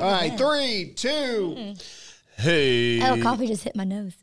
All 0.00 0.10
right, 0.12 0.36
three, 0.38 0.92
two. 0.94 1.74
Hey. 2.36 2.98
Mm-hmm. 3.00 3.20
Oh, 3.20 3.22
coffee 3.22 3.46
just 3.46 3.64
hit 3.64 3.74
my 3.74 3.84
nose. 3.84 4.14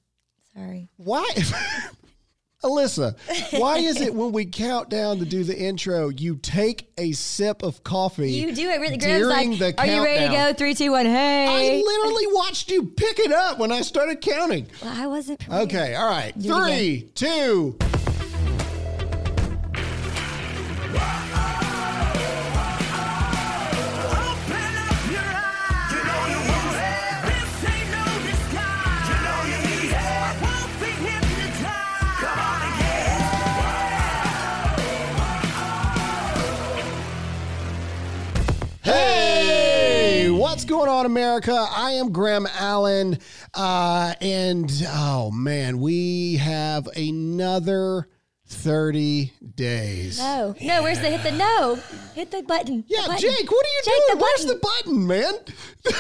Sorry. 0.56 0.90
Why? 0.96 1.28
Alyssa, 2.64 3.16
why 3.60 3.78
is 3.78 4.02
it 4.02 4.16
when 4.16 4.32
we 4.32 4.46
count 4.46 4.90
down 4.90 5.20
to 5.20 5.26
do 5.26 5.44
the 5.44 5.56
intro, 5.56 6.10
you 6.10 6.36
take 6.38 6.92
a 6.98 7.12
sip 7.12 7.62
of 7.62 7.84
coffee? 7.84 8.32
You 8.32 8.56
do 8.56 8.70
it 8.70 8.80
really. 8.80 8.98
Graham's 8.98 9.28
during 9.28 9.60
like, 9.60 9.76
the 9.76 9.82
"Are 9.84 9.86
you 9.86 10.04
ready 10.04 10.26
to 10.26 10.32
go? 10.32 10.54
Three, 10.54 10.74
two, 10.74 10.92
one. 10.92 11.06
Hey." 11.06 11.48
I 11.48 11.84
literally 11.84 12.28
watched 12.34 12.72
you 12.72 12.88
pick 12.88 13.20
it 13.20 13.32
up 13.32 13.60
when 13.60 13.72
I 13.72 13.82
started 13.82 14.20
counting. 14.22 14.68
Well, 14.82 14.94
I 14.96 15.06
wasn't. 15.06 15.42
prepared. 15.42 15.68
Okay, 15.68 15.96
all 15.96 16.10
right. 16.10 16.36
Do 16.40 16.56
Three, 16.56 17.12
two. 17.14 17.78
Going 40.76 40.90
on, 40.90 41.06
America? 41.06 41.54
I 41.70 41.92
am 41.92 42.12
Graham 42.12 42.46
Allen, 42.58 43.18
uh, 43.54 44.14
and 44.20 44.70
oh 44.90 45.32
man, 45.32 45.80
we 45.80 46.36
have 46.36 46.88
another 46.98 48.10
thirty 48.48 49.32
days. 49.56 50.20
No, 50.20 50.54
no. 50.62 50.84
Where's 50.84 51.00
the 51.00 51.10
hit 51.10 51.24
the 51.24 51.32
no? 51.38 51.80
Hit 52.14 52.30
the 52.32 52.44
button. 52.44 52.82
The 52.88 52.96
Yeah, 52.96 53.08
button. 53.08 53.22
Jake, 53.22 53.50
what 53.50 53.66
are 53.66 53.70
you 53.70 53.82
Jake, 53.86 53.94
doing? 53.94 54.18
the 54.20 54.24
Where's 54.24 54.46
the 54.46 54.56
button, 54.56 55.08
man? 55.08 55.34
That's 55.86 55.96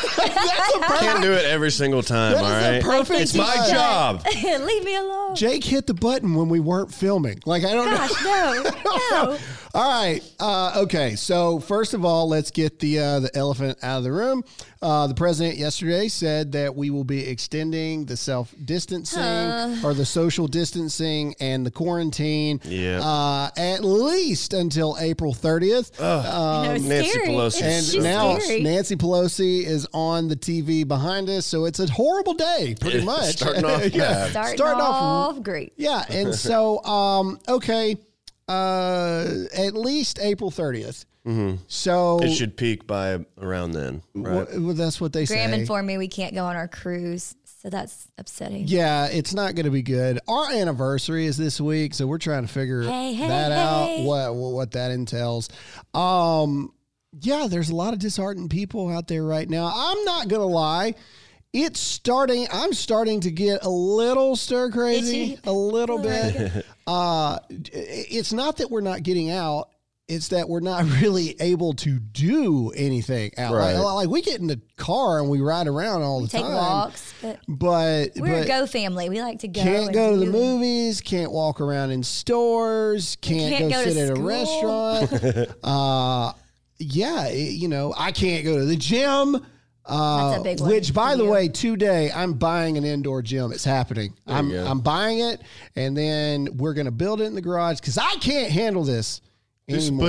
a 0.75 0.79
perfect. 0.79 0.91
I 0.91 0.97
can't 0.99 1.21
do 1.23 1.31
it 1.31 1.45
every 1.45 1.71
single 1.71 2.03
time, 2.03 2.33
That 2.33 2.43
all 2.43 2.51
is 2.51 2.83
a 2.83 2.87
perfect 2.87 3.21
It's 3.21 3.33
my 3.35 3.55
time. 3.55 3.69
job. 3.71 4.25
Leave 4.65 4.83
me 4.83 4.95
alone. 4.95 5.35
Jake 5.35 5.63
hit 5.63 5.87
the 5.87 5.93
button 5.93 6.35
when 6.35 6.49
we 6.49 6.59
weren't 6.59 6.93
filming. 6.93 7.39
Like 7.45 7.63
I 7.63 7.73
don't 7.73 7.89
know. 7.89 7.97
Gosh, 7.97 8.23
no, 8.23 9.31
no. 9.31 9.37
All 9.75 10.01
right. 10.03 10.21
Uh, 10.39 10.83
okay. 10.83 11.17
So 11.17 11.59
first 11.59 11.93
of 11.93 12.05
all, 12.05 12.29
let's 12.29 12.49
get 12.49 12.79
the 12.79 12.97
uh, 12.99 13.19
the 13.19 13.35
elephant 13.35 13.77
out 13.83 13.97
of 13.97 14.03
the 14.05 14.11
room. 14.13 14.41
Uh, 14.81 15.07
the 15.07 15.13
president 15.15 15.57
yesterday 15.57 16.07
said 16.07 16.53
that 16.53 16.73
we 16.75 16.89
will 16.89 17.03
be 17.03 17.27
extending 17.27 18.05
the 18.05 18.15
self 18.15 18.53
distancing 18.63 19.83
or 19.83 19.93
the 19.93 20.05
social 20.05 20.47
distancing 20.47 21.35
and 21.41 21.65
the 21.65 21.71
quarantine. 21.71 22.61
Yeah. 22.63 23.01
Uh, 23.01 23.49
at 23.57 23.83
least 23.83 24.53
until 24.53 24.95
April 24.97 25.33
thirtieth. 25.33 25.99
no, 25.99 26.71
it's 26.73 26.85
Nancy 26.85 27.09
scary. 27.09 27.27
Pelosi. 27.27 27.45
It's, 27.47 27.61
And 27.61 27.85
she's 27.85 28.03
now 28.03 28.39
scary. 28.39 28.61
Nancy 28.61 28.95
Pelosi 28.95 29.65
is 29.65 29.85
on 29.93 30.29
the 30.29 30.37
TV 30.37 30.87
behind 30.87 31.29
us, 31.29 31.45
so 31.45 31.65
it's 31.65 31.81
a 31.81 31.91
horrible 31.91 32.33
day, 32.33 32.77
pretty 32.79 33.03
much. 33.03 33.35
starting 33.35 33.65
off 33.65 33.81
bad. 33.91 34.29
starting, 34.31 34.55
starting 34.57 34.81
off 34.81 35.35
off 35.35 35.43
great. 35.43 35.73
Yeah, 35.75 36.05
and 36.09 36.33
so 36.33 36.81
um, 36.85 37.39
okay, 37.49 37.97
uh, 38.47 39.25
at 39.55 39.73
least 39.73 40.19
April 40.21 40.51
30th 40.51 41.05
So 41.67 42.19
It 42.21 42.31
should 42.35 42.55
peak 42.57 42.85
by 42.85 43.25
around 43.41 43.71
then, 43.71 44.03
right? 44.13 44.47
wh- 44.47 44.63
well, 44.65 44.73
that's 44.75 45.01
what 45.01 45.11
they 45.13 45.25
Graham 45.25 45.51
say. 45.51 45.59
informed 45.61 45.87
me 45.87 45.97
we 45.97 46.07
can't 46.07 46.35
go 46.35 46.45
on 46.45 46.55
our 46.55 46.67
cruise, 46.67 47.35
so 47.61 47.69
that's 47.71 48.07
upsetting. 48.19 48.65
Yeah, 48.67 49.07
it's 49.07 49.33
not 49.33 49.55
going 49.55 49.65
to 49.65 49.71
be 49.71 49.81
good. 49.81 50.19
Our 50.27 50.51
anniversary 50.51 51.25
is 51.25 51.35
this 51.35 51.59
week, 51.59 51.95
so 51.95 52.05
we're 52.05 52.19
trying 52.19 52.45
to 52.45 52.53
figure 52.53 52.83
Hey, 52.83 53.13
hey, 53.13 53.27
that 53.27 53.51
out. 53.51 53.85
hey. 53.87 54.05
What 54.05 54.35
what 54.35 54.71
that 54.73 54.91
entails. 54.91 55.49
Um, 55.95 56.71
yeah, 57.21 57.47
there's 57.49 57.69
a 57.71 57.75
lot 57.75 57.93
of 57.93 57.99
disheartened 57.99 58.51
people 58.51 58.89
out 58.89 59.07
there 59.07 59.23
right 59.23 59.49
now. 59.49 59.71
I'm 59.73 60.03
not 60.05 60.27
gonna 60.27 60.45
lie. 60.45 60.93
It's 61.57 61.79
starting. 61.79 62.47
I'm 62.51 62.73
starting 62.73 63.21
to 63.21 63.31
get 63.31 63.63
a 63.63 63.69
little 63.69 64.35
stir 64.35 64.69
crazy, 64.71 65.39
a 65.45 65.51
little 65.53 65.99
Little 65.99 65.99
bit. 65.99 66.65
Uh, 66.87 67.39
it's 67.49 68.31
not 68.31 68.57
that 68.57 68.69
we're 68.69 68.79
not 68.81 69.01
getting 69.01 69.31
out. 69.31 69.69
It's 70.07 70.27
that 70.27 70.47
we're 70.47 70.59
not 70.59 70.83
really 71.01 71.35
able 71.39 71.73
to 71.75 71.97
do 71.97 72.69
anything 72.75 73.31
out. 73.39 73.53
Like, 73.53 73.75
Right. 73.75 73.79
like 73.79 74.07
we 74.09 74.21
get 74.21 74.39
in 74.39 74.45
the 74.45 74.61
car 74.77 75.19
and 75.19 75.27
we 75.29 75.39
ride 75.41 75.65
around 75.67 76.03
all 76.03 76.21
the 76.21 76.27
Take 76.27 76.43
time. 76.43 76.53
walks, 76.53 77.11
but 77.23 77.39
But 77.47 78.11
we're 78.17 78.33
but 78.35 78.45
a 78.45 78.47
go 78.47 78.67
family. 78.67 79.09
We 79.09 79.19
like 79.21 79.39
to 79.39 79.47
go. 79.47 79.63
can't 79.63 79.91
go 79.93 80.11
to 80.11 80.17
the 80.19 80.27
movies, 80.31 81.01
can't 81.01 81.31
walk 81.31 81.59
around 81.59 81.89
in 81.89 82.03
stores, 82.03 83.17
can't, 83.21 83.57
can't 83.57 83.71
go, 83.71 83.79
go 83.79 83.83
to 83.85 83.91
sit 83.93 84.09
at 84.11 84.15
a 84.17 84.21
restaurant. 84.21 85.55
uh, 85.63 86.33
yeah, 86.77 87.27
it- 87.29 87.53
you 87.53 87.67
know, 87.67 87.93
I 87.97 88.11
can't 88.11 88.43
go 88.45 88.59
to 88.59 88.65
the 88.65 88.75
gym. 88.75 89.43
Uh, 89.87 90.29
That's 90.29 90.41
a 90.41 90.43
big 90.43 90.59
one 90.61 90.69
which, 90.71 90.93
by 90.93 91.15
the 91.15 91.23
you. 91.23 91.29
way, 91.29 91.47
today 91.47 92.11
I'm 92.11 92.33
buying 92.33 92.77
an 92.77 92.83
indoor 92.83 93.21
gym. 93.21 93.51
It's 93.51 93.63
happening. 93.63 94.13
I'm. 94.25 94.51
I'm 94.51 94.79
buying 94.79 95.19
it, 95.19 95.41
and 95.75 95.95
then 95.95 96.57
we're 96.57 96.73
gonna 96.73 96.91
build 96.91 97.21
it 97.21 97.25
in 97.25 97.35
the 97.35 97.41
garage 97.41 97.79
because 97.79 97.97
I 97.97 98.15
can't 98.15 98.51
handle 98.51 98.83
this 98.83 99.21
Do 99.67 99.79
some 99.79 99.95
anymore. 99.95 100.07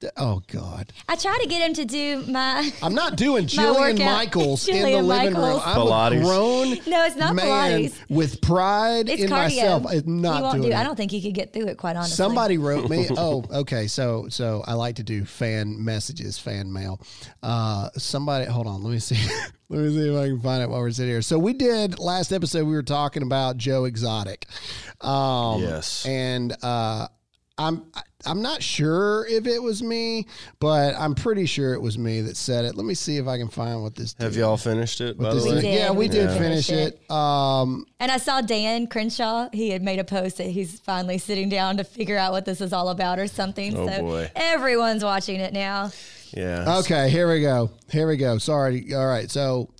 Push-ups. 0.00 0.14
Oh 0.20 0.42
God, 0.48 0.92
I 1.08 1.16
try 1.16 1.38
to 1.42 1.48
get 1.48 1.66
him 1.66 1.74
to 1.74 1.84
do 1.84 2.24
my. 2.30 2.70
I'm 2.82 2.94
not 2.94 3.16
doing 3.16 3.44
My 3.44 3.48
Jillian 3.48 3.74
workout. 3.98 3.98
Michaels 3.98 4.68
in 4.68 4.76
the 4.82 4.88
Jillian 4.88 5.06
living 5.06 5.34
room. 5.34 5.42
Michaels. 5.42 5.62
I'm 5.64 5.76
Pilates. 5.76 6.16
a 6.20 6.22
grown 6.24 6.68
No, 6.86 7.04
it's 7.04 7.16
not 7.16 7.34
man 7.34 7.46
Pilates. 7.82 7.94
with 8.10 8.40
pride 8.40 9.08
It's 9.08 9.22
in 9.22 9.28
cardio. 9.30 9.32
myself. 9.32 9.86
I'm 9.86 9.92
he 9.94 10.02
not 10.10 10.42
won't 10.42 10.54
doing 10.56 10.68
do. 10.70 10.76
it. 10.76 10.78
I 10.78 10.82
don't 10.84 10.96
think 10.96 11.10
he 11.10 11.22
could 11.22 11.34
get 11.34 11.52
through 11.52 11.66
it. 11.68 11.78
Quite 11.78 11.96
honestly, 11.96 12.16
Somebody 12.16 12.58
wrote 12.58 12.88
me. 12.90 13.08
Oh, 13.16 13.44
okay. 13.52 13.86
So, 13.86 14.26
so 14.28 14.62
I 14.66 14.74
like 14.74 14.96
to 14.96 15.02
do 15.04 15.24
fan 15.24 15.82
messages, 15.84 16.38
fan 16.38 16.72
mail. 16.72 17.00
Uh, 17.42 17.90
somebody, 17.96 18.44
hold 18.46 18.66
on. 18.66 18.82
Let 18.82 18.90
me 18.90 18.98
see. 18.98 19.14
let 19.68 19.80
me 19.80 19.88
see 19.90 20.08
if 20.10 20.16
I 20.16 20.26
can 20.28 20.40
find 20.40 20.62
it 20.62 20.68
while 20.68 20.80
we're 20.80 20.90
sitting 20.90 21.10
here. 21.12 21.22
So 21.22 21.38
we 21.38 21.52
did 21.52 21.98
last 21.98 22.32
episode. 22.32 22.66
We 22.66 22.74
were 22.74 22.82
talking 22.82 23.22
about 23.22 23.56
Joe 23.56 23.84
Exotic. 23.84 24.46
Um, 25.00 25.62
Yes. 25.62 26.04
and 26.06 26.54
uh, 26.62 27.08
I'm 27.56 27.84
I'm 28.26 28.42
not 28.42 28.62
sure 28.62 29.26
if 29.28 29.46
it 29.46 29.62
was 29.62 29.82
me, 29.82 30.26
but 30.58 30.94
I'm 30.98 31.14
pretty 31.14 31.46
sure 31.46 31.72
it 31.74 31.80
was 31.80 31.96
me 31.96 32.20
that 32.22 32.36
said 32.36 32.64
it. 32.64 32.74
Let 32.74 32.84
me 32.84 32.94
see 32.94 33.16
if 33.18 33.28
I 33.28 33.38
can 33.38 33.48
find 33.48 33.82
what 33.82 33.94
this. 33.94 34.16
Have 34.18 34.32
dude- 34.32 34.40
y'all 34.40 34.56
finished 34.56 35.00
it, 35.00 35.16
by 35.16 35.32
the 35.34 35.44
way? 35.44 35.60
did. 35.60 35.64
Yeah, 35.64 35.90
we 35.92 35.98
We 35.98 36.08
did 36.08 36.28
did 36.28 36.38
finish 36.38 36.66
finish 36.66 36.94
it. 36.94 37.10
Um, 37.10 37.86
And 38.00 38.10
I 38.10 38.16
saw 38.16 38.40
Dan 38.40 38.88
Crenshaw. 38.88 39.50
He 39.52 39.70
had 39.70 39.82
made 39.82 39.98
a 40.00 40.04
post 40.04 40.38
that 40.38 40.48
he's 40.48 40.80
finally 40.80 41.18
sitting 41.18 41.48
down 41.48 41.76
to 41.76 41.84
figure 41.84 42.16
out 42.18 42.32
what 42.32 42.44
this 42.44 42.60
is 42.60 42.72
all 42.72 42.88
about 42.88 43.18
or 43.20 43.28
something. 43.28 43.76
Oh, 43.76 43.88
so 43.88 44.00
boy. 44.00 44.30
everyone's 44.34 45.04
watching 45.04 45.38
it 45.38 45.52
now. 45.52 45.92
Yeah. 46.32 46.78
Okay, 46.78 47.08
here 47.10 47.30
we 47.32 47.40
go. 47.40 47.70
Here 47.90 48.08
we 48.08 48.16
go. 48.16 48.38
Sorry. 48.38 48.92
All 48.94 49.06
right. 49.06 49.30
So, 49.30 49.70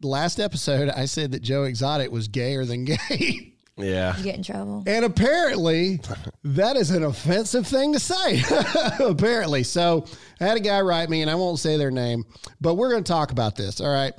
last 0.00 0.38
episode, 0.38 0.88
I 0.90 1.06
said 1.06 1.32
that 1.32 1.42
Joe 1.42 1.64
Exotic 1.64 2.12
was 2.12 2.28
gayer 2.28 2.64
than 2.64 2.84
gay. 2.84 3.54
Yeah. 3.76 4.16
You 4.16 4.24
get 4.24 4.36
in 4.36 4.42
trouble. 4.42 4.82
And 4.86 5.04
apparently, 5.04 6.00
that 6.44 6.76
is 6.76 6.90
an 6.90 7.04
offensive 7.04 7.66
thing 7.66 7.92
to 7.92 8.00
say. 8.00 8.42
apparently. 9.00 9.62
So, 9.62 10.06
I 10.40 10.44
had 10.44 10.56
a 10.56 10.60
guy 10.60 10.80
write 10.80 11.10
me, 11.10 11.22
and 11.22 11.30
I 11.30 11.34
won't 11.34 11.58
say 11.58 11.76
their 11.76 11.90
name, 11.90 12.24
but 12.60 12.74
we're 12.74 12.90
going 12.90 13.04
to 13.04 13.12
talk 13.12 13.32
about 13.32 13.56
this. 13.56 13.80
All 13.80 13.92
right. 13.92 14.14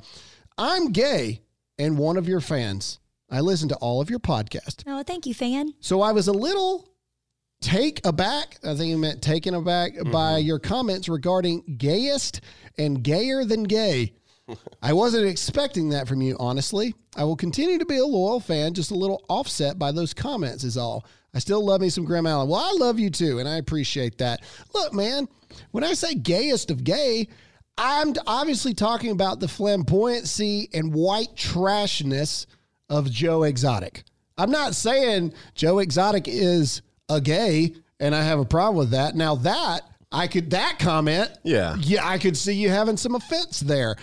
I'm 0.56 0.92
gay 0.92 1.42
and 1.78 1.98
one 1.98 2.16
of 2.16 2.28
your 2.28 2.40
fans. 2.40 2.98
I 3.30 3.40
listen 3.40 3.68
to 3.68 3.76
all 3.76 4.00
of 4.00 4.10
your 4.10 4.18
podcasts. 4.18 4.82
Oh, 4.86 5.02
thank 5.02 5.26
you, 5.26 5.34
fan. 5.34 5.72
So 5.80 6.00
I 6.00 6.12
was 6.12 6.28
a 6.28 6.32
little 6.32 6.88
take 7.60 8.04
aback. 8.06 8.58
I 8.64 8.74
think 8.74 8.90
he 8.90 8.96
meant 8.96 9.22
taken 9.22 9.54
aback 9.54 9.92
by 10.04 10.38
mm-hmm. 10.38 10.46
your 10.46 10.58
comments 10.58 11.08
regarding 11.08 11.76
gayest 11.78 12.40
and 12.78 13.02
gayer 13.02 13.44
than 13.44 13.64
gay. 13.64 14.14
I 14.82 14.92
wasn't 14.92 15.26
expecting 15.26 15.90
that 15.90 16.08
from 16.08 16.22
you, 16.22 16.36
honestly. 16.38 16.94
I 17.16 17.24
will 17.24 17.36
continue 17.36 17.78
to 17.78 17.84
be 17.84 17.98
a 17.98 18.04
loyal 18.06 18.40
fan, 18.40 18.74
just 18.74 18.90
a 18.90 18.94
little 18.94 19.24
offset 19.28 19.78
by 19.78 19.92
those 19.92 20.14
comments, 20.14 20.64
is 20.64 20.76
all. 20.76 21.04
I 21.34 21.38
still 21.40 21.64
love 21.64 21.80
me 21.80 21.90
some 21.90 22.04
Graham 22.04 22.26
Allen. 22.26 22.48
Well, 22.48 22.60
I 22.60 22.72
love 22.78 22.98
you 22.98 23.10
too, 23.10 23.38
and 23.38 23.48
I 23.48 23.56
appreciate 23.58 24.18
that. 24.18 24.40
Look, 24.74 24.92
man, 24.94 25.28
when 25.72 25.84
I 25.84 25.92
say 25.92 26.14
gayest 26.14 26.70
of 26.70 26.84
gay, 26.84 27.28
I'm 27.76 28.14
obviously 28.26 28.74
talking 28.74 29.10
about 29.10 29.38
the 29.40 29.46
flamboyancy 29.46 30.68
and 30.74 30.92
white 30.92 31.34
trashness 31.36 32.46
of 32.88 33.10
Joe 33.10 33.42
Exotic. 33.44 34.04
I'm 34.36 34.50
not 34.50 34.74
saying 34.74 35.32
Joe 35.54 35.78
Exotic 35.78 36.26
is 36.26 36.82
a 37.08 37.20
gay 37.20 37.74
and 38.00 38.14
I 38.14 38.22
have 38.22 38.38
a 38.38 38.44
problem 38.44 38.76
with 38.76 38.90
that. 38.90 39.14
Now 39.14 39.34
that 39.36 39.82
I 40.10 40.26
could 40.26 40.50
that 40.50 40.78
comment, 40.78 41.30
Yeah. 41.44 41.76
yeah, 41.80 42.06
I 42.08 42.18
could 42.18 42.36
see 42.36 42.54
you 42.54 42.70
having 42.70 42.96
some 42.96 43.14
offense 43.14 43.60
there. 43.60 43.96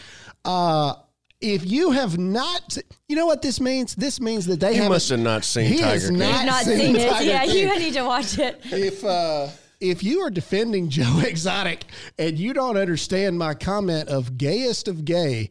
Uh 0.45 0.93
if 1.41 1.69
you 1.69 1.91
have 1.91 2.17
not, 2.17 2.77
you 3.09 3.15
know 3.15 3.25
what 3.25 3.41
this 3.41 3.59
means? 3.59 3.93
This 3.93 4.19
means 4.21 4.45
that 4.47 4.59
they 4.61 4.77
You 4.81 4.89
must 4.89 5.09
have 5.09 5.19
not 5.19 5.43
seen 5.43 5.65
He 5.65 5.77
Tiger 5.79 5.85
has 5.91 6.09
King. 6.09 6.17
not 6.19 6.33
I've 6.35 6.45
not 6.45 6.63
seen 6.63 6.77
seen 6.79 6.95
it. 6.95 7.09
Tiger 7.09 7.29
Yeah, 7.29 7.45
King 7.45 7.67
you 7.69 7.79
need 7.79 7.93
to 7.93 8.03
watch 8.03 8.39
it. 8.39 8.61
if 8.65 9.03
uh 9.03 9.47
if 9.81 10.01
you 10.03 10.21
are 10.21 10.29
defending 10.29 10.89
Joe 10.97 11.19
Exotic 11.25 11.83
and 12.17 12.39
you 12.39 12.53
don't 12.53 12.77
understand 12.77 13.37
my 13.37 13.53
comment 13.53 14.07
of 14.09 14.37
gayest 14.37 14.87
of 14.87 15.03
gay, 15.05 15.49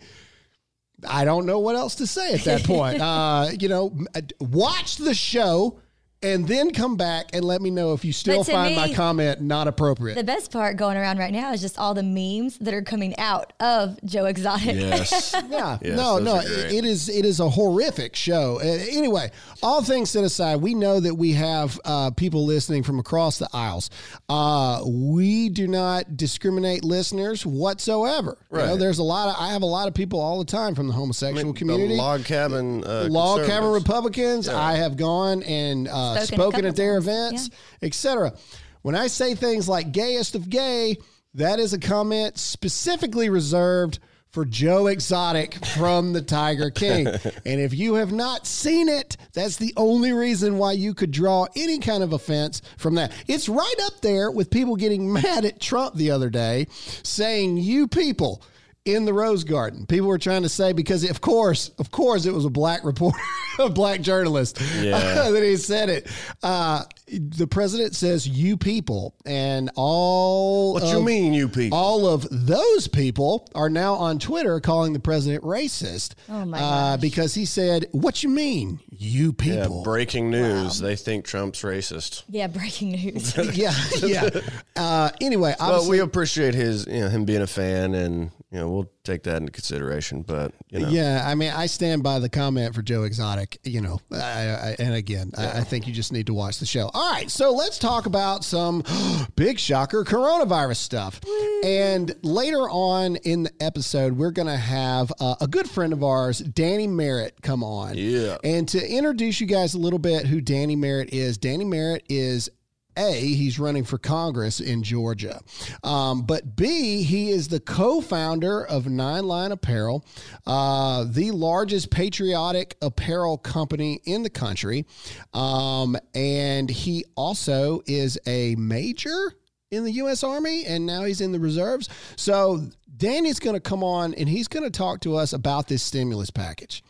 I 1.06 1.24
don't 1.26 1.44
know 1.46 1.58
what 1.58 1.76
else 1.76 1.96
to 1.96 2.06
say 2.06 2.32
at 2.34 2.44
that 2.44 2.64
point. 2.64 3.00
uh, 3.12 3.48
you 3.60 3.68
know, 3.68 3.94
watch 4.40 4.96
the 4.96 5.14
show 5.14 5.78
and 6.24 6.48
then 6.48 6.72
come 6.72 6.96
back 6.96 7.30
and 7.32 7.44
let 7.44 7.60
me 7.60 7.70
know 7.70 7.92
if 7.92 8.04
you 8.04 8.12
still 8.12 8.38
But 8.38 8.44
to 8.46 8.52
find 8.52 8.76
my 8.76 8.92
comment 8.92 9.40
not 9.40 9.68
appropriate. 9.68 10.14
The 10.16 10.24
best 10.24 10.50
part 10.50 10.76
going 10.76 10.96
around 10.96 11.18
right 11.18 11.32
now 11.32 11.52
is 11.52 11.60
just 11.60 11.78
all 11.78 11.94
the 11.94 12.02
memes 12.02 12.58
that 12.58 12.72
are 12.74 12.82
coming 12.82 13.16
out 13.18 13.52
of 13.60 13.98
Joe 14.04 14.24
Exotic. 14.26 14.74
Yes. 14.76 15.34
Yeah, 15.54 15.78
Yes, 15.82 15.96
no, 15.96 16.18
no, 16.18 16.40
it 16.40 16.84
is 16.84 17.08
it 17.08 17.24
is 17.24 17.38
a 17.38 17.48
horrific 17.48 18.16
show. 18.16 18.58
Uh, 18.60 18.64
anyway, 18.64 19.30
all 19.62 19.82
things 19.82 20.10
set 20.10 20.24
aside, 20.24 20.56
we 20.56 20.74
know 20.74 20.98
that 21.00 21.14
we 21.14 21.32
have 21.32 21.78
uh, 21.84 22.10
people 22.12 22.44
listening 22.44 22.82
from 22.82 22.98
across 22.98 23.38
the 23.38 23.48
aisles. 23.52 23.90
Uh, 24.28 24.82
we 24.86 25.48
do 25.50 25.68
not 25.68 26.16
discriminate 26.16 26.82
listeners 26.84 27.44
whatsoever. 27.46 28.38
You 28.50 28.58
know, 28.58 28.64
Right. 28.70 28.78
there's 28.78 28.98
a 28.98 29.02
lot 29.02 29.28
of 29.28 29.36
I 29.38 29.52
have 29.52 29.62
a 29.62 29.66
lot 29.66 29.86
of 29.86 29.94
people 29.94 30.18
all 30.20 30.38
the 30.38 30.44
time 30.44 30.74
from 30.74 30.86
the 30.88 30.92
homosexual 30.94 31.52
community. 31.52 31.88
The 31.96 32.02
log 32.02 32.24
cabin. 32.24 32.82
Uh, 32.84 33.06
log 33.10 33.46
cabin. 33.46 33.70
Republicans. 33.70 34.46
Yeah. 34.46 34.58
I 34.58 34.74
have 34.76 34.96
gone 34.96 35.42
and 35.44 35.88
uh, 35.88 36.13
Spoken 36.22 36.36
spoken 36.36 36.66
at 36.66 36.76
their 36.76 36.96
events, 36.96 37.50
etc. 37.82 38.34
When 38.82 38.94
I 38.94 39.06
say 39.06 39.34
things 39.34 39.68
like 39.68 39.92
"gayest 39.92 40.34
of 40.34 40.48
gay," 40.48 40.98
that 41.34 41.58
is 41.58 41.72
a 41.72 41.78
comment 41.78 42.38
specifically 42.38 43.28
reserved 43.28 43.98
for 44.34 44.44
Joe 44.44 44.88
Exotic 44.88 45.64
from 45.64 46.12
the 46.12 46.20
Tiger 46.20 46.68
King. 46.68 47.06
and 47.46 47.60
if 47.60 47.72
you 47.72 47.94
have 47.94 48.12
not 48.12 48.48
seen 48.48 48.88
it, 48.88 49.16
that's 49.32 49.56
the 49.58 49.72
only 49.76 50.12
reason 50.12 50.58
why 50.58 50.72
you 50.72 50.92
could 50.92 51.12
draw 51.12 51.46
any 51.54 51.78
kind 51.78 52.02
of 52.02 52.12
offense 52.12 52.60
from 52.76 52.96
that. 52.96 53.12
It's 53.28 53.48
right 53.48 53.74
up 53.84 54.00
there 54.00 54.32
with 54.32 54.50
people 54.50 54.74
getting 54.74 55.12
mad 55.12 55.44
at 55.44 55.60
Trump 55.60 55.94
the 55.94 56.10
other 56.10 56.30
day, 56.30 56.66
saying, 57.04 57.58
"You 57.58 57.86
people." 57.86 58.42
In 58.84 59.04
the 59.06 59.14
Rose 59.14 59.44
Garden. 59.44 59.86
People 59.86 60.08
were 60.08 60.18
trying 60.18 60.42
to 60.42 60.48
say 60.48 60.72
because 60.72 61.08
of 61.08 61.20
course, 61.20 61.70
of 61.78 61.90
course, 61.90 62.26
it 62.26 62.34
was 62.34 62.44
a 62.44 62.50
black 62.50 62.84
reporter, 62.84 63.18
a 63.58 63.70
black 63.70 64.00
journalist 64.02 64.60
Yeah. 64.80 64.98
that 65.30 65.42
he 65.42 65.56
said 65.56 65.88
it. 65.88 66.10
Uh, 66.42 66.84
the 67.06 67.46
president 67.46 67.94
says 67.94 68.26
"you 68.28 68.56
people," 68.56 69.14
and 69.24 69.70
all 69.76 70.74
What 70.74 70.84
you 70.84 70.98
of- 70.98 71.04
mean, 71.04 71.32
you 71.32 71.48
people? 71.48 71.76
All 71.78 72.06
of 72.06 72.26
those 72.30 72.88
people 72.88 73.48
are 73.54 73.68
now 73.70 73.94
on 73.94 74.18
Twitter 74.18 74.58
calling 74.60 74.92
the 74.92 75.00
president 75.00 75.44
racist. 75.44 76.14
Oh, 76.28 76.44
my 76.44 76.58
uh. 76.58 76.96
Because 76.98 77.34
he 77.34 77.44
said, 77.44 77.86
"What 77.92 78.22
you 78.22 78.28
mean, 78.28 78.80
you 78.90 79.34
Yeah, 79.42 79.62
people?" 79.64 79.82
breaking 79.82 80.30
news. 80.30 80.78
They 80.78 80.96
think 80.96 81.24
Trump's 81.24 81.62
racist. 81.62 82.24
Yeah, 82.28 82.46
breaking 82.48 82.92
news. 82.92 83.34
Yeah, 83.54 83.72
yeah. 84.02 84.28
Uh, 84.76 85.10
anyway, 85.20 85.54
Well, 85.60 85.88
we 85.88 86.00
appreciate 86.00 86.54
his, 86.54 86.86
you 86.86 87.00
know, 87.00 87.08
him 87.08 87.24
being 87.24 87.42
a 87.42 87.46
fan, 87.46 87.94
and 87.94 88.30
you 88.50 88.58
know, 88.58 88.70
we'll 88.74 88.90
take 89.04 89.22
that 89.24 89.36
into 89.36 89.52
consideration. 89.52 90.22
But 90.22 90.52
you 90.70 90.80
know, 90.80 90.88
Yeah, 90.88 91.22
I 91.26 91.34
mean, 91.34 91.52
I 91.52 91.66
stand 91.66 92.02
by 92.02 92.18
the 92.18 92.28
comment 92.28 92.74
for 92.74 92.82
Joe 92.82 93.04
Exotic. 93.04 93.58
You 93.64 93.80
know, 93.80 94.00
I, 94.12 94.16
I, 94.16 94.76
and 94.78 94.94
again, 94.94 95.30
I, 95.36 95.60
I 95.60 95.60
think 95.62 95.86
you 95.86 95.92
just 95.92 96.12
need 96.12 96.26
to 96.26 96.34
watch 96.34 96.58
the 96.58 96.66
show. 96.66 96.90
All 96.92 97.12
right, 97.12 97.30
so 97.30 97.52
let's 97.52 97.78
talk 97.78 98.06
about 98.06 98.44
some 98.44 98.82
big 99.36 99.58
shocker 99.58 100.04
coronavirus 100.04 100.76
stuff. 100.76 101.20
And 101.64 102.14
later 102.22 102.68
on 102.68 103.16
in 103.16 103.44
the 103.44 103.52
episode, 103.60 104.16
we're 104.16 104.32
going 104.32 104.48
to 104.48 104.56
have 104.56 105.12
uh, 105.20 105.36
a 105.40 105.46
good 105.46 105.68
friend 105.68 105.92
of 105.92 106.02
ours, 106.02 106.38
Danny 106.38 106.86
Merritt, 106.86 107.40
come 107.42 107.62
on. 107.62 107.96
Yeah. 107.96 108.38
And 108.42 108.68
to 108.68 108.86
introduce 108.86 109.40
you 109.40 109.46
guys 109.46 109.74
a 109.74 109.78
little 109.78 109.98
bit, 109.98 110.26
who 110.26 110.40
Danny 110.40 110.76
Merritt 110.76 111.12
is. 111.12 111.38
Danny 111.38 111.64
Merritt 111.64 112.04
is 112.08 112.50
a, 112.96 113.12
he's 113.12 113.58
running 113.58 113.84
for 113.84 113.98
Congress 113.98 114.60
in 114.60 114.82
Georgia. 114.82 115.40
Um, 115.82 116.22
but 116.22 116.56
B, 116.56 117.02
he 117.02 117.30
is 117.30 117.48
the 117.48 117.60
co 117.60 118.00
founder 118.00 118.64
of 118.64 118.88
Nine 118.88 119.24
Line 119.24 119.52
Apparel, 119.52 120.04
uh, 120.46 121.04
the 121.08 121.30
largest 121.30 121.90
patriotic 121.90 122.76
apparel 122.82 123.38
company 123.38 124.00
in 124.04 124.22
the 124.22 124.30
country. 124.30 124.86
Um, 125.32 125.96
and 126.14 126.70
he 126.70 127.04
also 127.16 127.82
is 127.86 128.18
a 128.26 128.54
major 128.56 129.34
in 129.70 129.84
the 129.84 129.92
U.S. 129.92 130.22
Army, 130.22 130.64
and 130.66 130.86
now 130.86 131.04
he's 131.04 131.20
in 131.20 131.32
the 131.32 131.40
reserves. 131.40 131.88
So 132.16 132.68
Danny's 132.96 133.40
going 133.40 133.54
to 133.54 133.60
come 133.60 133.82
on 133.82 134.14
and 134.14 134.28
he's 134.28 134.48
going 134.48 134.64
to 134.64 134.70
talk 134.70 135.00
to 135.00 135.16
us 135.16 135.32
about 135.32 135.68
this 135.68 135.82
stimulus 135.82 136.30
package 136.30 136.82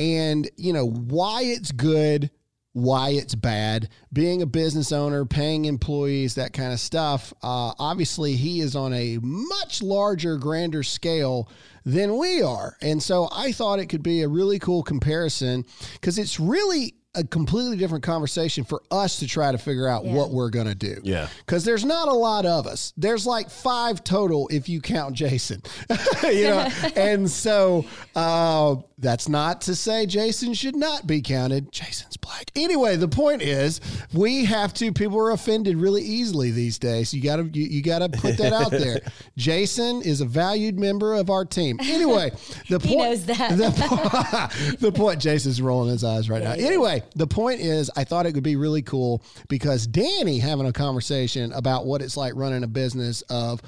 and 0.00 0.48
you 0.56 0.72
know 0.72 0.86
why 0.86 1.42
it's 1.42 1.70
good 1.72 2.30
why 2.72 3.10
it's 3.10 3.34
bad. 3.34 3.88
Being 4.12 4.42
a 4.42 4.46
business 4.46 4.92
owner 4.92 5.24
paying 5.24 5.64
employees 5.64 6.36
that 6.36 6.52
kind 6.52 6.72
of 6.72 6.80
stuff 6.80 7.32
uh, 7.42 7.72
obviously 7.78 8.36
he 8.36 8.60
is 8.60 8.76
on 8.76 8.92
a 8.92 9.18
much 9.22 9.82
larger 9.82 10.36
grander 10.36 10.82
scale 10.82 11.48
than 11.84 12.16
we 12.18 12.42
are. 12.42 12.76
And 12.82 13.02
so 13.02 13.28
i 13.32 13.52
thought 13.52 13.78
it 13.78 13.86
could 13.86 14.02
be 14.02 14.22
a 14.22 14.28
really 14.28 14.58
cool 14.58 14.82
comparison 14.82 15.64
because 15.94 16.18
it's 16.18 16.38
really 16.38 16.94
a 17.16 17.24
completely 17.24 17.76
different 17.76 18.04
conversation 18.04 18.62
for 18.62 18.82
us 18.90 19.18
to 19.18 19.26
try 19.26 19.50
to 19.50 19.58
figure 19.58 19.88
out 19.88 20.04
Yeah. 20.04 20.14
what 20.14 20.30
we're 20.30 20.50
going 20.50 20.68
to 20.68 20.76
do 20.76 21.00
Yeah. 21.02 21.26
because 21.44 21.64
there's 21.64 21.84
not 21.84 22.06
a 22.06 22.12
lot 22.12 22.46
of 22.46 22.68
us. 22.68 22.92
There's 22.96 23.26
like 23.26 23.50
five 23.50 24.04
total 24.04 24.46
if 24.52 24.68
you 24.68 24.80
count 24.80 25.14
Jason, 25.16 25.60
you 26.22 26.44
know. 26.44 26.68
and 26.96 27.28
so 27.28 27.84
uh, 28.14 28.76
that's 28.98 29.28
not 29.28 29.62
to 29.62 29.74
say 29.74 30.06
Jason 30.06 30.54
should 30.54 30.76
not 30.76 31.06
be 31.08 31.20
counted. 31.20 31.72
Jason's 31.72 32.16
black. 32.16 32.50
Anyway, 32.54 32.94
the 32.94 33.08
point 33.08 33.42
is 33.42 33.80
we 34.12 34.44
have 34.44 34.72
to. 34.74 34.92
People 34.92 35.18
are 35.18 35.30
offended 35.32 35.76
really 35.78 36.02
easily 36.02 36.52
these 36.52 36.78
days. 36.78 37.12
You 37.12 37.20
got 37.22 37.36
to 37.36 37.42
you, 37.52 37.64
you 37.66 37.82
got 37.82 38.00
to 38.00 38.08
put 38.08 38.36
that 38.36 38.52
out 38.52 38.70
there. 38.70 39.00
Jason 39.36 40.02
is 40.02 40.20
a 40.20 40.26
valued 40.26 40.78
member 40.78 41.14
of 41.14 41.28
our 41.28 41.44
team. 41.44 41.76
Anyway, 41.82 42.30
the 42.68 42.78
point 42.78 42.84
He 42.90 42.96
knows 42.96 43.24
that. 43.26 43.50
The, 43.56 44.76
the 44.78 44.92
point. 44.92 45.20
Jason's 45.20 45.60
rolling 45.60 45.90
his 45.90 46.04
eyes 46.04 46.30
right 46.30 46.42
now. 46.42 46.52
Anyway, 46.52 46.99
the 47.14 47.26
point 47.26 47.60
is, 47.60 47.90
I 47.96 48.04
thought 48.04 48.26
it 48.26 48.34
would 48.34 48.42
be 48.44 48.56
really 48.56 48.82
cool 48.82 49.22
because 49.48 49.86
Danny 49.86 50.38
having 50.38 50.66
a 50.66 50.72
conversation 50.72 51.52
about 51.52 51.86
what 51.86 52.02
it's 52.02 52.16
like 52.16 52.34
running 52.36 52.62
a 52.64 52.68
business 52.68 53.22
of 53.22 53.60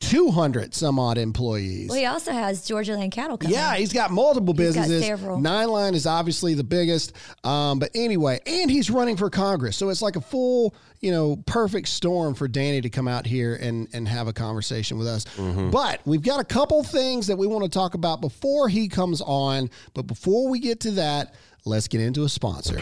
200 0.00 0.74
some 0.74 0.96
odd 1.00 1.18
employees. 1.18 1.88
well, 1.88 1.98
he 1.98 2.06
also 2.06 2.30
has 2.30 2.64
Georgia 2.64 2.94
Land 2.94 3.10
Cattle 3.10 3.36
Company. 3.36 3.52
Yeah, 3.54 3.74
he's 3.74 3.92
got 3.92 4.12
multiple 4.12 4.54
He's 4.54 4.74
got 4.76 4.82
businesses. 4.82 5.04
several. 5.04 5.40
Nine 5.40 5.68
Line 5.68 5.94
is 5.96 6.06
obviously 6.06 6.54
the 6.54 6.62
biggest. 6.62 7.14
Um, 7.42 7.80
but 7.80 7.90
anyway, 7.96 8.38
and 8.46 8.70
he's 8.70 8.90
running 8.90 9.16
for 9.16 9.28
Congress. 9.28 9.76
So 9.76 9.88
it's 9.88 10.00
like 10.00 10.14
a 10.14 10.20
full, 10.20 10.72
you 11.00 11.10
know, 11.10 11.42
perfect 11.46 11.88
storm 11.88 12.34
for 12.34 12.46
Danny 12.46 12.80
to 12.80 12.88
come 12.90 13.08
out 13.08 13.26
here 13.26 13.56
and, 13.56 13.88
and 13.92 14.06
have 14.06 14.28
a 14.28 14.32
conversation 14.32 14.98
with 14.98 15.08
us. 15.08 15.24
But 15.72 16.00
we've 16.04 16.22
got 16.22 16.38
a 16.38 16.44
couple 16.44 16.84
things 16.84 17.26
that 17.26 17.36
we 17.36 17.48
want 17.48 17.64
to 17.64 17.70
talk 17.70 17.94
about 17.94 18.20
before 18.20 18.68
he 18.68 18.86
comes 18.88 19.20
on. 19.20 19.68
But 19.94 20.06
before 20.06 20.48
we 20.48 20.60
get 20.60 20.78
to 20.80 20.92
that, 20.92 21.34
let's 21.68 21.88
get 21.88 22.00
into 22.00 22.24
a 22.24 22.28
sponsor. 22.28 22.80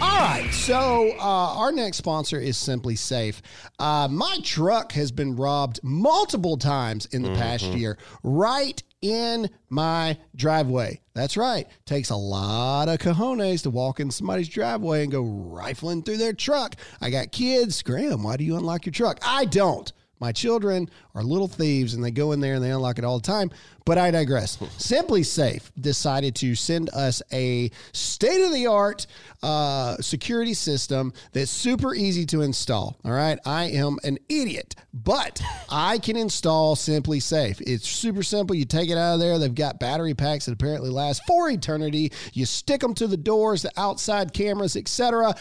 All 0.00 0.18
right, 0.18 0.50
so 0.52 1.14
uh, 1.18 1.56
our 1.56 1.72
next 1.72 1.96
sponsor 1.96 2.38
is 2.38 2.56
SimpliSafe. 2.56 3.40
Uh, 3.78 4.08
my 4.10 4.38
truck 4.42 4.92
has 4.92 5.10
been 5.10 5.36
robbed 5.36 5.80
multiple 5.82 6.58
times 6.58 7.06
in 7.06 7.22
the 7.22 7.30
past 7.30 7.64
year, 7.64 7.96
right 8.22 8.82
in 9.00 9.48
my 9.70 10.18
driveway. 10.34 11.00
That's 11.14 11.36
right. 11.38 11.66
Takes 11.86 12.10
a 12.10 12.16
lot 12.16 12.88
of 12.88 12.98
cojones 12.98 13.62
to 13.62 13.70
walk 13.70 14.00
in 14.00 14.10
somebody's 14.10 14.48
driveway 14.48 15.02
and 15.02 15.12
go 15.12 15.22
rifling 15.22 16.02
through 16.02 16.18
their 16.18 16.34
truck. 16.34 16.76
I 17.00 17.08
got 17.08 17.32
kids. 17.32 17.82
Graham, 17.82 18.22
why 18.22 18.36
do 18.36 18.44
you 18.44 18.56
unlock 18.56 18.84
your 18.84 18.92
truck? 18.92 19.18
I 19.22 19.46
don't. 19.46 19.90
My 20.18 20.32
children 20.32 20.88
are 21.14 21.22
little 21.22 21.48
thieves 21.48 21.94
and 21.94 22.02
they 22.02 22.10
go 22.10 22.32
in 22.32 22.40
there 22.40 22.54
and 22.54 22.64
they 22.64 22.70
unlock 22.70 22.98
it 22.98 23.04
all 23.04 23.18
the 23.18 23.26
time. 23.26 23.50
But 23.84 23.98
I 23.98 24.10
digress. 24.10 24.56
SimpliSafe 24.78 25.70
decided 25.80 26.34
to 26.36 26.54
send 26.54 26.90
us 26.90 27.22
a 27.32 27.70
state 27.92 28.44
of 28.44 28.52
the 28.52 28.66
art 28.66 29.06
uh, 29.42 29.96
security 29.98 30.54
system 30.54 31.12
that's 31.32 31.50
super 31.50 31.94
easy 31.94 32.26
to 32.26 32.42
install. 32.42 32.98
All 33.04 33.12
right. 33.12 33.38
I 33.44 33.66
am 33.66 33.98
an 34.04 34.18
idiot, 34.28 34.74
but 34.92 35.40
I 35.70 35.98
can 35.98 36.16
install 36.16 36.76
SimpliSafe. 36.76 37.62
It's 37.66 37.88
super 37.88 38.22
simple. 38.22 38.56
You 38.56 38.64
take 38.64 38.90
it 38.90 38.98
out 38.98 39.14
of 39.14 39.20
there. 39.20 39.38
They've 39.38 39.54
got 39.54 39.78
battery 39.78 40.14
packs 40.14 40.46
that 40.46 40.52
apparently 40.52 40.90
last 40.90 41.22
for 41.26 41.48
eternity. 41.50 42.12
You 42.32 42.46
stick 42.46 42.80
them 42.80 42.94
to 42.94 43.06
the 43.06 43.16
doors, 43.16 43.62
the 43.62 43.72
outside 43.76 44.32
cameras, 44.32 44.76
etc. 44.76 45.34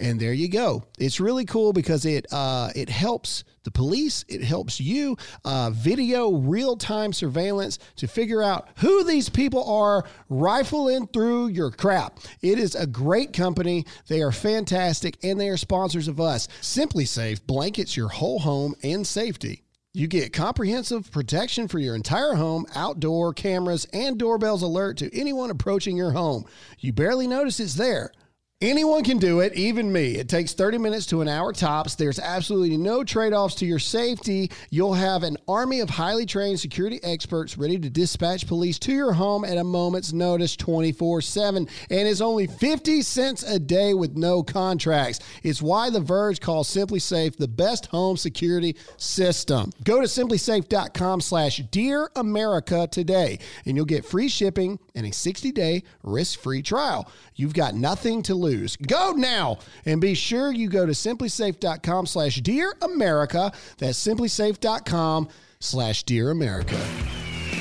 And 0.00 0.20
there 0.20 0.32
you 0.32 0.48
go. 0.48 0.84
It's 0.96 1.18
really 1.18 1.44
cool 1.44 1.72
because 1.72 2.06
it 2.06 2.26
uh, 2.30 2.70
it 2.76 2.88
helps 2.88 3.42
the 3.64 3.72
police. 3.72 4.24
It 4.28 4.44
helps 4.44 4.80
you 4.80 5.16
uh, 5.44 5.70
video 5.70 6.30
real 6.30 6.76
time 6.76 7.12
surveillance 7.12 7.80
to 7.96 8.06
figure 8.06 8.40
out 8.40 8.68
who 8.76 9.02
these 9.02 9.28
people 9.28 9.68
are 9.68 10.04
rifling 10.28 11.08
through 11.08 11.48
your 11.48 11.72
crap. 11.72 12.20
It 12.42 12.60
is 12.60 12.76
a 12.76 12.86
great 12.86 13.32
company. 13.32 13.86
They 14.06 14.22
are 14.22 14.30
fantastic 14.30 15.18
and 15.24 15.40
they 15.40 15.48
are 15.48 15.56
sponsors 15.56 16.06
of 16.06 16.20
us. 16.20 16.46
SimpliSafe 16.60 17.44
blankets 17.44 17.96
your 17.96 18.08
whole 18.08 18.38
home 18.38 18.76
in 18.82 19.04
safety. 19.04 19.64
You 19.94 20.06
get 20.06 20.32
comprehensive 20.32 21.10
protection 21.10 21.66
for 21.66 21.80
your 21.80 21.96
entire 21.96 22.34
home, 22.34 22.66
outdoor 22.76 23.32
cameras, 23.32 23.84
and 23.92 24.16
doorbells 24.16 24.62
alert 24.62 24.98
to 24.98 25.18
anyone 25.18 25.50
approaching 25.50 25.96
your 25.96 26.12
home. 26.12 26.44
You 26.78 26.92
barely 26.92 27.26
notice 27.26 27.58
it's 27.58 27.74
there 27.74 28.12
Anyone 28.60 29.04
can 29.04 29.18
do 29.18 29.38
it, 29.38 29.54
even 29.54 29.92
me. 29.92 30.16
It 30.16 30.28
takes 30.28 30.52
30 30.52 30.78
minutes 30.78 31.06
to 31.06 31.20
an 31.20 31.28
hour 31.28 31.52
tops. 31.52 31.94
There's 31.94 32.18
absolutely 32.18 32.76
no 32.76 33.04
trade 33.04 33.32
offs 33.32 33.54
to 33.56 33.64
your 33.64 33.78
safety. 33.78 34.50
You'll 34.70 34.94
have 34.94 35.22
an 35.22 35.36
army 35.46 35.78
of 35.78 35.88
highly 35.88 36.26
trained 36.26 36.58
security 36.58 36.98
experts 37.04 37.56
ready 37.56 37.78
to 37.78 37.88
dispatch 37.88 38.48
police 38.48 38.80
to 38.80 38.92
your 38.92 39.12
home 39.12 39.44
at 39.44 39.58
a 39.58 39.62
moment's 39.62 40.12
notice 40.12 40.56
24 40.56 41.20
7. 41.20 41.68
And 41.88 42.08
it's 42.08 42.20
only 42.20 42.48
50 42.48 43.02
cents 43.02 43.44
a 43.44 43.60
day 43.60 43.94
with 43.94 44.16
no 44.16 44.42
contracts. 44.42 45.20
It's 45.44 45.62
why 45.62 45.90
The 45.90 46.00
Verge 46.00 46.40
calls 46.40 46.68
SimpliSafe 46.68 47.36
the 47.36 47.46
best 47.46 47.86
home 47.86 48.16
security 48.16 48.74
system. 48.96 49.70
Go 49.84 50.00
to 50.00 50.08
simplisafe.com 50.08 51.20
slash 51.20 51.58
Dear 51.70 52.10
America 52.16 52.88
today, 52.90 53.38
and 53.66 53.76
you'll 53.76 53.86
get 53.86 54.04
free 54.04 54.28
shipping 54.28 54.80
and 54.98 55.06
a 55.06 55.12
60 55.12 55.52
day 55.52 55.82
risk 56.02 56.40
free 56.40 56.60
trial. 56.60 57.10
You've 57.36 57.54
got 57.54 57.74
nothing 57.74 58.22
to 58.24 58.34
lose. 58.34 58.76
Go 58.76 59.12
now 59.12 59.60
and 59.86 60.00
be 60.00 60.14
sure 60.14 60.52
you 60.52 60.68
go 60.68 60.84
to 60.84 60.92
simplisafe.com 60.92 62.06
slash 62.06 62.36
Dear 62.36 62.74
America. 62.82 63.52
That's 63.78 64.04
simplisafe.com 64.04 65.28
slash 65.60 66.02
Dear 66.02 66.30
America. 66.30 66.78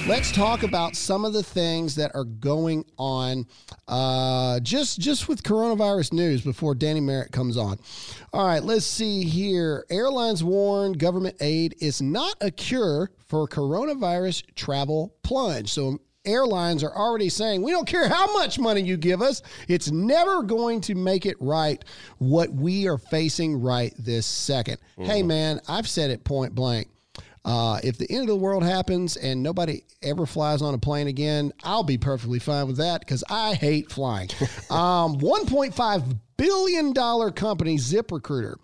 Let's 0.07 0.31
talk 0.31 0.63
about 0.63 0.95
some 0.95 1.25
of 1.25 1.33
the 1.33 1.43
things 1.43 1.95
that 1.95 2.15
are 2.15 2.23
going 2.23 2.85
on 2.97 3.45
uh, 3.89 4.61
just 4.61 5.01
just 5.01 5.27
with 5.27 5.43
coronavirus 5.43 6.13
news 6.13 6.41
before 6.41 6.75
Danny 6.75 7.01
Merritt 7.01 7.33
comes 7.33 7.57
on. 7.57 7.77
All 8.31 8.45
right, 8.45 8.63
let's 8.63 8.85
see 8.85 9.25
here. 9.25 9.85
Airlines 9.89 10.45
warn 10.45 10.93
government 10.93 11.35
aid 11.41 11.75
is 11.81 12.01
not 12.01 12.35
a 12.39 12.49
cure 12.49 13.11
for 13.27 13.49
coronavirus 13.49 14.43
travel 14.55 15.13
plunge. 15.23 15.73
So 15.73 15.99
airlines 16.27 16.83
are 16.83 16.95
already 16.95 17.29
saying 17.29 17.61
we 17.61 17.71
don't 17.71 17.87
care 17.87 18.07
how 18.07 18.31
much 18.33 18.59
money 18.59 18.81
you 18.81 18.97
give 18.97 19.21
us, 19.21 19.41
it's 19.67 19.89
never 19.91 20.43
going 20.43 20.81
to 20.81 20.95
make 20.95 21.25
it 21.25 21.37
right 21.39 21.83
what 22.19 22.51
we 22.51 22.87
are 22.87 22.97
facing 22.97 23.61
right 23.61 23.93
this 23.97 24.27
2nd 24.27 24.77
Hey 24.99 25.23
man, 25.23 25.61
I've 25.67 25.87
said 25.87 26.09
it 26.11 26.23
point 26.23 26.53
blank. 26.53 26.89
Uh, 27.45 27.79
if 27.81 27.97
the 27.97 28.11
end 28.11 28.21
of 28.21 28.27
the 28.27 28.35
world 28.35 28.61
happens 28.61 29.15
and 29.15 29.41
nobody 29.41 29.81
ever 30.01 30.25
flies 30.25 30.61
on 30.61 30.73
a 30.73 30.77
plane 30.77 31.07
again, 31.07 31.53
I'll 31.63 31.81
be 31.83 31.97
perfectly 31.97 32.39
fine 32.39 32.67
with 32.67 32.75
that 32.77 32.99
because 32.99 33.23
I 33.29 33.53
hate 33.53 33.89
flying. 33.89 34.29
um, 34.69 35.17
$1.5 35.19 36.19
billion 36.35 36.93
company 37.31 37.77
ZipRecruiter 37.77 38.55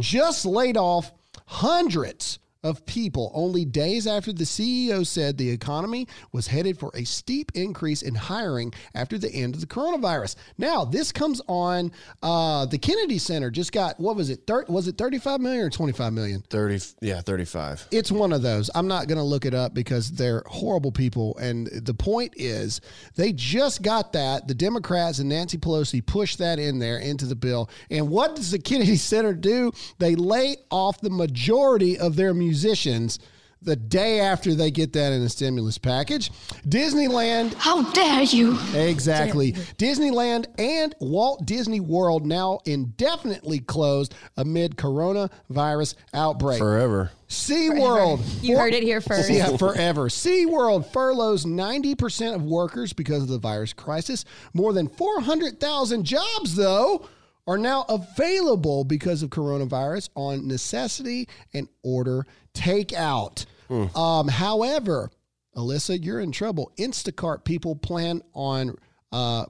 just 0.00 0.46
laid 0.46 0.78
off 0.78 1.12
hundreds 1.46 2.38
of 2.62 2.84
people 2.84 3.30
only 3.34 3.64
days 3.64 4.06
after 4.06 4.32
the 4.32 4.44
CEO 4.44 5.06
said 5.06 5.38
the 5.38 5.48
economy 5.48 6.06
was 6.32 6.46
headed 6.46 6.78
for 6.78 6.90
a 6.94 7.04
steep 7.04 7.50
increase 7.54 8.02
in 8.02 8.14
hiring 8.14 8.72
after 8.94 9.16
the 9.16 9.30
end 9.30 9.54
of 9.54 9.60
the 9.60 9.66
coronavirus. 9.66 10.36
Now, 10.58 10.84
this 10.84 11.10
comes 11.10 11.40
on 11.48 11.92
uh, 12.22 12.66
the 12.66 12.78
Kennedy 12.78 13.18
Center 13.18 13.50
just 13.50 13.72
got 13.72 13.98
what 13.98 14.16
was 14.16 14.30
it? 14.30 14.46
Thir- 14.46 14.66
was 14.68 14.88
it 14.88 14.98
35 14.98 15.40
million 15.40 15.64
or 15.64 15.70
25 15.70 16.12
million? 16.12 16.42
30, 16.50 16.80
yeah, 17.00 17.20
35. 17.20 17.88
It's 17.90 18.12
one 18.12 18.32
of 18.32 18.42
those. 18.42 18.70
I'm 18.74 18.88
not 18.88 19.08
going 19.08 19.18
to 19.18 19.24
look 19.24 19.46
it 19.46 19.54
up 19.54 19.72
because 19.72 20.10
they're 20.10 20.42
horrible 20.46 20.92
people. 20.92 21.36
And 21.38 21.66
the 21.68 21.94
point 21.94 22.34
is, 22.36 22.80
they 23.16 23.32
just 23.32 23.82
got 23.82 24.12
that. 24.12 24.48
The 24.48 24.54
Democrats 24.54 25.18
and 25.18 25.28
Nancy 25.28 25.56
Pelosi 25.58 26.04
pushed 26.04 26.38
that 26.38 26.58
in 26.58 26.78
there 26.78 26.98
into 26.98 27.24
the 27.24 27.34
bill. 27.34 27.70
And 27.90 28.10
what 28.10 28.36
does 28.36 28.50
the 28.50 28.58
Kennedy 28.58 28.96
Center 28.96 29.32
do? 29.32 29.72
They 29.98 30.14
lay 30.14 30.56
off 30.70 31.00
the 31.00 31.10
majority 31.10 31.98
of 31.98 32.16
their 32.16 32.34
musicians 32.50 33.20
the 33.62 33.76
day 33.76 34.18
after 34.18 34.54
they 34.54 34.70
get 34.70 34.92
that 34.94 35.12
in 35.12 35.22
a 35.22 35.28
stimulus 35.28 35.78
package. 35.78 36.32
Disneyland 36.66 37.54
How 37.54 37.88
dare 37.92 38.22
you! 38.22 38.58
Exactly. 38.74 39.52
Disneyland 39.52 40.46
and 40.58 40.94
Walt 40.98 41.46
Disney 41.46 41.78
World 41.78 42.26
now 42.26 42.58
indefinitely 42.64 43.60
closed 43.60 44.14
amid 44.36 44.76
coronavirus 44.76 45.94
outbreak. 46.12 46.58
Forever. 46.58 47.12
SeaWorld. 47.28 48.42
You 48.42 48.56
heard 48.56 48.74
it 48.74 48.82
here 48.82 49.00
first. 49.00 49.30
Yeah, 49.30 49.56
forever. 49.56 50.08
SeaWorld 50.08 50.92
furloughs 50.92 51.44
90% 51.44 52.34
of 52.34 52.42
workers 52.42 52.92
because 52.92 53.22
of 53.22 53.28
the 53.28 53.38
virus 53.38 53.72
crisis. 53.72 54.24
More 54.52 54.72
than 54.72 54.88
400,000 54.88 56.02
jobs, 56.02 56.56
though, 56.56 57.06
are 57.46 57.58
now 57.58 57.84
available 57.88 58.84
because 58.84 59.22
of 59.22 59.30
coronavirus 59.30 60.08
on 60.14 60.46
necessity 60.46 61.28
and 61.52 61.68
order 61.82 62.26
takeout. 62.54 63.46
Um, 63.94 64.26
however, 64.28 65.10
Alyssa, 65.56 66.02
you're 66.02 66.20
in 66.20 66.32
trouble. 66.32 66.72
Instacart 66.78 67.44
people 67.44 67.76
plan 67.76 68.20
on 68.34 68.76
uh, 69.12 69.44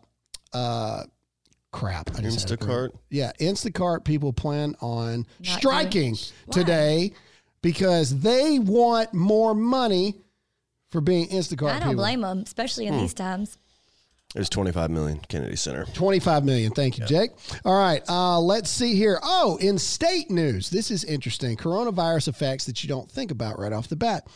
uh, 0.53 1.05
crap. 1.73 2.11
I 2.17 2.21
just 2.21 2.49
had 2.51 2.61
it 2.61 2.65
wrong. 2.65 2.71
Instacart? 2.91 2.91
Yeah, 3.09 3.33
Instacart 3.41 4.05
people 4.05 4.33
plan 4.33 4.75
on 4.81 5.27
Not 5.45 5.59
striking 5.59 6.17
today 6.51 7.13
because 7.63 8.21
they 8.21 8.59
want 8.59 9.15
more 9.15 9.55
money 9.55 10.17
for 10.91 11.01
being 11.01 11.29
Instacart 11.29 11.71
I 11.71 11.79
don't 11.79 11.89
people. 11.91 11.95
blame 12.03 12.21
them, 12.23 12.41
especially 12.41 12.87
in 12.87 12.99
these 12.99 13.15
times. 13.15 13.57
There's 14.35 14.49
25 14.49 14.91
million 14.91 15.19
Kennedy 15.29 15.57
Center. 15.57 15.85
25 15.87 16.45
million. 16.45 16.73
Thank 16.73 16.99
you, 16.99 17.05
Jake. 17.05 17.33
All 17.65 17.77
right. 17.77 18.03
Uh, 18.09 18.39
let's 18.39 18.71
see 18.71 18.95
here. 18.95 19.19
Oh, 19.23 19.59
in 19.61 19.77
state 19.77 20.31
news, 20.31 20.71
this 20.71 20.93
is 20.93 21.03
interesting. 21.03 21.57
Coronavirus 21.57 22.29
effects 22.29 22.65
that 22.67 22.85
you 22.85 22.89
don't 22.89 23.11
think 23.11 23.33
about 23.33 23.59
right 23.59 23.73
off 23.73 23.89
the 23.89 23.97
bat. 23.97 24.29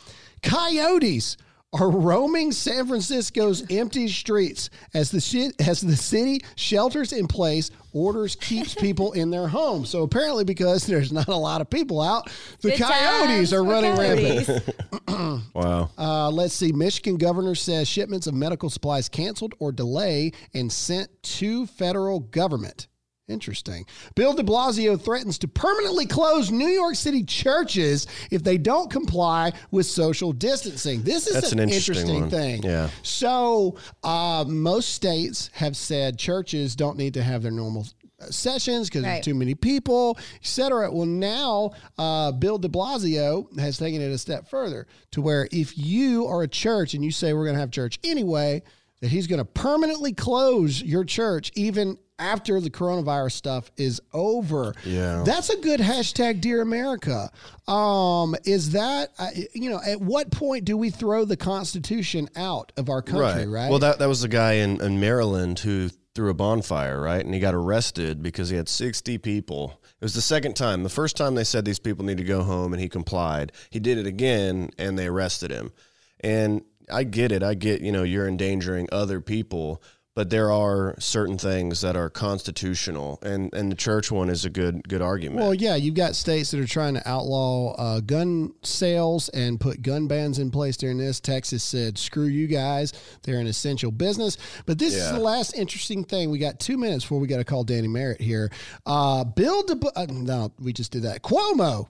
Coyotes 0.43 1.37
are 1.79 1.89
roaming 1.89 2.51
San 2.51 2.87
Francisco's 2.87 3.63
empty 3.69 4.07
streets 4.07 4.69
as 4.93 5.11
the 5.11 5.19
shit 5.19 5.53
as 5.59 5.81
the 5.81 5.95
city 5.95 6.41
shelters 6.55 7.13
in 7.13 7.27
place 7.27 7.71
orders 7.93 8.35
keeps 8.35 8.73
people 8.79 9.13
in 9.13 9.29
their 9.29 9.47
homes. 9.47 9.89
So 9.89 10.03
apparently 10.03 10.43
because 10.43 10.85
there's 10.85 11.11
not 11.11 11.27
a 11.27 11.35
lot 11.35 11.61
of 11.61 11.69
people 11.69 12.01
out, 12.01 12.29
the 12.61 12.71
Good 12.71 12.81
coyotes 12.81 13.53
are 13.53 13.63
for 13.63 13.69
running 13.69 13.95
rampant. 13.95 14.63
Wow. 15.53 15.89
Uh, 15.97 16.29
let's 16.29 16.53
see. 16.53 16.73
Michigan 16.73 17.15
governor 17.15 17.55
says 17.55 17.87
shipments 17.87 18.27
of 18.27 18.33
medical 18.33 18.69
supplies 18.69 19.07
canceled 19.07 19.53
or 19.59 19.71
delay 19.71 20.33
and 20.53 20.69
sent 20.69 21.09
to 21.23 21.65
federal 21.67 22.19
government. 22.19 22.87
Interesting. 23.27 23.87
Bill 24.13 24.33
de 24.33 24.43
Blasio 24.43 25.01
threatens 25.01 25.39
to 25.39 25.47
permanently 25.47 26.05
close 26.05 26.51
New 26.51 26.67
York 26.67 26.93
City 26.95 27.23
churches 27.23 28.05
if 28.29 28.43
they 28.43 28.59
don't 28.59 28.91
comply 28.91 29.51
with 29.71 29.87
social 29.87 30.31
distancing. 30.31 31.01
This 31.01 31.25
is 31.25 31.33
That's 31.33 31.51
an, 31.51 31.57
an 31.59 31.69
interesting 31.69 32.07
interesting 32.17 32.29
thing. 32.29 32.63
Yeah. 32.63 32.89
So, 33.01 33.77
uh, 34.03 34.45
most 34.47 34.89
states 34.89 35.49
have 35.53 35.75
said 35.75 36.19
churches 36.19 36.75
don't 36.75 36.97
need 36.97 37.15
to 37.15 37.23
have 37.23 37.41
their 37.41 37.51
normal 37.51 37.87
uh, 38.21 38.25
sessions 38.27 38.89
because 38.89 39.03
Right. 39.03 39.23
too 39.23 39.33
many 39.33 39.55
people, 39.55 40.19
et 40.35 40.45
cetera. 40.45 40.91
Well, 40.91 41.07
now 41.07 41.71
uh, 41.97 42.31
Bill 42.31 42.59
de 42.59 42.69
Blasio 42.69 43.47
has 43.59 43.79
taken 43.79 44.01
it 44.01 44.11
a 44.11 44.19
step 44.19 44.47
further 44.47 44.85
to 45.11 45.21
where 45.23 45.47
if 45.51 45.75
you 45.75 46.27
are 46.27 46.43
a 46.43 46.47
church 46.47 46.93
and 46.93 47.03
you 47.03 47.09
say 47.11 47.33
we're 47.33 47.45
going 47.45 47.55
to 47.55 47.59
have 47.59 47.71
church 47.71 47.97
anyway, 48.03 48.61
that 49.01 49.07
he's 49.09 49.25
going 49.25 49.39
to 49.39 49.45
permanently 49.45 50.13
close 50.13 50.81
your 50.83 51.03
church 51.03 51.51
even 51.55 51.97
after 52.19 52.59
the 52.61 52.69
coronavirus 52.69 53.33
stuff 53.33 53.71
is 53.77 54.01
over. 54.13 54.73
Yeah. 54.85 55.23
That's 55.25 55.49
a 55.49 55.57
good 55.57 55.79
hashtag, 55.79 56.41
Dear 56.41 56.61
America. 56.61 57.29
Um, 57.67 58.35
is 58.45 58.71
that, 58.71 59.11
uh, 59.17 59.29
you 59.53 59.69
know, 59.69 59.79
at 59.85 59.99
what 59.99 60.31
point 60.31 60.65
do 60.65 60.77
we 60.77 60.89
throw 60.89 61.25
the 61.25 61.37
Constitution 61.37 62.29
out 62.35 62.71
of 62.77 62.89
our 62.89 63.01
country, 63.01 63.47
right? 63.47 63.69
Well, 63.69 63.79
that, 63.79 63.99
that 63.99 64.07
was 64.07 64.21
the 64.21 64.27
guy 64.27 64.53
in, 64.53 64.81
in 64.81 64.99
Maryland 64.99 65.59
who 65.59 65.89
threw 66.15 66.29
a 66.29 66.33
bonfire, 66.33 67.01
right? 67.01 67.23
And 67.23 67.33
he 67.33 67.39
got 67.39 67.53
arrested 67.53 68.23
because 68.23 68.49
he 68.49 68.55
had 68.55 68.69
60 68.69 69.17
people. 69.17 69.81
It 69.83 70.03
was 70.03 70.13
the 70.13 70.21
second 70.21 70.55
time. 70.55 70.83
The 70.83 70.89
first 70.89 71.17
time 71.17 71.35
they 71.35 71.43
said 71.43 71.65
these 71.65 71.79
people 71.79 72.05
need 72.05 72.17
to 72.17 72.23
go 72.23 72.43
home 72.43 72.73
and 72.73 72.81
he 72.81 72.87
complied. 72.87 73.51
He 73.69 73.79
did 73.79 73.97
it 73.97 74.07
again 74.07 74.69
and 74.77 74.97
they 74.97 75.07
arrested 75.07 75.51
him. 75.51 75.73
And 76.21 76.63
I 76.91 77.03
get 77.03 77.31
it. 77.31 77.43
I 77.43 77.53
get, 77.53 77.81
you 77.81 77.91
know, 77.91 78.03
you're 78.03 78.27
endangering 78.27 78.87
other 78.91 79.19
people, 79.19 79.81
but 80.15 80.29
there 80.29 80.49
are 80.51 80.95
certain 80.97 81.37
things 81.37 81.81
that 81.81 81.95
are 81.97 82.09
constitutional 82.09 83.19
and 83.21 83.53
and 83.53 83.69
the 83.71 83.75
church 83.75 84.11
one 84.11 84.29
is 84.29 84.45
a 84.45 84.49
good 84.49 84.87
good 84.87 85.01
argument. 85.01 85.41
Well, 85.41 85.53
yeah, 85.53 85.75
you've 85.75 85.95
got 85.95 86.15
states 86.15 86.51
that 86.51 86.59
are 86.59 86.65
trying 86.67 86.93
to 86.95 87.07
outlaw 87.07 87.73
uh, 87.73 87.99
gun 87.99 88.53
sales 88.63 89.29
and 89.29 89.59
put 89.59 89.81
gun 89.81 90.07
bans 90.07 90.39
in 90.39 90.51
place 90.51 90.77
during 90.77 90.97
this. 90.97 91.19
Texas 91.19 91.63
said, 91.63 91.97
"Screw 91.97 92.25
you 92.25 92.47
guys; 92.47 92.93
they're 93.23 93.39
an 93.39 93.47
essential 93.47 93.91
business." 93.91 94.37
But 94.65 94.79
this 94.79 94.95
is 94.95 95.11
the 95.11 95.19
last 95.19 95.53
interesting 95.55 96.03
thing. 96.05 96.31
We 96.31 96.39
got 96.39 96.59
two 96.59 96.77
minutes 96.77 97.03
before 97.03 97.19
we 97.19 97.27
got 97.27 97.37
to 97.37 97.43
call 97.43 97.63
Danny 97.63 97.89
Merritt 97.89 98.21
here. 98.21 98.51
Uh, 98.85 99.25
Bill, 99.25 99.63
De- 99.63 99.91
uh, 99.95 100.05
no, 100.09 100.51
we 100.59 100.73
just 100.73 100.91
did 100.91 101.03
that. 101.03 101.21
Cuomo. 101.21 101.87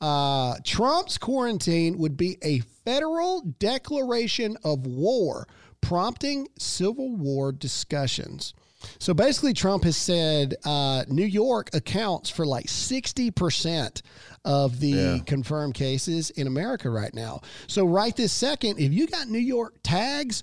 Uh, 0.00 0.56
Trump's 0.64 1.16
quarantine 1.16 1.96
would 1.98 2.16
be 2.16 2.36
a 2.42 2.58
federal 2.84 3.42
declaration 3.60 4.56
of 4.64 4.84
war, 4.84 5.46
prompting 5.82 6.48
civil 6.58 7.14
war 7.14 7.52
discussions. 7.52 8.54
So 8.98 9.14
basically, 9.14 9.52
Trump 9.52 9.84
has 9.84 9.96
said 9.96 10.56
uh, 10.64 11.04
New 11.08 11.24
York 11.26 11.70
accounts 11.72 12.30
for 12.30 12.44
like 12.44 12.66
60% 12.66 14.02
of 14.44 14.80
the 14.80 14.88
Yeah. 14.88 15.18
confirmed 15.24 15.74
cases 15.74 16.30
in 16.30 16.46
America 16.48 16.90
right 16.90 17.14
now. 17.14 17.42
So, 17.68 17.84
right 17.86 18.16
this 18.16 18.32
second, 18.32 18.80
if 18.80 18.92
you 18.92 19.06
got 19.06 19.28
New 19.28 19.38
York 19.38 19.74
tags, 19.84 20.42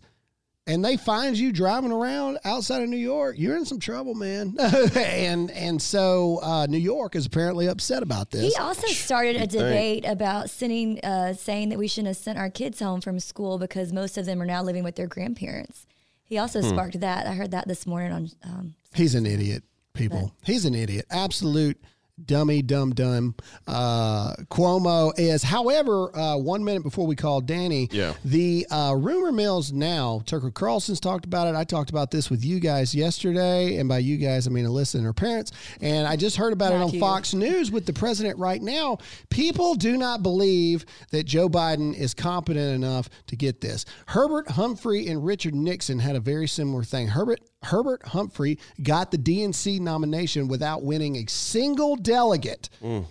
and 0.69 0.85
they 0.85 0.95
find 0.97 1.37
you 1.37 1.51
driving 1.51 1.91
around 1.91 2.37
outside 2.45 2.81
of 2.83 2.89
New 2.89 2.97
York, 2.97 3.35
you're 3.37 3.57
in 3.57 3.65
some 3.65 3.79
trouble, 3.79 4.13
man. 4.15 4.55
and 4.95 5.49
and 5.51 5.81
so 5.81 6.39
uh, 6.43 6.65
New 6.67 6.77
York 6.77 7.15
is 7.15 7.25
apparently 7.25 7.67
upset 7.67 8.03
about 8.03 8.31
this. 8.31 8.53
He 8.53 8.55
also 8.61 8.87
started 8.87 9.35
a 9.37 9.47
debate 9.47 10.05
about 10.05 10.49
sending, 10.49 10.99
uh, 11.03 11.33
saying 11.33 11.69
that 11.69 11.79
we 11.79 11.87
shouldn't 11.87 12.07
have 12.07 12.17
sent 12.17 12.37
our 12.37 12.49
kids 12.49 12.79
home 12.79 13.01
from 13.01 13.19
school 13.19 13.57
because 13.57 13.91
most 13.91 14.17
of 14.17 14.25
them 14.25 14.41
are 14.41 14.45
now 14.45 14.61
living 14.63 14.83
with 14.83 14.95
their 14.95 15.07
grandparents. 15.07 15.85
He 16.23 16.37
also 16.37 16.61
Hmm. 16.61 16.69
sparked 16.69 16.99
that. 16.99 17.25
I 17.25 17.33
heard 17.33 17.51
that 17.51 17.67
this 17.67 17.87
morning 17.87 18.11
on. 18.11 18.29
Um, 18.43 18.75
He's 18.93 19.15
an 19.15 19.25
idiot, 19.25 19.63
people. 19.93 20.33
He's 20.43 20.65
an 20.65 20.75
idiot. 20.75 21.05
Absolute 21.09 21.77
dummy, 22.25 22.61
dumb, 22.61 22.93
dumb. 22.93 23.35
Uh, 23.67 24.33
Cuomo 24.49 25.11
is, 25.17 25.43
however, 25.43 26.15
uh, 26.15 26.37
one 26.37 26.63
minute 26.63 26.83
before 26.83 27.07
we 27.07 27.15
call 27.15 27.41
Danny, 27.41 27.87
Yeah. 27.91 28.13
the 28.25 28.65
uh, 28.69 28.95
rumor 28.97 29.31
mills 29.31 29.71
now, 29.71 30.21
Tucker 30.25 30.51
Carlson's 30.51 30.99
talked 30.99 31.25
about 31.25 31.47
it. 31.47 31.55
I 31.55 31.63
talked 31.63 31.89
about 31.89 32.11
this 32.11 32.29
with 32.29 32.43
you 32.43 32.59
guys 32.59 32.93
yesterday. 32.95 33.77
And 33.77 33.87
by 33.87 33.99
you 33.99 34.17
guys, 34.17 34.47
I 34.47 34.49
mean 34.49 34.65
Alyssa 34.65 34.95
and 34.95 35.05
her 35.05 35.13
parents. 35.13 35.51
And 35.81 36.07
I 36.07 36.15
just 36.15 36.35
heard 36.37 36.53
about 36.53 36.71
it 36.71 36.75
on 36.75 36.81
Matthew. 36.87 36.99
Fox 36.99 37.33
News 37.33 37.71
with 37.71 37.85
the 37.85 37.93
president 37.93 38.37
right 38.39 38.61
now. 38.61 38.97
People 39.29 39.75
do 39.75 39.97
not 39.97 40.23
believe 40.23 40.85
that 41.11 41.25
Joe 41.25 41.49
Biden 41.49 41.95
is 41.95 42.13
competent 42.13 42.75
enough 42.75 43.09
to 43.27 43.35
get 43.35 43.61
this. 43.61 43.85
Herbert 44.07 44.49
Humphrey 44.51 45.07
and 45.07 45.23
Richard 45.23 45.55
Nixon 45.55 45.99
had 45.99 46.15
a 46.15 46.19
very 46.19 46.47
similar 46.47 46.83
thing. 46.83 47.07
Herbert 47.07 47.39
Herbert 47.63 48.07
Humphrey 48.07 48.57
got 48.81 49.11
the 49.11 49.17
DNC 49.17 49.79
nomination 49.79 50.47
without 50.47 50.83
winning 50.83 51.17
a 51.17 51.25
single 51.27 51.95
delegate. 51.95 52.69
Mm. 52.81 53.05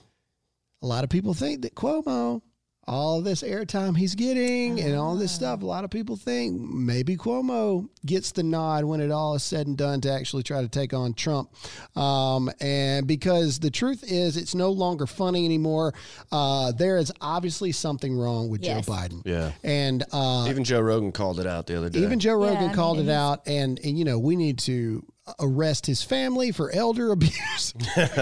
A 0.82 0.86
lot 0.86 1.04
of 1.04 1.10
people 1.10 1.34
think 1.34 1.62
that 1.62 1.74
Cuomo, 1.74 2.40
all 2.88 3.20
this 3.20 3.42
airtime 3.42 3.94
he's 3.96 4.14
getting 4.14 4.80
and 4.80 4.96
all 4.96 5.14
this 5.14 5.30
stuff, 5.30 5.60
a 5.62 5.66
lot 5.66 5.84
of 5.84 5.90
people 5.90 6.16
think 6.16 6.58
maybe 6.58 7.16
Cuomo 7.18 7.86
gets 8.06 8.32
the 8.32 8.42
nod 8.42 8.84
when 8.84 9.00
it 9.02 9.10
all 9.10 9.34
is 9.34 9.42
said 9.42 9.66
and 9.66 9.76
done 9.76 10.00
to 10.00 10.10
actually 10.10 10.42
try 10.42 10.62
to 10.62 10.68
take 10.68 10.94
on 10.94 11.12
Trump. 11.12 11.50
Um, 11.96 12.50
and 12.60 13.06
because 13.06 13.58
the 13.58 13.70
truth 13.70 14.02
is, 14.10 14.38
it's 14.38 14.54
no 14.54 14.70
longer 14.70 15.06
funny 15.06 15.44
anymore. 15.44 15.92
Uh, 16.32 16.72
there 16.72 16.96
is 16.96 17.12
obviously 17.20 17.72
something 17.72 18.16
wrong 18.16 18.48
with 18.48 18.62
Yes. 18.62 18.86
Joe 18.86 18.92
Biden. 18.92 19.22
Yeah. 19.26 19.52
And 19.62 20.02
uh, 20.10 20.46
Even 20.48 20.64
Joe 20.64 20.80
Rogan 20.80 21.12
called 21.12 21.38
it 21.40 21.46
out 21.46 21.66
the 21.66 21.76
other 21.76 21.90
day. 21.90 22.00
even 22.00 22.18
Joe 22.18 22.42
Yeah, 22.42 22.48
Rogan 22.48 22.64
I 22.64 22.66
mean, 22.68 22.74
called 22.74 23.00
it 23.00 23.08
out, 23.10 23.46
and 23.46 23.78
and 23.84 23.98
you 23.98 24.04
know 24.06 24.18
we 24.18 24.34
need 24.34 24.58
to 24.60 25.04
arrest 25.40 25.84
his 25.84 26.02
family 26.02 26.52
for 26.52 26.70
elder 26.70 27.12
abuse. 27.12 27.74
but 27.94 28.16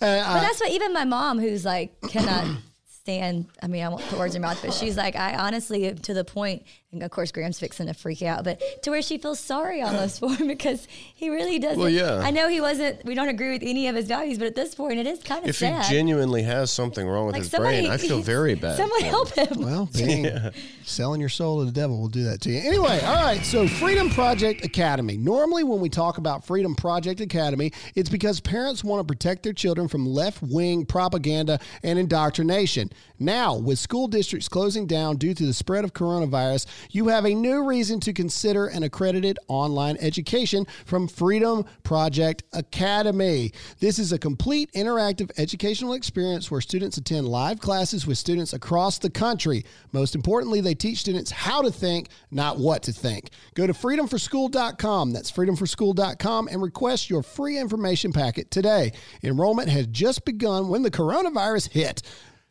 that's 0.00 0.60
what 0.60 0.70
even 0.70 0.92
my 0.92 1.04
mom, 1.04 1.38
who's 1.40 1.64
like 1.64 2.00
cannot 2.02 2.46
stand. 3.06 3.46
I 3.62 3.68
mean, 3.68 3.84
I 3.84 3.88
won't 3.88 4.02
put 4.02 4.18
words 4.18 4.34
in 4.34 4.42
her 4.42 4.48
mouth, 4.48 4.60
but 4.60 4.74
she's 4.74 4.96
like, 4.96 5.14
I 5.14 5.36
honestly, 5.36 5.94
to 5.94 6.12
the 6.12 6.24
point, 6.24 6.64
and 6.92 7.02
of 7.02 7.10
course, 7.10 7.32
Graham's 7.32 7.58
fixing 7.58 7.88
to 7.88 7.94
freak 7.94 8.22
out, 8.22 8.44
but 8.44 8.62
to 8.82 8.90
where 8.90 9.02
she 9.02 9.18
feels 9.18 9.40
sorry 9.40 9.82
almost 9.82 10.20
for 10.20 10.32
him 10.34 10.46
because 10.46 10.86
he 11.14 11.28
really 11.28 11.58
doesn't. 11.58 11.78
Well, 11.78 11.88
yeah. 11.88 12.20
I 12.22 12.30
know 12.30 12.48
he 12.48 12.60
wasn't. 12.60 13.04
We 13.04 13.14
don't 13.14 13.28
agree 13.28 13.50
with 13.50 13.62
any 13.62 13.88
of 13.88 13.96
his 13.96 14.06
values, 14.06 14.38
but 14.38 14.46
at 14.46 14.54
this 14.54 14.74
point, 14.74 14.98
it 15.00 15.06
is 15.06 15.22
kind 15.22 15.42
of 15.42 15.50
if 15.50 15.58
he 15.58 15.66
genuinely 15.90 16.42
has 16.44 16.72
something 16.72 17.06
wrong 17.06 17.26
with 17.26 17.34
like 17.34 17.42
his 17.42 17.50
somebody, 17.50 17.82
brain, 17.82 17.90
I 17.90 17.96
feel 17.96 18.22
very 18.22 18.54
bad. 18.54 18.76
Someone 18.76 19.00
for 19.00 19.04
him. 19.04 19.10
help 19.10 19.34
him. 19.34 19.62
Well, 19.62 19.88
being 19.92 20.28
selling 20.84 21.20
your 21.20 21.28
soul 21.28 21.58
to 21.58 21.64
the 21.66 21.72
devil 21.72 22.00
will 22.00 22.08
do 22.08 22.24
that 22.24 22.40
to 22.42 22.50
you. 22.50 22.60
Anyway, 22.60 23.00
all 23.00 23.22
right. 23.22 23.44
So, 23.44 23.66
Freedom 23.66 24.08
Project 24.08 24.64
Academy. 24.64 25.16
Normally, 25.16 25.64
when 25.64 25.80
we 25.80 25.88
talk 25.88 26.18
about 26.18 26.46
Freedom 26.46 26.76
Project 26.76 27.20
Academy, 27.20 27.72
it's 27.96 28.08
because 28.08 28.40
parents 28.40 28.84
want 28.84 29.06
to 29.06 29.12
protect 29.12 29.42
their 29.42 29.52
children 29.52 29.88
from 29.88 30.06
left 30.06 30.40
wing 30.40 30.86
propaganda 30.86 31.58
and 31.82 31.98
indoctrination. 31.98 32.90
Now, 33.18 33.56
with 33.56 33.78
school 33.78 34.08
districts 34.08 34.48
closing 34.48 34.86
down 34.86 35.16
due 35.16 35.34
to 35.34 35.46
the 35.46 35.54
spread 35.54 35.84
of 35.84 35.92
coronavirus, 35.92 36.66
you 36.90 37.08
have 37.08 37.24
a 37.24 37.34
new 37.34 37.64
reason 37.64 38.00
to 38.00 38.12
consider 38.12 38.66
an 38.66 38.82
accredited 38.82 39.38
online 39.48 39.96
education 40.00 40.66
from 40.84 41.08
Freedom 41.08 41.64
Project 41.82 42.42
Academy. 42.52 43.52
This 43.80 43.98
is 43.98 44.12
a 44.12 44.18
complete 44.18 44.70
interactive 44.72 45.30
educational 45.38 45.94
experience 45.94 46.50
where 46.50 46.60
students 46.60 46.96
attend 46.96 47.28
live 47.28 47.60
classes 47.60 48.06
with 48.06 48.18
students 48.18 48.52
across 48.52 48.98
the 48.98 49.10
country. 49.10 49.64
Most 49.92 50.14
importantly, 50.14 50.60
they 50.60 50.74
teach 50.74 50.98
students 50.98 51.30
how 51.30 51.62
to 51.62 51.70
think, 51.70 52.08
not 52.30 52.58
what 52.58 52.82
to 52.84 52.92
think. 52.92 53.30
Go 53.54 53.66
to 53.66 53.72
freedomforschool.com. 53.72 55.12
That's 55.12 55.30
freedomforschool.com 55.30 56.48
and 56.48 56.62
request 56.62 57.10
your 57.10 57.22
free 57.22 57.58
information 57.58 58.12
packet 58.12 58.50
today. 58.50 58.92
Enrollment 59.22 59.68
has 59.68 59.86
just 59.88 60.24
begun 60.24 60.68
when 60.68 60.82
the 60.82 60.90
coronavirus 60.90 61.70
hit. 61.70 62.02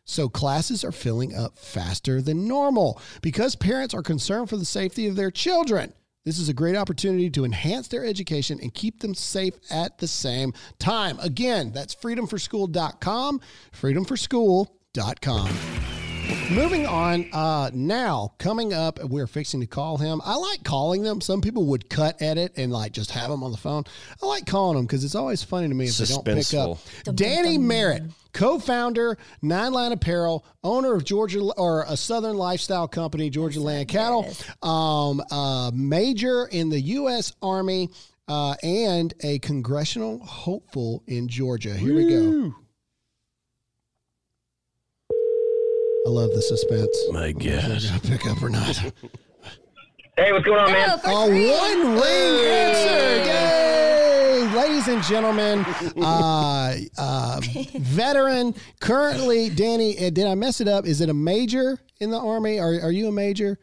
So 0.06 0.28
classes 0.28 0.84
are 0.84 0.92
filling 0.92 1.34
up 1.34 1.58
faster 1.58 2.22
than 2.22 2.48
normal 2.48 3.00
because 3.20 3.56
parents 3.56 3.92
are 3.92 4.02
concerned 4.02 4.48
for 4.48 4.56
the 4.56 4.64
safety 4.64 5.08
of 5.08 5.16
their 5.16 5.32
children. 5.32 5.92
This 6.24 6.38
is 6.38 6.48
a 6.48 6.54
great 6.54 6.76
opportunity 6.76 7.28
to 7.30 7.44
enhance 7.44 7.88
their 7.88 8.04
education 8.04 8.58
and 8.62 8.72
keep 8.72 9.00
them 9.00 9.14
safe 9.14 9.54
at 9.70 9.98
the 9.98 10.08
same 10.08 10.54
time. 10.78 11.18
Again, 11.20 11.72
that's 11.72 11.94
freedomforschool.com, 11.94 13.40
freedomforschool.com. 13.72 15.95
Moving 16.50 16.86
on, 16.86 17.26
uh, 17.32 17.70
now 17.74 18.32
coming 18.38 18.72
up, 18.72 19.02
we're 19.02 19.26
fixing 19.26 19.60
to 19.60 19.66
call 19.66 19.96
him. 19.96 20.20
I 20.24 20.36
like 20.36 20.62
calling 20.64 21.02
them. 21.02 21.20
Some 21.20 21.40
people 21.40 21.66
would 21.66 21.90
cut 21.90 22.22
edit 22.22 22.52
and 22.56 22.72
like 22.72 22.92
just 22.92 23.10
have 23.10 23.30
them 23.30 23.42
on 23.42 23.50
the 23.50 23.58
phone. 23.58 23.84
I 24.22 24.26
like 24.26 24.46
calling 24.46 24.76
them 24.76 24.86
because 24.86 25.04
it's 25.04 25.14
always 25.14 25.42
funny 25.42 25.68
to 25.68 25.74
me 25.74 25.86
if 25.86 25.96
they 25.96 26.04
don't 26.04 26.24
pick 26.24 26.36
up. 26.54 26.78
Suspenseful. 26.78 27.14
Danny 27.16 27.58
Merritt, 27.58 28.04
co-founder, 28.32 29.18
Nine 29.42 29.72
Line 29.72 29.92
Apparel, 29.92 30.44
owner 30.62 30.94
of 30.94 31.04
Georgia 31.04 31.40
or 31.56 31.84
a 31.88 31.96
Southern 31.96 32.36
lifestyle 32.36 32.88
company, 32.88 33.28
Georgia 33.28 33.60
Land 33.60 33.88
Cattle, 33.88 34.32
um, 34.62 35.22
uh, 35.30 35.70
major 35.74 36.46
in 36.46 36.70
the 36.70 36.80
U.S. 36.80 37.32
Army, 37.42 37.90
uh, 38.28 38.54
and 38.62 39.14
a 39.22 39.38
congressional 39.40 40.18
hopeful 40.20 41.02
in 41.06 41.28
Georgia. 41.28 41.74
Here 41.74 41.94
we 41.94 42.08
go. 42.08 42.54
I 46.06 46.08
love 46.08 46.30
the 46.30 46.40
suspense. 46.42 46.96
My 47.10 47.32
God. 47.32 47.82
Gonna 47.82 48.00
pick 48.00 48.26
up 48.28 48.40
or 48.40 48.48
not? 48.48 48.76
Hey, 50.16 50.32
what's 50.32 50.44
going 50.44 50.60
on, 50.60 50.70
man? 50.70 51.00
Oh, 51.04 51.26
A 51.26 51.30
ring. 51.30 51.50
one 51.50 51.94
ring 51.94 52.46
answer. 52.46 53.24
Yay! 53.28 54.56
Ladies 54.56 54.86
and 54.86 55.02
gentlemen, 55.02 55.64
uh, 56.00 56.76
uh, 56.96 57.40
veteran, 57.74 58.54
currently, 58.80 59.50
Danny, 59.50 59.98
uh, 59.98 60.10
did 60.10 60.26
I 60.28 60.36
mess 60.36 60.60
it 60.60 60.68
up? 60.68 60.86
Is 60.86 61.00
it 61.00 61.08
a 61.08 61.14
major 61.14 61.76
in 61.98 62.10
the 62.12 62.20
Army? 62.20 62.60
Are, 62.60 62.80
are 62.82 62.92
you 62.92 63.08
a 63.08 63.12
major? 63.12 63.58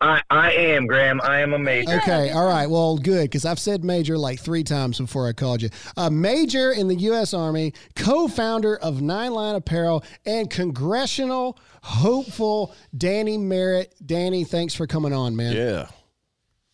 I, 0.00 0.22
I 0.30 0.52
am, 0.52 0.86
Graham. 0.86 1.20
I 1.22 1.40
am 1.40 1.52
a 1.54 1.58
major. 1.58 1.96
Okay, 1.96 2.30
all 2.30 2.46
right. 2.46 2.70
Well, 2.70 2.98
good, 2.98 3.24
because 3.24 3.44
I've 3.44 3.58
said 3.58 3.82
major 3.84 4.16
like 4.16 4.38
three 4.38 4.62
times 4.62 4.98
before 4.98 5.26
I 5.28 5.32
called 5.32 5.60
you. 5.60 5.70
A 5.96 6.08
major 6.10 6.70
in 6.70 6.86
the 6.86 6.94
U.S. 6.94 7.34
Army, 7.34 7.72
co 7.96 8.28
founder 8.28 8.76
of 8.76 9.02
Nine 9.02 9.32
Line 9.32 9.56
Apparel, 9.56 10.04
and 10.24 10.48
congressional 10.48 11.58
hopeful 11.82 12.74
Danny 12.96 13.38
Merritt. 13.38 13.94
Danny, 14.04 14.44
thanks 14.44 14.74
for 14.74 14.86
coming 14.86 15.12
on, 15.12 15.34
man. 15.34 15.56
Yeah. 15.56 15.88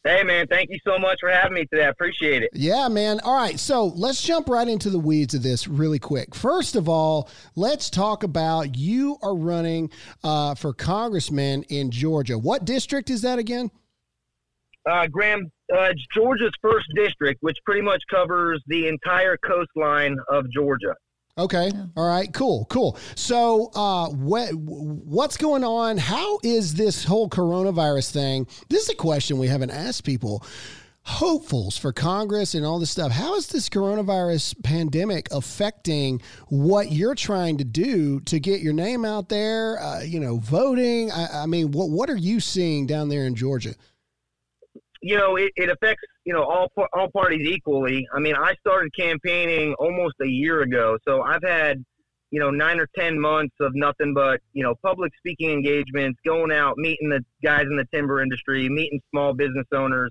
Hey, 0.06 0.22
man. 0.22 0.46
Thank 0.48 0.68
you 0.68 0.78
so 0.86 0.98
much 0.98 1.16
for 1.20 1.30
having 1.30 1.54
me 1.54 1.64
today. 1.64 1.86
I 1.86 1.88
appreciate 1.88 2.42
it. 2.42 2.50
Yeah, 2.52 2.88
man. 2.88 3.20
All 3.20 3.34
right. 3.34 3.58
So 3.58 3.86
let's 3.86 4.22
jump 4.22 4.50
right 4.50 4.68
into 4.68 4.90
the 4.90 4.98
weeds 4.98 5.32
of 5.32 5.42
this 5.42 5.66
really 5.66 5.98
quick. 5.98 6.34
First 6.34 6.76
of 6.76 6.90
all, 6.90 7.30
let's 7.56 7.88
talk 7.88 8.22
about 8.22 8.76
you 8.76 9.16
are 9.22 9.34
running 9.34 9.90
uh, 10.22 10.56
for 10.56 10.74
congressman 10.74 11.62
in 11.70 11.90
Georgia. 11.90 12.36
What 12.36 12.66
district 12.66 13.08
is 13.08 13.22
that 13.22 13.38
again? 13.38 13.70
Uh, 14.86 15.06
Graham, 15.06 15.50
uh, 15.74 15.84
it's 15.84 16.06
Georgia's 16.12 16.52
first 16.60 16.86
district, 16.94 17.38
which 17.40 17.56
pretty 17.64 17.80
much 17.80 18.02
covers 18.10 18.62
the 18.66 18.86
entire 18.86 19.38
coastline 19.38 20.18
of 20.28 20.44
Georgia. 20.50 20.94
Okay. 21.37 21.73
All 21.97 22.07
right. 22.07 22.33
Cool. 22.33 22.64
Cool. 22.66 22.97
So, 23.16 23.70
uh, 23.75 24.09
what 24.11 24.55
what's 24.55 25.37
going 25.37 25.64
on? 25.64 25.99
How 25.99 26.38
is 26.44 26.75
this 26.75 27.05
whole 27.05 27.29
coronavirus 27.29 28.12
thing? 28.12 28.47
This 28.68 28.85
is 28.85 28.90
a 28.90 28.94
question 28.94 29.38
we 29.38 29.49
haven't 29.49 29.70
asked 29.70 30.05
people. 30.05 30.44
Hopefuls 31.07 31.77
for 31.77 31.92
Congress 31.92 32.55
and 32.55 32.64
all 32.64 32.79
this 32.79 32.90
stuff. 32.90 33.11
How 33.12 33.35
is 33.35 33.49
this 33.49 33.68
coronavirus 33.68 34.62
pandemic 34.62 35.29
affecting 35.33 36.23
what 36.49 36.92
you're 36.92 37.16
trying 37.16 37.59
to 37.59 37.64
do 37.64 38.20
to 38.20 38.38
get 38.38 38.61
your 38.61 38.73
name 38.73 39.05
out 39.05 39.29
there? 39.29 39.79
Uh, 39.83 40.03
you 40.03 40.20
know, 40.20 40.38
voting. 40.38 41.11
I, 41.11 41.42
I 41.42 41.47
mean, 41.47 41.73
what 41.73 41.90
what 41.90 42.09
are 42.09 42.16
you 42.16 42.38
seeing 42.38 42.87
down 42.87 43.09
there 43.09 43.27
in 43.27 43.35
Georgia? 43.35 43.75
You 45.03 45.18
know, 45.18 45.37
it, 45.37 45.53
it 45.57 45.68
affects 45.68 46.05
you 46.24 46.32
know 46.32 46.42
all 46.42 46.70
all 46.92 47.10
parties 47.10 47.46
equally. 47.46 48.06
I 48.14 48.20
mean, 48.20 48.34
I 48.34 48.54
started 48.60 48.94
campaigning 48.98 49.74
almost 49.78 50.14
a 50.22 50.28
year 50.28 50.62
ago, 50.62 50.98
so 51.06 51.22
I've 51.22 51.42
had 51.42 51.84
you 52.30 52.40
know 52.40 52.50
nine 52.50 52.80
or 52.80 52.88
ten 52.96 53.18
months 53.20 53.54
of 53.60 53.72
nothing 53.74 54.14
but 54.14 54.40
you 54.52 54.62
know 54.62 54.74
public 54.82 55.12
speaking 55.18 55.50
engagements, 55.50 56.18
going 56.24 56.50
out, 56.52 56.76
meeting 56.78 57.10
the 57.10 57.24
guys 57.42 57.64
in 57.70 57.76
the 57.76 57.87
timber 57.92 58.22
industry, 58.22 58.68
meeting 58.68 59.00
small 59.10 59.34
business 59.34 59.66
owners, 59.72 60.10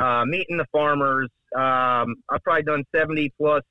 uh, 0.00 0.24
meeting 0.26 0.56
the 0.56 0.66
farmers. 0.72 1.28
Um, 1.56 2.14
I've 2.30 2.42
probably 2.44 2.62
done 2.62 2.84
seventy 2.94 3.32
plus 3.38 3.62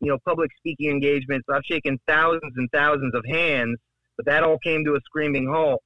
you 0.00 0.08
know 0.08 0.18
public 0.24 0.50
speaking 0.56 0.90
engagements. 0.90 1.46
I've 1.52 1.64
shaken 1.64 1.98
thousands 2.06 2.54
and 2.56 2.70
thousands 2.72 3.14
of 3.14 3.24
hands, 3.26 3.78
but 4.16 4.26
that 4.26 4.44
all 4.44 4.58
came 4.58 4.84
to 4.84 4.94
a 4.94 5.00
screaming 5.04 5.48
halt. 5.52 5.82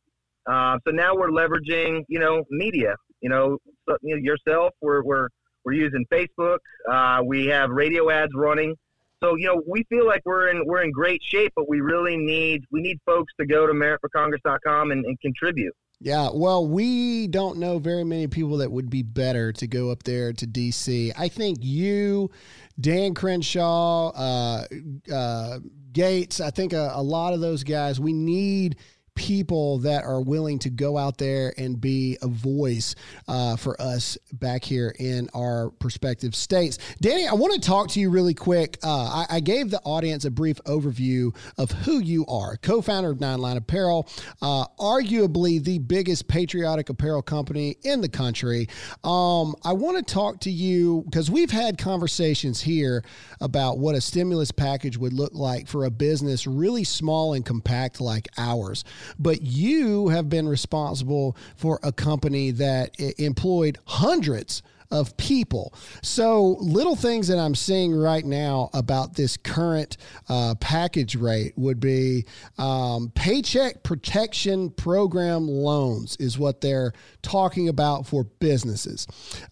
Uh, 0.46 0.78
so 0.86 0.92
now 0.92 1.14
we're 1.14 1.30
leveraging, 1.30 2.04
you 2.08 2.20
know, 2.20 2.44
media. 2.50 2.94
You 3.20 3.28
know, 3.30 3.58
you 4.02 4.16
know 4.16 4.16
yourself. 4.16 4.74
We're 4.80 5.02
we're 5.02 5.28
we're 5.64 5.72
using 5.72 6.04
Facebook. 6.12 6.58
Uh, 6.90 7.22
we 7.24 7.46
have 7.46 7.70
radio 7.70 8.10
ads 8.10 8.32
running. 8.34 8.76
So 9.22 9.34
you 9.36 9.46
know, 9.46 9.62
we 9.66 9.84
feel 9.84 10.06
like 10.06 10.22
we're 10.24 10.48
in 10.48 10.64
we're 10.66 10.82
in 10.82 10.90
great 10.90 11.22
shape, 11.22 11.52
but 11.56 11.68
we 11.68 11.80
really 11.80 12.16
need 12.16 12.64
we 12.70 12.80
need 12.80 12.98
folks 13.06 13.32
to 13.40 13.46
go 13.46 13.66
to 13.66 13.72
merrittforcongress.com 13.72 14.90
and, 14.90 15.04
and 15.04 15.20
contribute. 15.20 15.74
Yeah, 15.98 16.28
well, 16.32 16.66
we 16.66 17.26
don't 17.26 17.56
know 17.58 17.78
very 17.78 18.04
many 18.04 18.26
people 18.26 18.58
that 18.58 18.70
would 18.70 18.90
be 18.90 19.02
better 19.02 19.50
to 19.54 19.66
go 19.66 19.90
up 19.90 20.02
there 20.02 20.32
to 20.34 20.46
DC. 20.46 21.10
I 21.16 21.28
think 21.28 21.58
you, 21.62 22.30
Dan 22.78 23.14
Crenshaw, 23.14 24.10
uh, 24.10 24.66
uh, 25.10 25.58
Gaetz, 25.92 26.38
I 26.38 26.50
think 26.50 26.74
a, 26.74 26.92
a 26.94 27.02
lot 27.02 27.32
of 27.32 27.40
those 27.40 27.64
guys, 27.64 27.98
we 27.98 28.12
need 28.12 28.76
people 29.16 29.78
that 29.78 30.04
are 30.04 30.20
willing 30.20 30.58
to 30.60 30.70
go 30.70 30.96
out 30.96 31.18
there 31.18 31.52
and 31.58 31.80
be 31.80 32.16
a 32.22 32.28
voice 32.28 32.94
uh, 33.26 33.56
for 33.56 33.80
us 33.80 34.16
back 34.34 34.62
here 34.62 34.94
in 34.98 35.28
our 35.34 35.70
prospective 35.70 36.36
states. 36.36 36.78
Danny, 37.00 37.26
I 37.26 37.32
want 37.32 37.54
to 37.54 37.60
talk 37.60 37.88
to 37.88 38.00
you 38.00 38.10
really 38.10 38.34
quick. 38.34 38.78
Uh, 38.84 39.24
I, 39.28 39.36
I, 39.36 39.40
gave 39.40 39.70
the 39.70 39.80
audience 39.80 40.24
a 40.24 40.30
brief 40.30 40.58
overview 40.64 41.34
of 41.56 41.70
who 41.70 41.98
you 41.98 42.26
are, 42.26 42.56
co 42.58 42.80
founder 42.82 43.10
of 43.10 43.20
Nine 43.20 43.38
Line 43.38 43.56
Apparel, 43.56 44.08
uh, 44.42 44.66
arguably 44.78 45.62
the 45.62 45.78
biggest 45.78 46.28
patriotic 46.28 46.88
apparel 46.90 47.22
company 47.22 47.76
in 47.82 48.00
the 48.00 48.08
country. 48.08 48.68
Um, 49.02 49.54
I 49.64 49.72
want 49.72 49.96
to 50.06 50.14
talk 50.14 50.40
to 50.40 50.50
you 50.50 51.02
because 51.06 51.30
we've 51.30 51.50
had 51.50 51.78
conversations 51.78 52.60
here 52.60 53.02
about 53.40 53.78
what 53.78 53.94
a 53.94 54.00
stimulus 54.00 54.50
package 54.50 54.98
would 54.98 55.12
look 55.12 55.32
like 55.32 55.66
for 55.66 55.84
a 55.84 55.90
business 55.90 56.46
really 56.46 56.84
small 56.84 57.32
and 57.32 57.44
compact 57.44 58.00
like 58.00 58.28
ours 58.36 58.84
but 59.18 59.42
you 59.42 60.08
have 60.08 60.28
been 60.28 60.48
responsible 60.48 61.36
for 61.56 61.78
a 61.82 61.92
company 61.92 62.50
that 62.52 62.98
employed 63.18 63.78
hundreds 63.86 64.62
of 64.90 65.16
people. 65.16 65.74
So, 66.02 66.56
little 66.60 66.96
things 66.96 67.28
that 67.28 67.38
I'm 67.38 67.54
seeing 67.54 67.94
right 67.94 68.24
now 68.24 68.70
about 68.72 69.14
this 69.14 69.36
current 69.36 69.96
uh, 70.28 70.54
package 70.60 71.16
rate 71.16 71.54
would 71.56 71.80
be 71.80 72.26
um, 72.58 73.10
paycheck 73.14 73.82
protection 73.82 74.70
program 74.70 75.48
loans, 75.48 76.16
is 76.18 76.38
what 76.38 76.60
they're 76.60 76.92
talking 77.22 77.68
about 77.68 78.06
for 78.06 78.24
businesses 78.24 79.06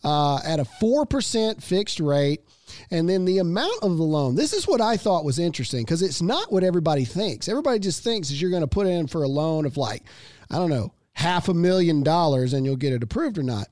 uh, 0.05 0.38
at 0.45 0.61
a 0.61 0.64
4% 0.64 1.62
fixed 1.62 2.01
rate. 2.01 2.43
And 2.91 3.09
then 3.09 3.25
the 3.25 3.39
amount 3.39 3.83
of 3.83 3.97
the 3.97 4.03
loan. 4.03 4.35
This 4.35 4.53
is 4.53 4.67
what 4.67 4.81
I 4.81 4.97
thought 4.97 5.25
was 5.25 5.39
interesting 5.39 5.85
because 5.85 6.03
it's 6.03 6.23
not 6.23 6.53
what 6.53 6.65
everybody 6.65 7.05
thinks. 7.05 7.49
Everybody 7.49 7.79
just 7.79 8.03
thinks 8.03 8.31
is 8.31 8.41
you're 8.41 8.51
going 8.51 8.63
to 8.63 8.67
put 8.67 8.87
in 8.87 9.07
for 9.07 9.23
a 9.23 9.29
loan 9.29 9.67
of 9.67 9.77
like, 9.77 10.03
I 10.51 10.57
don't 10.57 10.71
know, 10.71 10.93
half 11.13 11.49
a 11.49 11.55
million 11.55 12.03
dollars 12.03 12.53
and 12.53 12.67
you'll 12.67 12.77
get 12.77 12.93
it 12.93 13.03
approved 13.03 13.39
or 13.39 13.43
not. 13.43 13.69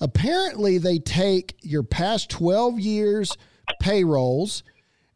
Apparently, 0.00 0.78
they 0.78 0.98
take 0.98 1.56
your 1.62 1.82
past 1.82 2.30
12 2.30 2.80
years 2.80 3.36
payrolls 3.80 4.62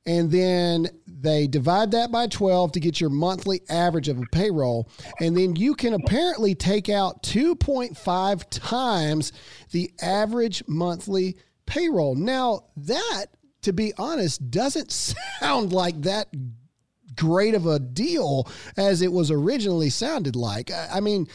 and 0.06 0.30
then 0.30 0.88
they 1.06 1.46
divide 1.46 1.90
that 1.90 2.10
by 2.10 2.26
12 2.26 2.72
to 2.72 2.80
get 2.80 3.00
your 3.00 3.10
monthly 3.10 3.60
average 3.68 4.08
of 4.08 4.18
a 4.18 4.24
payroll. 4.32 4.88
And 5.20 5.36
then 5.36 5.56
you 5.56 5.74
can 5.74 5.92
apparently 5.92 6.54
take 6.54 6.88
out 6.88 7.22
2.5 7.22 8.44
times 8.50 9.32
the 9.72 9.90
average 10.00 10.64
monthly 10.66 11.36
payroll. 11.70 12.16
Now, 12.16 12.64
that, 12.76 13.26
to 13.62 13.72
be 13.72 13.92
honest, 13.96 14.50
doesn't 14.50 14.90
sound 15.40 15.72
like 15.72 16.02
that 16.02 16.28
great 17.16 17.54
of 17.54 17.66
a 17.66 17.78
deal 17.78 18.48
as 18.76 19.02
it 19.02 19.12
was 19.12 19.30
originally 19.30 19.90
sounded 19.90 20.36
like. 20.36 20.70
I 20.92 21.00
mean, 21.00 21.28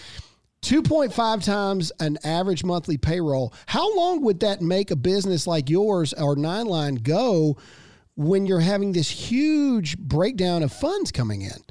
2.5 0.61 1.43
times 1.43 1.91
an 1.99 2.17
average 2.23 2.63
monthly 2.63 2.97
payroll. 2.97 3.53
How 3.67 3.95
long 3.95 4.21
would 4.21 4.41
that 4.41 4.61
make 4.61 4.91
a 4.91 4.95
business 4.95 5.47
like 5.47 5.69
yours 5.69 6.11
or 6.13 6.35
Nine 6.35 6.65
Line 6.65 6.95
go 6.95 7.57
when 8.15 8.45
you're 8.45 8.59
having 8.59 8.91
this 8.91 9.09
huge 9.09 9.97
breakdown 9.97 10.63
of 10.63 10.73
funds 10.73 11.11
coming 11.11 11.43
in? 11.43 11.63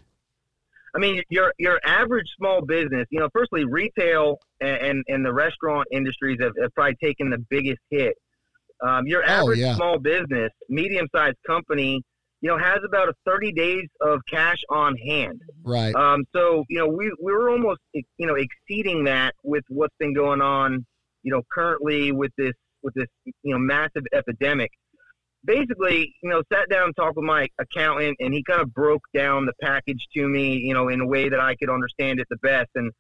I 0.95 1.01
mean, 1.01 1.23
your 1.29 1.53
your 1.59 1.81
average 1.85 2.29
small 2.37 2.61
business, 2.65 3.09
you 3.11 3.19
know, 3.19 3.29
firstly, 3.33 3.65
retail 3.65 4.39
and, 4.61 4.77
and, 4.77 5.05
and 5.09 5.27
the 5.27 5.33
restaurant 5.33 5.89
industries 5.91 6.39
have, 6.41 6.53
have, 6.61 6.73
probably 6.75 6.95
taken 7.03 7.31
the 7.31 7.39
biggest 7.39 7.81
hit. 7.91 8.17
Um, 8.87 9.07
your 9.07 9.25
average 9.25 9.61
oh, 9.61 9.63
yeah. 9.63 9.77
small 9.77 9.99
business, 9.99 10.51
medium 10.69 11.09
sized 11.15 11.39
company, 11.47 12.03
you 12.43 12.51
know, 12.51 12.59
has 12.59 12.81
about 12.87 13.09
a 13.09 13.15
30 13.25 13.53
days 13.53 13.89
of 14.03 14.21
cash 14.31 14.59
on 14.69 14.95
hand. 14.97 15.41
Right. 15.63 15.95
Um, 15.95 16.25
so, 16.35 16.65
you 16.69 16.79
know, 16.79 16.87
we, 16.87 17.11
we 17.23 17.33
were 17.33 17.49
almost, 17.49 17.81
you 17.95 18.27
know, 18.27 18.35
exceeding 18.35 19.05
that 19.05 19.35
with 19.43 19.65
what's 19.69 19.95
been 19.99 20.13
going 20.13 20.43
on, 20.43 20.85
you 21.23 21.33
know, 21.33 21.41
currently 21.51 22.13
with 22.13 22.33
this, 22.37 22.53
with 22.83 22.93
this, 22.93 23.07
you 23.25 23.55
know, 23.55 23.59
massive 23.59 24.05
epidemic. 24.13 24.71
Basically, 25.47 26.15
you 26.23 26.29
know, 26.29 26.43
sat 26.53 26.69
down 26.69 26.85
and 26.85 26.97
talked 26.97 27.17
with 27.17 27.25
my 27.25 27.49
accountant 27.59 28.17
and 28.21 28.35
he 28.35 28.43
kind 28.43 28.61
of 28.61 28.75
broke 28.75 29.03
down 29.15 29.47
the 29.47 29.55
package 29.63 30.07
to 30.15 30.29
me, 30.29 30.57
you 30.57 30.75
know, 30.75 30.89
in 30.89 31.01
a 31.01 31.07
way 31.07 31.31
that 31.31 31.41
I 31.41 31.55
could 31.57 31.71
understand 31.71 32.21
it 32.21 32.27
the 32.29 32.37
best. 32.43 32.69
And, 32.75 32.93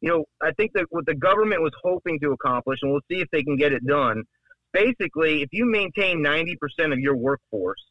you 0.00 0.08
know, 0.08 0.24
I 0.42 0.50
think 0.52 0.72
that 0.74 0.86
what 0.90 1.06
the 1.06 1.14
government 1.14 1.62
was 1.62 1.72
hoping 1.84 2.18
to 2.20 2.32
accomplish, 2.32 2.80
and 2.82 2.90
we'll 2.90 3.02
see 3.08 3.20
if 3.20 3.28
they 3.30 3.44
can 3.44 3.56
get 3.56 3.72
it 3.72 3.86
done, 3.86 4.24
basically, 4.72 5.42
if 5.42 5.48
you 5.52 5.66
maintain 5.66 6.18
90% 6.18 6.92
of 6.92 6.98
your 6.98 7.16
workforce, 7.16 7.84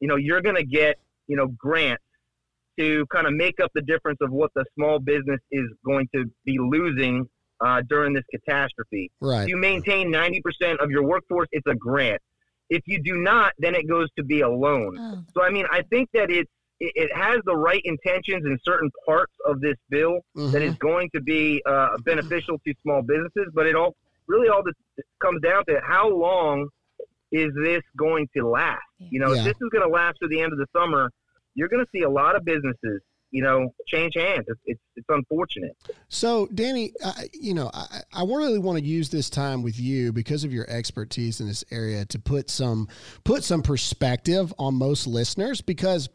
you 0.00 0.08
know, 0.08 0.16
you're 0.16 0.40
going 0.40 0.56
to 0.56 0.64
get, 0.64 0.98
you 1.26 1.36
know, 1.36 1.48
grants 1.48 2.02
to 2.78 3.06
kind 3.06 3.26
of 3.26 3.34
make 3.34 3.60
up 3.60 3.70
the 3.74 3.82
difference 3.82 4.18
of 4.20 4.30
what 4.30 4.50
the 4.54 4.64
small 4.74 4.98
business 4.98 5.40
is 5.50 5.66
going 5.84 6.08
to 6.14 6.24
be 6.44 6.58
losing 6.58 7.28
uh, 7.60 7.82
during 7.88 8.14
this 8.14 8.24
catastrophe. 8.30 9.10
Right. 9.20 9.42
If 9.42 9.48
you 9.48 9.56
maintain 9.56 10.10
90% 10.10 10.82
of 10.82 10.90
your 10.90 11.02
workforce, 11.02 11.48
it's 11.52 11.66
a 11.66 11.74
grant. 11.74 12.22
If 12.70 12.82
you 12.86 13.02
do 13.02 13.18
not, 13.18 13.52
then 13.58 13.74
it 13.74 13.88
goes 13.88 14.08
to 14.16 14.24
be 14.24 14.40
a 14.40 14.48
loan. 14.48 14.96
Oh. 14.98 15.24
So, 15.34 15.42
I 15.42 15.50
mean, 15.50 15.66
I 15.70 15.82
think 15.82 16.08
that 16.14 16.30
it's, 16.30 16.50
it 16.78 17.14
has 17.14 17.40
the 17.44 17.54
right 17.54 17.82
intentions 17.84 18.46
in 18.46 18.58
certain 18.64 18.90
parts 19.04 19.34
of 19.44 19.60
this 19.60 19.76
bill 19.90 20.20
mm-hmm. 20.34 20.50
that 20.52 20.62
is 20.62 20.74
going 20.76 21.10
to 21.14 21.20
be 21.20 21.62
uh, 21.66 21.98
beneficial 22.06 22.58
to 22.66 22.74
small 22.82 23.02
businesses, 23.02 23.52
but 23.52 23.66
it 23.66 23.76
all 23.76 23.94
really 24.30 24.48
all 24.48 24.62
this 24.62 24.74
comes 25.20 25.42
down 25.42 25.64
to 25.66 25.80
how 25.84 26.08
long 26.08 26.68
is 27.32 27.52
this 27.62 27.82
going 27.96 28.28
to 28.36 28.48
last? 28.48 28.80
You 28.98 29.20
know, 29.20 29.32
yeah. 29.32 29.40
if 29.40 29.44
this 29.44 29.54
is 29.60 29.68
going 29.70 29.84
to 29.84 29.88
last 29.88 30.18
through 30.18 30.28
the 30.28 30.40
end 30.40 30.52
of 30.52 30.58
the 30.58 30.66
summer, 30.74 31.10
you're 31.54 31.68
going 31.68 31.84
to 31.84 31.90
see 31.92 32.02
a 32.02 32.10
lot 32.10 32.36
of 32.36 32.44
businesses, 32.44 33.02
you 33.30 33.42
know, 33.42 33.72
change 33.86 34.14
hands. 34.16 34.44
It's 34.48 34.60
it's, 34.64 34.80
it's 34.96 35.06
unfortunate. 35.08 35.76
So, 36.08 36.46
Danny, 36.54 36.92
you 37.32 37.54
know, 37.54 37.70
I, 37.72 38.02
I 38.12 38.22
really 38.22 38.58
want 38.58 38.78
to 38.78 38.84
use 38.84 39.10
this 39.10 39.30
time 39.30 39.62
with 39.62 39.78
you 39.78 40.12
because 40.12 40.44
of 40.44 40.52
your 40.52 40.68
expertise 40.68 41.40
in 41.40 41.46
this 41.46 41.64
area 41.70 42.04
to 42.06 42.18
put 42.18 42.50
some 42.50 42.88
put 43.24 43.44
some 43.44 43.62
perspective 43.62 44.52
on 44.58 44.74
most 44.74 45.06
listeners 45.06 45.60
because 45.60 46.08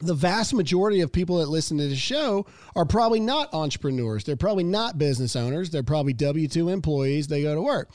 the 0.00 0.14
vast 0.14 0.54
majority 0.54 1.00
of 1.00 1.12
people 1.12 1.38
that 1.38 1.48
listen 1.48 1.78
to 1.78 1.88
the 1.88 1.96
show 1.96 2.46
are 2.76 2.84
probably 2.84 3.20
not 3.20 3.52
entrepreneurs. 3.52 4.24
They're 4.24 4.36
probably 4.36 4.64
not 4.64 4.98
business 4.98 5.34
owners. 5.34 5.70
They're 5.70 5.82
probably 5.82 6.12
W 6.12 6.46
two 6.48 6.68
employees. 6.68 7.26
They 7.26 7.42
go 7.42 7.54
to 7.54 7.62
work 7.62 7.90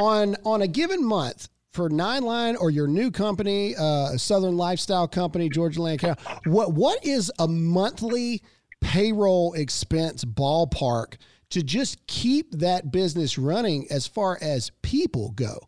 on 0.00 0.36
on 0.44 0.62
a 0.62 0.68
given 0.68 1.04
month 1.04 1.48
for 1.72 1.88
Nine 1.88 2.22
Line 2.22 2.56
or 2.56 2.70
your 2.70 2.86
new 2.86 3.10
company, 3.10 3.74
uh, 3.76 4.16
Southern 4.18 4.56
Lifestyle 4.56 5.08
Company, 5.08 5.48
Georgia 5.48 5.82
Land 5.82 6.00
County. 6.00 6.22
What 6.46 6.72
what 6.74 7.04
is 7.04 7.32
a 7.38 7.48
monthly 7.48 8.42
payroll 8.80 9.54
expense 9.54 10.24
ballpark 10.24 11.16
to 11.50 11.62
just 11.62 12.06
keep 12.06 12.52
that 12.52 12.92
business 12.92 13.36
running 13.36 13.86
as 13.90 14.06
far 14.06 14.38
as 14.40 14.70
people 14.82 15.30
go? 15.32 15.58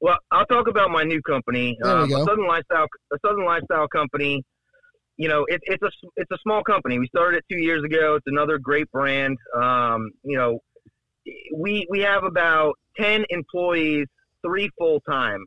Well, 0.00 0.18
I'll 0.32 0.46
talk 0.46 0.66
about 0.66 0.90
my 0.90 1.04
new 1.04 1.22
company, 1.22 1.78
there 1.80 1.96
we 1.96 2.02
um, 2.02 2.08
go. 2.08 2.22
a 2.22 2.24
Southern 2.24 2.46
Lifestyle, 2.46 2.86
a 3.12 3.18
Southern 3.24 3.44
Lifestyle 3.44 3.86
Company 3.86 4.44
you 5.16 5.28
know, 5.28 5.44
it, 5.48 5.60
it's 5.64 5.82
a 5.82 5.90
it's 6.16 6.30
a 6.30 6.38
small 6.42 6.62
company. 6.62 6.98
We 6.98 7.08
started 7.08 7.38
it 7.38 7.44
two 7.50 7.60
years 7.60 7.84
ago. 7.84 8.16
It's 8.16 8.26
another 8.26 8.58
great 8.58 8.90
brand. 8.90 9.38
Um, 9.54 10.12
you 10.22 10.36
know, 10.36 10.60
we 11.54 11.86
we 11.90 12.00
have 12.00 12.24
about 12.24 12.74
ten 12.96 13.24
employees, 13.30 14.06
three 14.44 14.70
full 14.78 15.00
time. 15.00 15.44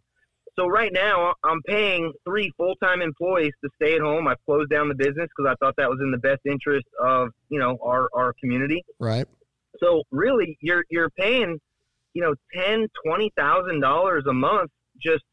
So 0.58 0.68
right 0.68 0.92
now, 0.94 1.34
I'm 1.44 1.62
paying 1.64 2.14
three 2.24 2.52
full 2.56 2.76
time 2.82 3.02
employees 3.02 3.52
to 3.64 3.70
stay 3.76 3.96
at 3.96 4.02
home. 4.02 4.28
I've 4.28 4.44
closed 4.46 4.70
down 4.70 4.88
the 4.88 4.96
business 4.96 5.28
because 5.36 5.52
I 5.52 5.56
thought 5.64 5.76
that 5.78 5.90
was 5.90 6.00
in 6.02 6.12
the 6.12 6.18
best 6.18 6.42
interest 6.46 6.86
of 7.04 7.30
you 7.50 7.60
know 7.60 7.78
our 7.84 8.08
our 8.14 8.34
community. 8.40 8.84
Right. 9.00 9.28
So 9.80 10.04
really, 10.12 10.58
you're 10.62 10.86
you're 10.90 11.10
paying, 11.10 11.60
you 12.14 12.22
know, 12.22 12.36
ten 12.54 12.88
twenty 13.06 13.32
thousand 13.36 13.82
dollars 13.82 14.24
a 14.30 14.34
month 14.34 14.72
just 15.02 15.24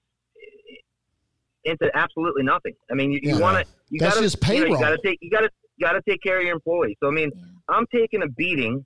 into 1.64 1.90
absolutely 1.94 2.42
nothing. 2.42 2.75
I 2.90 2.94
mean, 2.94 3.12
you, 3.12 3.20
you 3.22 3.38
want 3.38 3.66
to 3.66 3.72
you 3.90 4.01
got 4.01 4.14
to 4.14 4.20
just 4.20 4.40
payroll. 4.40 4.62
You, 4.62 4.72
know, 4.72 4.79
you 4.79 4.85
got 4.85 4.90
to 4.90 4.98
take 5.05 5.18
you 5.20 5.31
got 5.31 5.40
to 5.40 5.51
got 5.81 5.92
to 5.92 6.03
take 6.09 6.22
care 6.22 6.38
of 6.38 6.44
your 6.44 6.55
employees. 6.55 6.96
So 7.03 7.09
I 7.09 7.12
mean, 7.12 7.31
yeah. 7.35 7.42
I'm 7.68 7.87
taking 7.94 8.22
a 8.22 8.29
beating, 8.29 8.85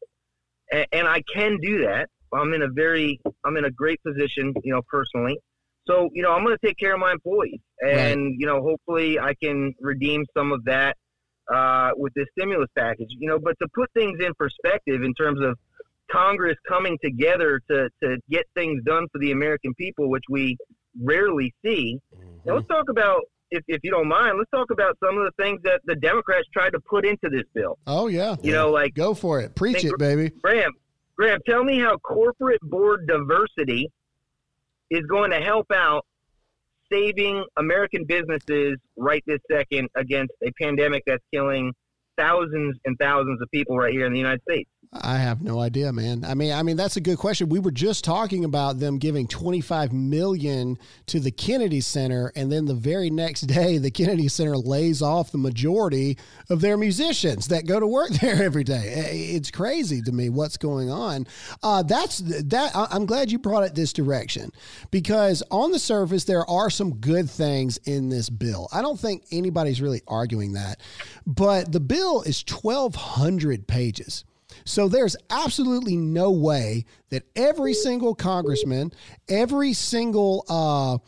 and, 0.72 0.86
and 0.92 1.08
I 1.08 1.22
can 1.32 1.58
do 1.62 1.84
that. 1.84 2.08
I'm 2.32 2.52
in 2.52 2.62
a 2.62 2.68
very 2.68 3.20
I'm 3.44 3.56
in 3.56 3.64
a 3.64 3.70
great 3.70 4.00
position, 4.02 4.54
you 4.62 4.72
know, 4.72 4.82
personally. 4.88 5.38
So 5.86 6.10
you 6.12 6.22
know, 6.22 6.32
I'm 6.32 6.44
going 6.44 6.56
to 6.56 6.66
take 6.66 6.78
care 6.78 6.94
of 6.94 7.00
my 7.00 7.12
employees, 7.12 7.60
and 7.80 7.90
right. 7.90 8.34
you 8.38 8.46
know, 8.46 8.62
hopefully, 8.62 9.18
I 9.18 9.34
can 9.40 9.72
redeem 9.80 10.24
some 10.36 10.52
of 10.52 10.64
that 10.64 10.96
uh, 11.52 11.90
with 11.96 12.12
this 12.14 12.26
stimulus 12.36 12.68
package. 12.76 13.08
You 13.10 13.28
know, 13.28 13.38
but 13.38 13.56
to 13.62 13.68
put 13.74 13.90
things 13.94 14.18
in 14.20 14.32
perspective 14.34 15.02
in 15.02 15.14
terms 15.14 15.40
of 15.40 15.56
Congress 16.10 16.56
coming 16.68 16.98
together 17.02 17.60
to 17.70 17.88
to 18.02 18.16
get 18.30 18.46
things 18.54 18.82
done 18.84 19.06
for 19.12 19.18
the 19.18 19.30
American 19.30 19.74
people, 19.74 20.10
which 20.10 20.24
we 20.28 20.56
rarely 21.02 21.54
see. 21.64 22.00
Now, 22.44 22.54
let's 22.54 22.66
mm-hmm. 22.66 22.74
talk 22.74 22.88
about. 22.88 23.22
If, 23.48 23.62
if 23.68 23.78
you 23.84 23.92
don't 23.92 24.08
mind, 24.08 24.38
let's 24.38 24.50
talk 24.50 24.72
about 24.72 24.98
some 24.98 25.16
of 25.16 25.24
the 25.24 25.30
things 25.40 25.60
that 25.62 25.80
the 25.84 25.94
Democrats 25.94 26.48
tried 26.52 26.70
to 26.70 26.80
put 26.80 27.06
into 27.06 27.30
this 27.30 27.44
bill. 27.54 27.78
Oh 27.86 28.08
yeah. 28.08 28.34
You 28.42 28.50
know, 28.50 28.72
like 28.72 28.94
Go 28.94 29.14
for 29.14 29.38
it. 29.38 29.54
Preach 29.54 29.82
Think- 29.82 29.92
it, 29.92 29.98
baby. 30.00 30.30
Graham, 30.42 30.72
Graham, 31.16 31.38
tell 31.48 31.62
me 31.62 31.78
how 31.78 31.96
corporate 31.98 32.60
board 32.60 33.06
diversity 33.06 33.88
is 34.90 35.06
going 35.06 35.30
to 35.30 35.40
help 35.40 35.66
out 35.72 36.04
saving 36.90 37.44
American 37.56 38.04
businesses 38.04 38.78
right 38.96 39.22
this 39.26 39.40
second 39.50 39.88
against 39.96 40.32
a 40.42 40.50
pandemic 40.60 41.02
that's 41.06 41.22
killing 41.32 41.72
thousands 42.16 42.76
and 42.84 42.96
thousands 42.98 43.40
of 43.40 43.50
people 43.50 43.76
right 43.76 43.92
here 43.92 44.06
in 44.06 44.12
the 44.12 44.18
United 44.18 44.42
States. 44.42 44.70
I 44.92 45.18
have 45.18 45.42
no 45.42 45.60
idea, 45.60 45.92
man. 45.92 46.24
I 46.24 46.34
mean, 46.34 46.52
I 46.52 46.62
mean 46.62 46.76
that's 46.76 46.96
a 46.96 47.00
good 47.00 47.18
question. 47.18 47.48
We 47.48 47.58
were 47.58 47.70
just 47.70 48.04
talking 48.04 48.44
about 48.44 48.78
them 48.78 48.98
giving 48.98 49.26
25 49.26 49.92
million 49.92 50.78
to 51.06 51.20
the 51.20 51.30
Kennedy 51.30 51.80
Center 51.80 52.32
and 52.36 52.50
then 52.50 52.66
the 52.66 52.74
very 52.74 53.10
next 53.10 53.42
day 53.42 53.78
the 53.78 53.90
Kennedy 53.90 54.28
Center 54.28 54.56
lays 54.56 55.02
off 55.02 55.32
the 55.32 55.38
majority 55.38 56.18
of 56.50 56.60
their 56.60 56.76
musicians 56.76 57.48
that 57.48 57.66
go 57.66 57.80
to 57.80 57.86
work 57.86 58.10
there 58.20 58.42
every 58.42 58.64
day. 58.64 59.34
It's 59.34 59.50
crazy 59.50 60.02
to 60.02 60.12
me 60.12 60.28
what's 60.28 60.56
going 60.56 60.90
on. 60.90 61.26
Uh, 61.62 61.82
that's 61.82 62.18
that 62.18 62.70
I'm 62.74 63.06
glad 63.06 63.30
you 63.30 63.38
brought 63.38 63.64
it 63.64 63.74
this 63.74 63.92
direction 63.92 64.50
because 64.90 65.42
on 65.50 65.72
the 65.72 65.78
surface 65.78 66.24
there 66.24 66.48
are 66.48 66.70
some 66.70 66.96
good 66.96 67.28
things 67.28 67.78
in 67.84 68.08
this 68.08 68.30
bill. 68.30 68.68
I 68.72 68.82
don't 68.82 68.98
think 68.98 69.24
anybody's 69.30 69.80
really 69.80 70.02
arguing 70.06 70.52
that. 70.54 70.80
But 71.26 71.72
the 71.72 71.80
bill 71.80 72.22
is 72.22 72.44
1200 72.48 73.66
pages. 73.66 74.24
So 74.66 74.88
there's 74.88 75.16
absolutely 75.30 75.96
no 75.96 76.30
way 76.32 76.84
that 77.10 77.22
every 77.36 77.72
single 77.72 78.14
congressman, 78.14 78.92
every 79.28 79.72
single 79.72 80.44
uh, 80.48 80.98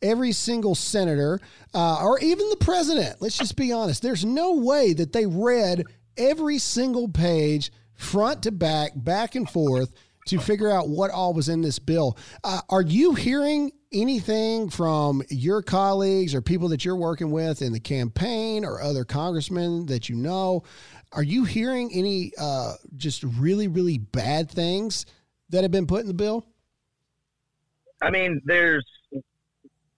every 0.00 0.32
single 0.32 0.74
senator, 0.74 1.40
uh, 1.74 2.02
or 2.02 2.18
even 2.20 2.48
the 2.48 2.56
president, 2.56 3.20
let's 3.20 3.38
just 3.38 3.56
be 3.56 3.72
honest, 3.72 4.02
there's 4.02 4.24
no 4.24 4.54
way 4.54 4.92
that 4.92 5.12
they 5.12 5.26
read 5.26 5.84
every 6.16 6.58
single 6.58 7.08
page 7.08 7.70
front 7.94 8.42
to 8.44 8.52
back, 8.52 8.92
back 8.94 9.34
and 9.34 9.48
forth 9.50 9.92
to 10.26 10.38
figure 10.38 10.70
out 10.70 10.88
what 10.88 11.10
all 11.10 11.32
was 11.34 11.48
in 11.48 11.62
this 11.62 11.78
bill. 11.78 12.16
Uh, 12.44 12.60
are 12.68 12.82
you 12.82 13.14
hearing 13.14 13.72
anything 13.92 14.68
from 14.68 15.22
your 15.30 15.62
colleagues 15.62 16.34
or 16.34 16.42
people 16.42 16.68
that 16.68 16.84
you're 16.84 16.96
working 16.96 17.30
with 17.30 17.62
in 17.62 17.72
the 17.72 17.80
campaign 17.80 18.64
or 18.64 18.80
other 18.80 19.04
congressmen 19.04 19.86
that 19.86 20.08
you 20.08 20.16
know? 20.16 20.62
Are 21.12 21.22
you 21.22 21.44
hearing 21.44 21.90
any 21.94 22.32
uh, 22.38 22.74
just 22.96 23.22
really, 23.22 23.66
really 23.68 23.98
bad 23.98 24.50
things 24.50 25.06
that 25.50 25.62
have 25.62 25.70
been 25.70 25.86
put 25.86 26.02
in 26.02 26.06
the 26.06 26.14
bill? 26.14 26.46
I 28.02 28.10
mean, 28.10 28.40
there's. 28.44 28.84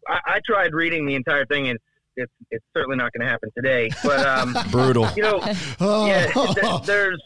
I, 0.08 0.20
I 0.26 0.40
tried 0.46 0.72
reading 0.72 1.06
the 1.06 1.14
entire 1.14 1.44
thing, 1.46 1.68
and 1.68 1.78
it's 2.16 2.32
it's 2.50 2.64
certainly 2.74 2.96
not 2.96 3.12
going 3.12 3.24
to 3.26 3.30
happen 3.30 3.50
today. 3.56 3.90
But 4.04 4.24
um, 4.26 4.56
Brutal. 4.70 5.08
you 5.16 5.22
know, 5.22 5.40
yeah, 5.80 6.26
th- 6.32 6.82
there's 6.84 7.20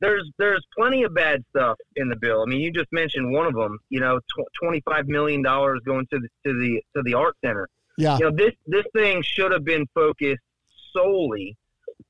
there's 0.00 0.28
there's 0.38 0.64
plenty 0.76 1.02
of 1.02 1.14
bad 1.14 1.44
stuff 1.50 1.76
in 1.96 2.08
the 2.08 2.16
bill. 2.16 2.42
I 2.42 2.46
mean, 2.46 2.60
you 2.60 2.72
just 2.72 2.90
mentioned 2.92 3.32
one 3.32 3.46
of 3.46 3.54
them. 3.54 3.78
You 3.90 4.00
know, 4.00 4.18
tw- 4.18 4.48
twenty 4.62 4.80
five 4.80 5.06
million 5.08 5.42
dollars 5.42 5.80
going 5.84 6.06
to 6.12 6.18
the 6.18 6.28
to 6.46 6.58
the 6.58 6.82
to 6.96 7.02
the 7.02 7.14
art 7.14 7.36
center. 7.44 7.68
yeah, 7.98 8.16
You 8.18 8.24
know, 8.24 8.36
this 8.36 8.52
this 8.66 8.84
thing 8.94 9.22
should 9.22 9.52
have 9.52 9.64
been 9.64 9.86
focused 9.94 10.42
solely 10.92 11.56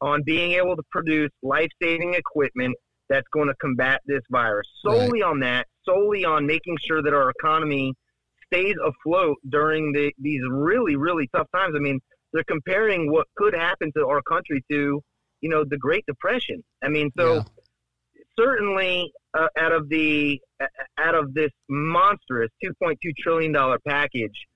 on 0.05 0.23
being 0.23 0.53
able 0.53 0.77
to 0.77 0.83
produce 0.91 1.31
life 1.43 1.71
saving 1.83 2.15
equipment 2.15 2.75
that's 3.09 3.27
going 3.33 3.49
to 3.49 3.55
combat 3.61 4.01
this 4.07 4.23
virus. 4.31 4.67
Solely 4.83 5.23
on 5.23 5.41
that. 5.41 5.67
Solely 5.85 6.25
on 6.25 6.47
making 6.47 6.77
sure 6.87 7.03
that 7.03 7.15
our 7.15 7.31
economy 7.31 7.95
stays 8.47 8.75
afloat 8.85 9.37
during 9.49 9.93
the, 9.93 10.13
these 10.19 10.41
really 10.51 10.97
really 10.97 11.29
tough 11.35 11.49
times. 11.55 11.75
I 11.77 11.81
mean, 11.81 11.99
they're 12.33 12.45
comparing 12.57 13.11
what 13.11 13.27
could 13.37 13.55
happen 13.55 13.91
to 13.97 14.07
our 14.07 14.23
country 14.23 14.63
to, 14.71 15.01
you 15.41 15.49
know, 15.49 15.65
the 15.65 15.79
Great 15.79 16.05
Depression. 16.07 16.63
I 16.83 16.89
mean, 16.89 17.11
so 17.19 17.27
Yeah. 17.37 17.43
certainly 18.39 19.13
uh, 19.39 19.49
out 19.59 19.73
of 19.73 19.89
the 19.89 20.41
uh, 20.61 20.67
out 20.99 21.15
of 21.15 21.35
this 21.35 21.51
monstrous 21.69 22.51
2.2 22.65 22.97
trillion 23.19 23.53
dollar 23.53 23.79
package, 23.87 24.47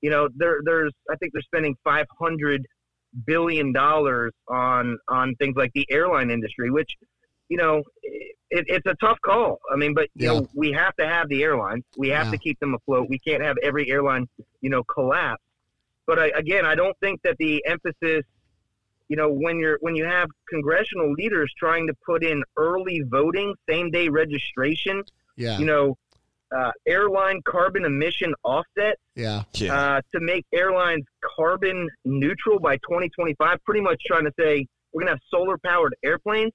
you 0.00 0.10
know, 0.10 0.28
there 0.36 0.58
there's 0.64 0.92
I 1.10 1.16
think 1.16 1.32
they're 1.32 1.42
spending 1.42 1.74
500 1.84 2.66
billion 3.26 3.72
dollars 3.72 4.32
on 4.48 4.98
on 5.08 5.34
things 5.36 5.56
like 5.56 5.72
the 5.74 5.86
airline 5.90 6.30
industry, 6.30 6.70
which 6.70 6.96
you 7.48 7.56
know 7.56 7.82
it, 8.02 8.34
it's 8.68 8.86
a 8.86 8.94
tough 8.96 9.18
call. 9.24 9.58
I 9.72 9.76
mean, 9.76 9.94
but 9.94 10.08
you 10.14 10.26
Yeah. 10.26 10.32
know 10.34 10.48
we 10.54 10.72
have 10.72 10.94
to 10.96 11.06
have 11.06 11.28
the 11.28 11.42
airlines. 11.42 11.84
We 11.96 12.08
have 12.08 12.26
Yeah. 12.26 12.32
to 12.32 12.38
keep 12.38 12.58
them 12.60 12.74
afloat. 12.74 13.08
We 13.08 13.18
can't 13.18 13.42
have 13.42 13.56
every 13.62 13.90
airline 13.90 14.28
you 14.60 14.70
know 14.70 14.82
collapse. 14.84 15.42
But 16.06 16.18
I, 16.18 16.26
again, 16.34 16.66
I 16.66 16.74
don't 16.74 16.98
think 17.00 17.20
that 17.22 17.36
the 17.38 17.64
emphasis 17.66 18.24
you 19.08 19.16
know 19.16 19.30
when 19.30 19.58
you're 19.58 19.78
when 19.80 19.94
you 19.94 20.04
have 20.04 20.28
congressional 20.48 21.12
leaders 21.12 21.52
trying 21.58 21.86
to 21.86 21.94
put 22.06 22.24
in 22.24 22.42
early 22.56 23.02
voting 23.06 23.54
same 23.68 23.90
day 23.90 24.08
registration 24.08 25.02
yeah, 25.36 25.58
you 25.58 25.66
know 25.66 25.96
uh, 26.56 26.70
airline 26.86 27.40
carbon 27.46 27.84
emission 27.84 28.34
offset 28.44 28.96
yeah, 29.16 29.42
Yeah. 29.54 29.74
uh, 29.74 30.00
to 30.14 30.20
make 30.20 30.44
airlines 30.54 31.04
carbon 31.36 31.88
neutral 32.04 32.58
by 32.58 32.76
2025 32.76 33.58
pretty 33.64 33.80
much 33.80 34.00
trying 34.06 34.24
to 34.24 34.32
say 34.38 34.66
we're 34.92 35.00
going 35.02 35.06
to 35.08 35.12
have 35.12 35.20
solar 35.30 35.56
powered 35.64 35.94
airplanes 36.04 36.52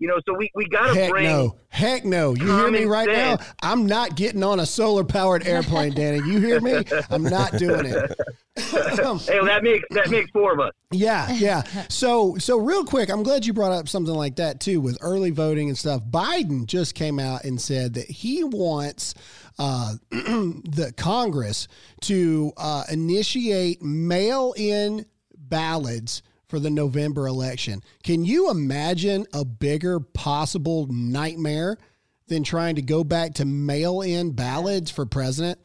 you 0.00 0.08
know 0.08 0.18
so 0.26 0.34
we, 0.34 0.50
we 0.54 0.66
got 0.66 0.88
to 0.88 0.94
Heck 0.94 1.10
bring 1.10 1.24
no. 1.24 1.56
Heck 1.68 2.04
no. 2.04 2.34
You 2.34 2.46
hear 2.46 2.70
me 2.70 2.84
right 2.86 3.06
now? 3.06 3.38
I'm 3.62 3.86
not 3.86 4.16
getting 4.16 4.42
on 4.42 4.58
a 4.58 4.66
solar 4.66 5.04
powered 5.04 5.46
airplane, 5.46 5.92
Danny. 5.94 6.18
You 6.18 6.40
hear 6.40 6.60
me? 6.60 6.82
I'm 7.10 7.22
not 7.22 7.52
doing 7.58 7.86
it. 7.86 8.18
hey 8.56 9.38
that 9.44 9.60
makes 9.62 9.84
that 9.90 10.10
makes 10.10 10.30
four 10.32 10.52
of 10.52 10.60
us 10.60 10.72
Yeah, 10.90 11.30
yeah. 11.30 11.62
So, 11.88 12.36
so 12.38 12.58
real 12.58 12.84
quick, 12.84 13.08
I'm 13.08 13.22
glad 13.22 13.46
you 13.46 13.52
brought 13.52 13.72
up 13.72 13.88
something 13.88 14.14
like 14.14 14.36
that 14.36 14.58
too 14.58 14.80
with 14.80 14.98
early 15.00 15.30
voting 15.30 15.68
and 15.68 15.78
stuff. 15.78 16.02
Biden 16.04 16.66
just 16.66 16.94
came 16.94 17.20
out 17.20 17.44
and 17.44 17.60
said 17.60 17.94
that 17.94 18.10
he 18.10 18.42
wants 18.42 19.14
uh, 19.58 19.94
the 20.10 20.92
Congress 20.96 21.68
to 22.02 22.52
uh, 22.56 22.84
initiate 22.90 23.82
mail-in 23.82 25.06
ballots 25.36 26.22
for 26.50 26.58
the 26.58 26.68
November 26.68 27.26
election. 27.28 27.82
Can 28.02 28.24
you 28.24 28.50
imagine 28.50 29.24
a 29.32 29.44
bigger 29.44 30.00
possible 30.00 30.86
nightmare 30.90 31.78
than 32.26 32.42
trying 32.42 32.74
to 32.74 32.82
go 32.82 33.04
back 33.04 33.34
to 33.34 33.44
mail-in 33.44 34.32
ballots 34.32 34.90
for 34.90 35.06
president? 35.06 35.58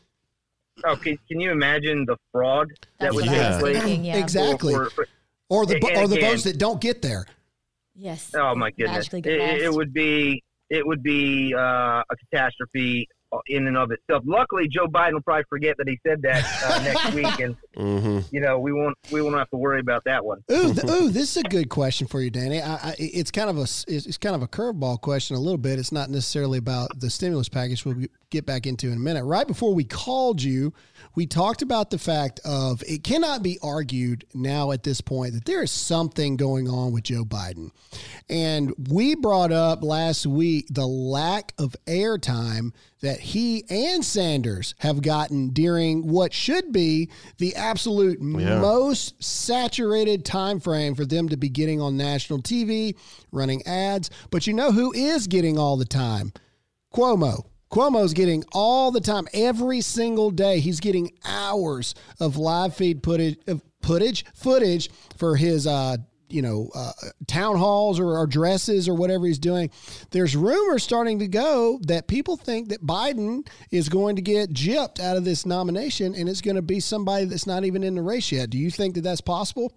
oh 0.84 0.96
can, 0.98 1.18
can 1.30 1.40
you 1.40 1.52
imagine 1.52 2.06
the 2.06 2.18
fraud 2.34 2.68
that 2.70 2.88
That's 3.00 3.16
would 3.16 3.26
what 3.26 3.34
Yeah. 3.36 3.48
was 3.48 3.56
take 3.56 3.62
place 3.62 3.84
thinking. 3.84 4.06
Yeah. 4.06 4.18
Exactly. 4.18 4.74
for- 4.74 4.90
for- 4.92 5.08
Or 5.50 5.66
the 5.66 5.76
or 5.76 6.08
the 6.08 6.18
again- 6.18 6.32
votes 6.32 6.44
that 6.44 6.58
don't 6.58 6.80
get 6.82 7.02
there. 7.02 7.26
Yes. 7.96 8.32
Oh 8.36 8.54
my 8.56 8.72
goodness! 8.72 9.08
It, 9.14 9.26
it- 9.26 9.62
it 9.64 9.74
would 9.74 9.94
be 9.94 10.44
it 10.70 10.86
would 10.86 11.02
be 11.02 11.54
uh, 11.58 12.04
a 12.10 12.16
catastrophe 12.30 13.08
in 13.48 13.68
and 13.68 13.78
of 13.78 13.92
itself. 13.92 14.24
Luckily, 14.26 14.68
Joe 14.68 14.88
Biden 14.88 15.14
will 15.14 15.22
probably 15.22 15.46
forget 15.50 15.78
that 15.78 15.88
he 15.88 16.00
said 16.06 16.22
that 16.24 16.46
uh, 16.66 16.84
next 16.84 17.14
week, 17.14 17.40
and 17.40 17.56
hmm 17.76 18.20
you 18.32 18.40
know 18.40 18.60
we 18.60 18.72
won't 18.72 18.98
we 19.12 19.22
won't 19.22 19.36
have 19.36 19.50
to 19.50 19.58
worry 19.58 19.80
about 19.80 20.04
that 20.06 20.24
one. 20.24 20.44
Ooh, 20.52 20.74
th- 20.74 20.90
ooh, 20.90 21.10
this 21.10 21.36
is 21.36 21.38
a 21.38 21.44
good 21.44 21.70
question 21.70 22.08
for 22.08 22.22
you, 22.22 22.30
Danny. 22.30 22.62
I, 22.62 22.74
I, 22.76 22.96
it's 22.98 23.32
kind 23.32 23.50
of 23.50 23.58
a 23.58 23.64
it's, 23.64 23.88
it's 23.88 24.18
kind 24.18 24.36
of 24.36 24.42
a 24.42 24.48
curveball 24.48 25.02
question 25.02 25.36
a 25.36 25.40
little 25.40 25.58
bit. 25.58 25.80
It's 25.80 25.92
not 25.92 26.10
necessarily 26.10 26.58
about 26.58 27.00
the 27.00 27.10
stimulus 27.10 27.50
package. 27.50 27.86
We'll 27.86 28.06
get 28.30 28.46
back 28.46 28.66
into 28.66 28.88
in 28.88 28.94
a 28.94 29.00
minute. 29.00 29.24
Right 29.24 29.48
before 29.48 29.74
we 29.74 29.84
called 29.84 30.42
you, 30.42 30.74
we 31.16 31.26
talked 31.26 31.62
about 31.62 31.90
the 31.90 31.98
fact 31.98 32.40
of 32.44 32.84
it 32.88 33.04
cannot 33.04 33.44
be 33.44 33.60
argued 33.62 34.26
now 34.34 34.72
at 34.72 34.84
this 34.84 35.02
point 35.02 35.34
that 35.34 35.46
there 35.46 35.64
is 35.64 35.72
something 35.72 36.36
going 36.36 36.68
on 36.68 36.92
with 36.92 37.04
Joe 37.04 37.24
Biden, 37.24 37.72
and 38.30 38.74
we 38.90 39.16
brought 39.16 39.52
up 39.52 39.84
last 39.84 40.26
week 40.26 40.68
the 40.70 40.88
lack 40.88 41.54
of 41.58 41.76
airtime 41.86 42.72
that 43.06 43.20
he 43.20 43.64
and 43.70 44.04
Sanders 44.04 44.74
have 44.80 45.02
gotten 45.02 45.50
during 45.50 46.08
what 46.08 46.34
should 46.34 46.72
be 46.72 47.10
the 47.38 47.56
absolute 47.56 48.20
Yeah. 48.20 48.60
most 48.60 49.22
saturated 49.24 50.26
time 50.26 50.60
frame 50.60 50.96
for 50.96 51.06
them 51.06 51.30
to 51.30 51.38
be 51.38 51.48
getting 51.50 51.80
on 51.80 51.96
national 51.98 52.40
TV, 52.42 52.96
running 53.32 53.66
ads. 53.68 54.10
But 54.32 54.48
you 54.48 54.54
know 54.54 54.72
who 54.72 54.92
is 54.94 55.28
getting 55.28 55.58
all 55.58 55.78
the 55.78 55.86
time? 55.86 56.34
Cuomo. 56.94 57.46
Cuomo's 57.72 58.14
getting 58.14 58.44
all 58.54 58.92
the 58.92 59.02
time, 59.02 59.28
every 59.34 59.82
single 59.82 60.32
day. 60.32 60.60
He's 60.60 60.80
getting 60.80 61.12
hours 61.26 61.94
of 62.20 62.38
live 62.38 62.76
feed 62.76 63.04
footage, 63.04 63.38
footage, 63.82 64.26
footage 64.34 64.90
for 65.18 65.36
his, 65.36 65.68
uh, 65.68 65.98
you 66.30 66.42
know, 66.42 66.70
uh, 66.76 66.92
town 67.28 67.58
halls 67.58 68.00
or 68.00 68.22
addresses 68.24 68.88
or 68.88 68.96
whatever 68.96 69.26
he's 69.26 69.40
doing. 69.40 69.70
There's 70.12 70.36
rumors 70.36 70.84
starting 70.84 71.20
to 71.20 71.28
go 71.28 71.80
that 71.84 72.08
people 72.08 72.38
think 72.38 72.70
that 72.70 72.86
Biden 72.86 73.48
is 73.72 73.90
going 73.90 74.16
to 74.16 74.22
get 74.22 74.54
gypped 74.54 75.00
out 75.00 75.18
of 75.18 75.26
this 75.26 75.46
nomination, 75.46 76.16
and 76.16 76.28
it's 76.28 76.42
going 76.42 76.56
to 76.56 76.62
be 76.62 76.80
somebody 76.80 77.26
that's 77.26 77.48
not 77.48 77.66
even 77.66 77.84
in 77.84 77.96
the 77.96 78.02
race 78.02 78.32
yet. 78.32 78.50
Do 78.50 78.58
you 78.58 78.72
think 78.72 78.96
that 78.96 79.02
that's 79.02 79.22
possible? 79.22 79.72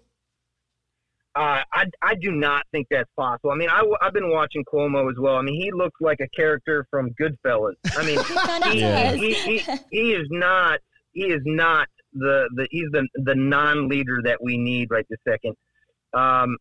Uh, 1.34 1.62
I, 1.72 1.84
I 2.02 2.14
do 2.20 2.32
not 2.32 2.64
think 2.72 2.88
that's 2.90 3.10
possible. 3.16 3.52
I 3.52 3.54
mean, 3.54 3.68
I, 3.68 3.84
have 4.02 4.12
been 4.12 4.30
watching 4.30 4.64
Cuomo 4.64 5.08
as 5.08 5.16
well. 5.20 5.36
I 5.36 5.42
mean, 5.42 5.60
he 5.60 5.70
looks 5.70 6.00
like 6.00 6.18
a 6.20 6.28
character 6.34 6.84
from 6.90 7.10
Goodfellas. 7.20 7.74
I 7.96 8.04
mean, 8.04 8.18
He 8.24 8.34
kind 8.34 8.64
he, 8.64 9.34
he, 9.34 9.58
he, 9.58 9.72
he 9.92 10.12
is 10.14 10.26
not 10.30 10.80
he 11.12 11.26
is 11.26 11.40
not 11.44 11.86
the, 12.12 12.48
the 12.56 12.66
he's 12.72 12.88
the 12.90 13.06
the 13.14 13.36
non-leader 13.36 14.20
that 14.24 14.42
we 14.42 14.56
need 14.56 14.88
right 14.90 15.06
this 15.08 15.20
second. 15.28 15.54
Um, 16.14 16.56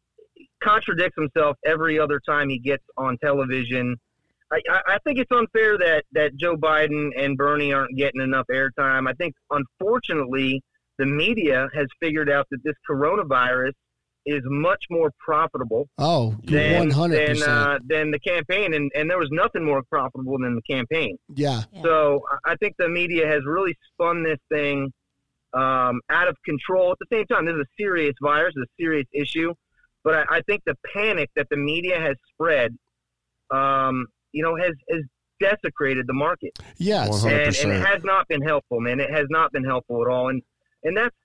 contradicts 0.64 1.16
himself 1.18 1.58
every 1.66 2.00
other 2.00 2.20
time 2.28 2.50
he 2.50 2.60
gets 2.60 2.84
on 2.98 3.18
television. 3.24 3.96
I, 4.52 4.60
I, 4.70 4.82
I 4.96 4.98
think 5.06 5.20
it's 5.20 5.32
unfair 5.32 5.78
that 5.78 6.06
that 6.14 6.36
Joe 6.38 6.56
Biden 6.56 7.10
and 7.18 7.38
Bernie 7.38 7.74
aren't 7.74 7.96
getting 7.98 8.22
enough 8.22 8.46
airtime. 8.52 9.08
I 9.10 9.14
think 9.14 9.34
unfortunately 9.52 10.62
the 10.98 11.06
media 11.06 11.68
has 11.74 11.88
figured 12.00 12.30
out 12.30 12.48
that 12.52 12.64
this 12.64 12.74
coronavirus 12.90 13.74
is 14.26 14.42
much 14.46 14.84
more 14.90 15.10
profitable 15.20 15.88
Oh, 15.98 16.36
than 16.44 16.80
one 16.80 16.90
hundred 16.92 17.20
than, 17.28 17.36
percent. 17.38 17.50
uh, 17.50 17.80
than 17.86 18.12
the 18.12 18.20
campaign, 18.20 18.74
and, 18.74 18.92
and 18.96 19.10
there 19.10 19.18
was 19.20 19.30
nothing 19.32 19.64
more 19.64 19.84
profitable 19.90 20.38
than 20.40 20.56
the 20.56 20.62
campaign. 20.64 21.18
Yeah, 21.36 21.62
Yeah. 21.72 21.82
So 21.84 22.24
I- 22.46 22.52
I 22.52 22.56
think 22.58 22.76
the 22.78 22.90
media 22.90 23.26
has 23.28 23.42
really 23.46 23.78
spun 23.94 24.24
this 24.24 24.40
thing 24.50 24.92
um, 25.54 26.02
out 26.10 26.28
of 26.28 26.36
control. 26.46 26.92
At 26.92 26.98
the 27.00 27.16
same 27.16 27.26
time, 27.26 27.46
this 27.46 27.56
is 27.56 27.62
a 27.62 27.82
serious 27.82 28.14
virus, 28.22 28.54
it's 28.56 28.70
a 28.70 28.82
serious 28.82 29.08
issue. 29.14 29.54
But 30.04 30.16
I, 30.16 30.38
I 30.38 30.42
think 30.42 30.62
the 30.66 30.76
panic 30.94 31.30
that 31.36 31.48
the 31.50 31.58
media 31.58 32.00
has 32.00 32.16
spread, 32.34 32.78
um, 33.52 34.06
you 34.32 34.44
know, 34.44 34.56
has, 34.56 34.74
has 34.90 35.02
desecrated 35.40 36.08
the 36.08 36.14
market, 36.14 36.58
yes. 36.78 37.10
One 37.10 37.20
hundred 37.20 37.34
and, 37.34 37.42
and 37.42 37.48
percent. 37.56 37.74
it 37.74 37.86
has 37.86 38.04
not 38.04 38.28
been 38.28 38.42
helpful, 38.42 38.80
man. 38.80 39.00
It 39.00 39.12
has 39.12 39.26
not 39.30 39.52
been 39.52 39.64
helpful 39.64 40.02
at 40.02 40.12
all, 40.12 40.30
and 40.30 40.42
and 40.84 40.96
that's 40.96 41.16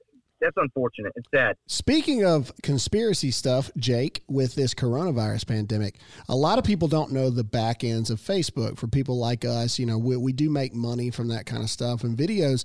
that's 0.43 0.57
unfortunate. 0.57 1.13
It's 1.17 1.29
sad. 1.35 1.57
Speaking 1.67 2.25
of 2.25 2.53
conspiracy 2.63 3.31
stuff, 3.31 3.71
Jake, 3.77 4.23
with 4.29 4.55
this 4.55 4.75
coronavirus 4.75 5.47
pandemic, 5.47 5.97
a 6.29 6.37
lot 6.37 6.59
of 6.59 6.65
people 6.65 6.89
don't 6.89 7.13
know 7.13 7.31
the 7.31 7.45
back 7.45 7.85
ends 7.85 8.11
of 8.11 8.21
Facebook. 8.21 8.79
For 8.79 8.89
people 8.89 9.19
like 9.19 9.45
us, 9.45 9.79
you 9.79 9.87
know, 9.87 9.97
we, 9.99 10.17
we 10.17 10.33
do 10.33 10.51
make 10.51 10.75
money 10.75 11.11
from 11.11 11.29
that 11.29 11.47
kind 11.47 11.63
of 11.63 11.71
stuff 11.71 12.05
and 12.05 12.19
videos. 12.19 12.65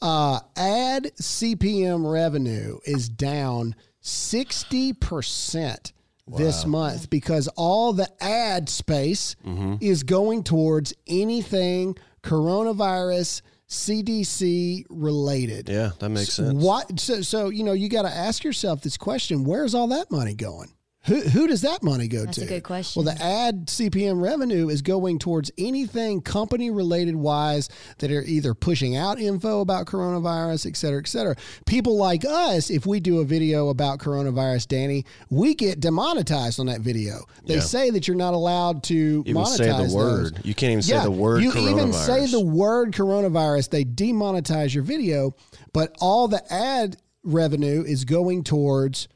Uh, 0.00 0.40
ad 0.56 1.10
CPM 1.20 2.10
revenue 2.10 2.78
is 2.84 3.08
down 3.08 3.74
60% 4.02 5.92
this 6.36 6.66
month 6.66 7.08
because 7.08 7.48
all 7.56 7.92
the 7.92 8.08
ad 8.22 8.68
space 8.68 9.36
is 9.80 10.02
going 10.02 10.42
towards 10.42 10.92
anything 11.06 11.96
coronavirus, 12.22 13.42
CDC 13.68 14.84
related. 14.88 15.68
Yeah, 15.68 15.90
that 15.98 16.08
makes 16.08 16.34
sense. 16.34 16.62
What? 16.62 17.00
So, 17.00 17.20
so 17.22 17.48
you 17.48 17.64
know, 17.64 17.72
you 17.72 17.88
got 17.88 18.02
to 18.02 18.10
ask 18.10 18.44
yourself 18.44 18.82
this 18.82 18.96
question: 18.96 19.44
Where's 19.44 19.74
all 19.74 19.88
that 19.88 20.10
money 20.10 20.34
going? 20.34 20.70
Who, 21.06 21.20
who 21.20 21.46
does 21.46 21.60
that 21.62 21.82
money 21.82 22.08
go 22.08 22.24
That's 22.24 22.34
to? 22.36 22.40
That's 22.40 22.50
a 22.50 22.54
good 22.56 22.62
question. 22.64 23.04
Well, 23.04 23.14
the 23.14 23.22
ad 23.22 23.66
CPM 23.66 24.20
revenue 24.20 24.68
is 24.68 24.82
going 24.82 25.18
towards 25.18 25.50
anything 25.56 26.20
company 26.20 26.70
related 26.70 27.14
wise 27.16 27.68
that 27.98 28.10
are 28.10 28.22
either 28.22 28.54
pushing 28.54 28.96
out 28.96 29.20
info 29.20 29.60
about 29.60 29.86
coronavirus, 29.86 30.66
et 30.66 30.76
cetera, 30.76 30.98
et 31.00 31.06
cetera. 31.06 31.36
People 31.64 31.96
like 31.96 32.24
us, 32.24 32.70
if 32.70 32.86
we 32.86 32.98
do 33.00 33.20
a 33.20 33.24
video 33.24 33.68
about 33.68 33.98
coronavirus, 34.00 34.68
Danny, 34.68 35.04
we 35.30 35.54
get 35.54 35.80
demonetized 35.80 36.58
on 36.58 36.66
that 36.66 36.80
video. 36.80 37.20
They 37.46 37.54
Yeah. 37.54 37.60
say 37.60 37.90
that 37.90 38.08
you're 38.08 38.16
not 38.16 38.34
allowed 38.34 38.82
to 38.84 39.22
Even 39.26 39.42
monetize 39.42 39.56
say 39.56 39.66
the 39.68 39.76
those. 39.78 39.94
word. 39.94 40.40
You 40.44 40.54
can't 40.54 40.72
even 40.72 40.82
say 40.82 41.00
the 41.02 41.10
word 41.10 41.42
You 41.42 41.52
coronavirus. 41.52 41.70
even 41.70 41.92
say 41.92 42.26
the 42.26 42.40
word 42.40 42.92
coronavirus, 42.92 43.70
they 43.70 43.84
demonetize 43.84 44.74
your 44.74 44.82
video, 44.82 45.34
but 45.72 45.94
all 46.00 46.26
the 46.28 46.42
ad 46.52 46.96
revenue 47.22 47.84
is 47.86 48.04
going 48.04 48.42
towards 48.44 49.08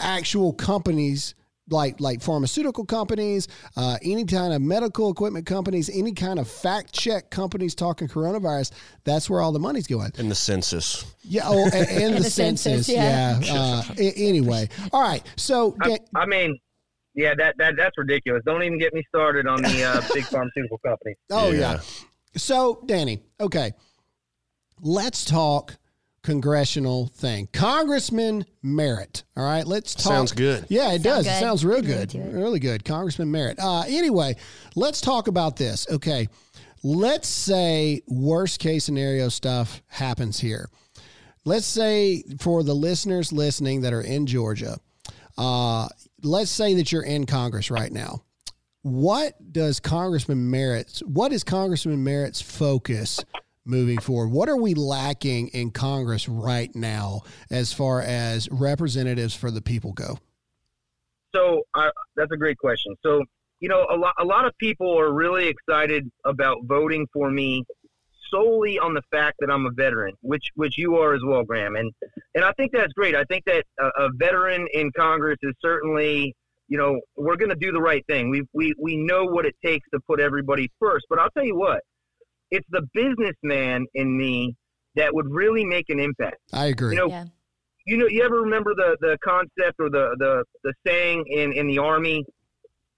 actual 0.00 0.52
companies 0.52 1.34
like 1.72 2.00
like 2.00 2.20
pharmaceutical 2.20 2.84
companies, 2.84 3.46
uh, 3.76 3.96
any 4.02 4.24
kind 4.24 4.52
of 4.52 4.60
medical 4.60 5.08
equipment 5.10 5.46
companies, 5.46 5.88
any 5.92 6.12
kind 6.12 6.40
of 6.40 6.50
fact 6.50 6.92
check 6.92 7.30
companies 7.30 7.76
talking 7.76 8.08
coronavirus. 8.08 8.72
That's 9.04 9.30
where 9.30 9.40
all 9.40 9.52
the 9.52 9.60
money's 9.60 9.86
going. 9.86 10.10
in 10.18 10.28
the 10.28 10.34
census. 10.34 11.04
Yeah, 11.22 11.42
oh, 11.46 11.64
and, 11.72 11.74
and 11.88 12.14
the, 12.16 12.20
The 12.24 12.30
census. 12.30 12.86
census, 12.86 12.88
Yeah. 12.88 13.38
yeah. 13.40 13.82
Uh, 13.90 13.94
anyway, 13.98 14.68
all 14.92 15.02
right. 15.02 15.22
So 15.36 15.76
I, 15.80 15.98
I 16.16 16.26
mean, 16.26 16.58
yeah, 17.14 17.34
that, 17.38 17.54
that 17.58 17.74
that's 17.76 17.96
ridiculous. 17.96 18.42
Don't 18.44 18.64
even 18.64 18.78
get 18.78 18.92
me 18.92 19.04
started 19.08 19.46
on 19.46 19.62
the 19.62 19.84
uh, 19.84 20.02
big 20.12 20.24
pharmaceutical 20.32 20.78
companies. 20.78 21.16
Oh 21.30 21.50
yeah. 21.52 21.74
Yeah. 21.74 21.80
So 22.36 22.82
Danny, 22.86 23.22
okay, 23.40 23.72
let's 24.80 25.24
talk 25.24 25.76
congressional 26.22 27.06
thing. 27.06 27.48
Congressman 27.52 28.44
Merritt. 28.62 29.24
All 29.36 29.44
right, 29.44 29.66
let's 29.66 29.94
talk. 29.94 30.04
Sounds 30.12 30.32
good. 30.32 30.66
Yeah, 30.68 30.92
it 30.92 31.02
does. 31.02 31.26
It 31.26 31.38
sounds 31.38 31.64
real 31.64 31.80
Good 31.80 31.86
good. 31.86 32.10
to 32.10 32.18
do 32.18 32.22
it. 32.22 32.40
Really 32.40 32.60
good. 32.60 32.84
Congressman 32.84 33.30
Merritt. 33.30 33.58
Uh, 33.58 33.82
anyway, 33.88 34.36
let's 34.76 35.00
talk 35.00 35.28
about 35.28 35.56
this. 35.56 35.86
Okay, 35.90 36.28
let's 36.82 37.28
say 37.28 38.02
worst 38.06 38.60
case 38.60 38.84
scenario 38.84 39.28
stuff 39.28 39.82
happens 39.86 40.38
here. 40.38 40.68
Let's 41.44 41.66
say 41.66 42.22
for 42.38 42.62
the 42.62 42.74
listeners 42.74 43.32
listening 43.32 43.80
that 43.82 43.92
are 43.92 44.02
in 44.02 44.26
Georgia, 44.26 44.78
uh, 45.38 45.88
let's 46.22 46.50
say 46.50 46.74
that 46.74 46.92
you're 46.92 47.02
in 47.02 47.24
Congress 47.24 47.70
right 47.70 47.90
now 47.90 48.22
what 48.82 49.34
does 49.52 49.78
Congressman 49.78 50.50
Merritt's 50.50 51.00
what 51.00 51.32
is 51.32 51.44
Congressman 51.44 52.02
Merritt's 52.02 52.40
focus 52.40 53.20
moving 53.64 53.98
forward? 53.98 54.28
What 54.28 54.48
are 54.48 54.56
we 54.56 54.74
lacking 54.74 55.48
in 55.48 55.70
Congress 55.70 56.28
right 56.28 56.74
now 56.74 57.22
as 57.50 57.72
far 57.72 58.00
as 58.02 58.48
representatives 58.50 59.34
for 59.34 59.50
the 59.50 59.62
people 59.62 59.92
go? 59.92 60.18
So 61.34 61.62
uh, 61.74 61.90
that's 62.16 62.32
a 62.32 62.36
great 62.36 62.58
question. 62.58 62.94
So 63.02 63.22
you 63.60 63.68
know, 63.68 63.86
a 63.90 63.96
lot 63.96 64.14
a 64.18 64.24
lot 64.24 64.46
of 64.46 64.56
people 64.58 64.98
are 64.98 65.12
really 65.12 65.46
excited 65.46 66.10
about 66.24 66.56
voting 66.64 67.06
for 67.12 67.30
me 67.30 67.64
solely 68.30 68.78
on 68.78 68.94
the 68.94 69.02
fact 69.10 69.36
that 69.40 69.50
I'm 69.50 69.66
a 69.66 69.70
veteran, 69.70 70.14
which 70.22 70.44
which 70.54 70.78
you 70.78 70.96
are 70.96 71.14
as 71.14 71.20
well, 71.24 71.44
Graham. 71.44 71.76
And 71.76 71.92
and 72.34 72.44
I 72.44 72.52
think 72.52 72.72
that's 72.72 72.92
great. 72.92 73.14
I 73.14 73.24
think 73.24 73.44
that 73.44 73.64
a, 73.78 74.04
a 74.04 74.10
veteran 74.14 74.66
in 74.72 74.90
Congress 74.96 75.38
is 75.42 75.52
certainly 75.60 76.34
you 76.68 76.78
know 76.78 77.00
we're 77.16 77.36
going 77.36 77.50
to 77.50 77.56
do 77.56 77.70
the 77.70 77.80
right 77.80 78.04
thing. 78.06 78.30
We 78.30 78.44
we 78.54 78.74
we 78.78 78.96
know 78.96 79.24
what 79.24 79.44
it 79.44 79.54
takes 79.64 79.88
to 79.92 80.00
put 80.00 80.20
everybody 80.20 80.70
first. 80.80 81.06
But 81.10 81.18
I'll 81.18 81.30
tell 81.30 81.44
you 81.44 81.56
what, 81.56 81.82
it's 82.50 82.66
the 82.70 82.82
businessman 82.94 83.86
in 83.94 84.16
me 84.16 84.54
that 84.96 85.14
would 85.14 85.26
really 85.30 85.64
make 85.64 85.86
an 85.88 86.00
impact. 86.00 86.38
I 86.52 86.66
agree. 86.66 86.94
You 86.96 87.00
know, 87.02 87.08
Yeah. 87.08 87.24
you 87.86 87.96
know, 87.96 88.06
you 88.08 88.22
ever 88.22 88.40
remember 88.40 88.74
the, 88.74 88.96
the 89.00 89.16
concept 89.24 89.76
or 89.78 89.88
the, 89.90 90.16
the, 90.18 90.44
the 90.64 90.72
saying 90.86 91.24
in, 91.28 91.52
in 91.52 91.66
the 91.68 91.78
army 91.78 92.24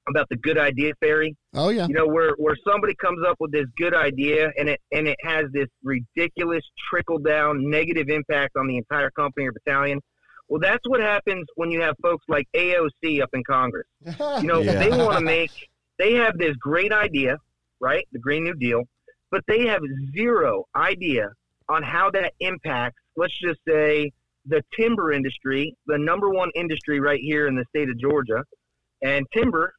about 0.08 0.26
the 0.30 0.36
good 0.36 0.58
idea 0.58 0.92
fairy? 1.00 1.36
oh 1.54 1.68
yeah. 1.68 1.86
You 1.86 1.94
know, 1.94 2.06
where, 2.06 2.32
where 2.38 2.56
somebody 2.66 2.94
comes 2.94 3.24
up 3.26 3.36
with 3.40 3.52
this 3.52 3.66
good 3.76 3.94
idea 3.94 4.50
and 4.58 4.68
it, 4.68 4.80
and 4.90 5.06
it 5.06 5.16
has 5.22 5.44
this 5.52 5.68
ridiculous 5.84 6.64
trickle 6.90 7.18
down 7.18 7.68
negative 7.70 8.08
impact 8.08 8.56
on 8.56 8.66
the 8.66 8.76
entire 8.78 9.10
company 9.10 9.46
or 9.46 9.52
battalion. 9.52 10.00
Well, 10.48 10.60
that's 10.60 10.86
what 10.88 11.00
happens 11.00 11.46
when 11.54 11.70
you 11.70 11.80
have 11.82 11.94
folks 12.02 12.24
like 12.28 12.46
AOC 12.56 13.22
up 13.22 13.30
in 13.34 13.42
Congress. 13.44 13.86
You 14.40 14.48
know, 14.48 14.60
Yeah. 14.60 14.78
they 14.78 14.90
want 14.90 15.18
to 15.18 15.24
make, 15.24 15.50
they 15.98 16.14
have 16.14 16.36
this 16.38 16.56
great 16.56 16.92
idea, 16.92 17.36
right? 17.80 18.06
The 18.12 18.18
Green 18.18 18.44
New 18.44 18.54
Deal, 18.54 18.82
but 19.32 19.42
they 19.48 19.66
have 19.66 19.80
zero 20.14 20.66
idea 20.76 21.30
on 21.68 21.82
how 21.82 22.10
that 22.10 22.34
impacts, 22.38 23.00
let's 23.16 23.36
just 23.40 23.58
say, 23.66 24.12
the 24.46 24.62
timber 24.78 25.10
industry, 25.10 25.74
the 25.86 25.98
number 25.98 26.28
one 26.28 26.50
industry 26.54 27.00
right 27.00 27.20
here 27.20 27.46
in 27.48 27.56
the 27.56 27.64
state 27.70 27.88
of 27.88 27.98
Georgia. 27.98 28.44
And 29.02 29.26
timber, 29.32 29.74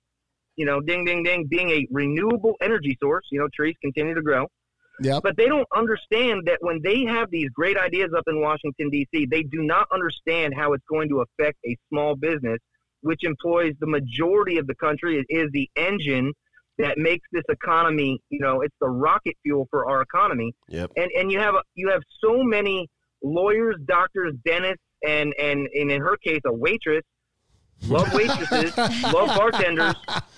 you 0.56 0.66
know, 0.66 0.82
ding, 0.82 1.06
ding, 1.06 1.24
ding, 1.24 1.46
being 1.46 1.70
a 1.70 1.88
renewable 1.92 2.56
energy 2.62 2.98
source, 3.02 3.26
you 3.32 3.40
know, 3.40 3.48
trees 3.54 3.76
continue 3.82 4.16
to 4.16 4.22
grow. 4.22 4.48
Yep. 5.02 5.22
But 5.24 5.38
they 5.38 5.48
don't 5.48 5.68
understand 5.76 6.44
that 6.46 6.58
when 6.62 6.80
they 6.84 7.04
have 7.06 7.30
these 7.30 7.50
great 7.50 7.78
ideas 7.78 8.12
up 8.16 8.24
in 8.28 8.42
Washington, 8.42 8.90
D.C., 8.90 9.28
they 9.30 9.44
do 9.44 9.62
not 9.62 9.88
understand 9.94 10.54
how 10.56 10.74
it's 10.74 10.84
going 10.90 11.10
to 11.10 11.22
affect 11.22 11.58
a 11.66 11.76
small 11.90 12.16
business, 12.16 12.60
which 13.02 13.24
employs 13.24 13.74
the 13.80 13.88
majority 13.88 14.58
of 14.58 14.68
the 14.68 14.76
country. 14.76 15.18
It 15.20 15.26
is 15.30 15.50
the 15.52 15.70
engine 15.76 16.32
that 16.80 16.98
makes 16.98 17.28
this 17.32 17.44
economy, 17.50 18.20
you 18.30 18.40
know, 18.40 18.62
it's 18.62 18.76
the 18.82 18.90
rocket 18.90 19.36
fuel 19.44 19.68
for 19.70 19.88
our 19.90 20.02
economy. 20.02 20.54
Yep. 20.70 20.92
And, 20.98 21.10
and 21.18 21.32
you 21.32 21.40
have 21.40 21.56
you 21.76 21.90
have 21.90 22.02
so 22.24 22.44
many 22.44 22.88
lawyers, 23.22 23.76
doctors, 23.86 24.34
dentists, 24.46 24.84
and, 25.06 25.34
and, 25.40 25.68
and 25.74 25.92
in 25.92 26.02
her 26.02 26.18
case, 26.18 26.42
a 26.46 26.54
waitress. 26.54 27.04
Love 27.88 28.14
waitresses, 28.14 28.78
love 29.14 29.28
bartenders, 29.36 29.96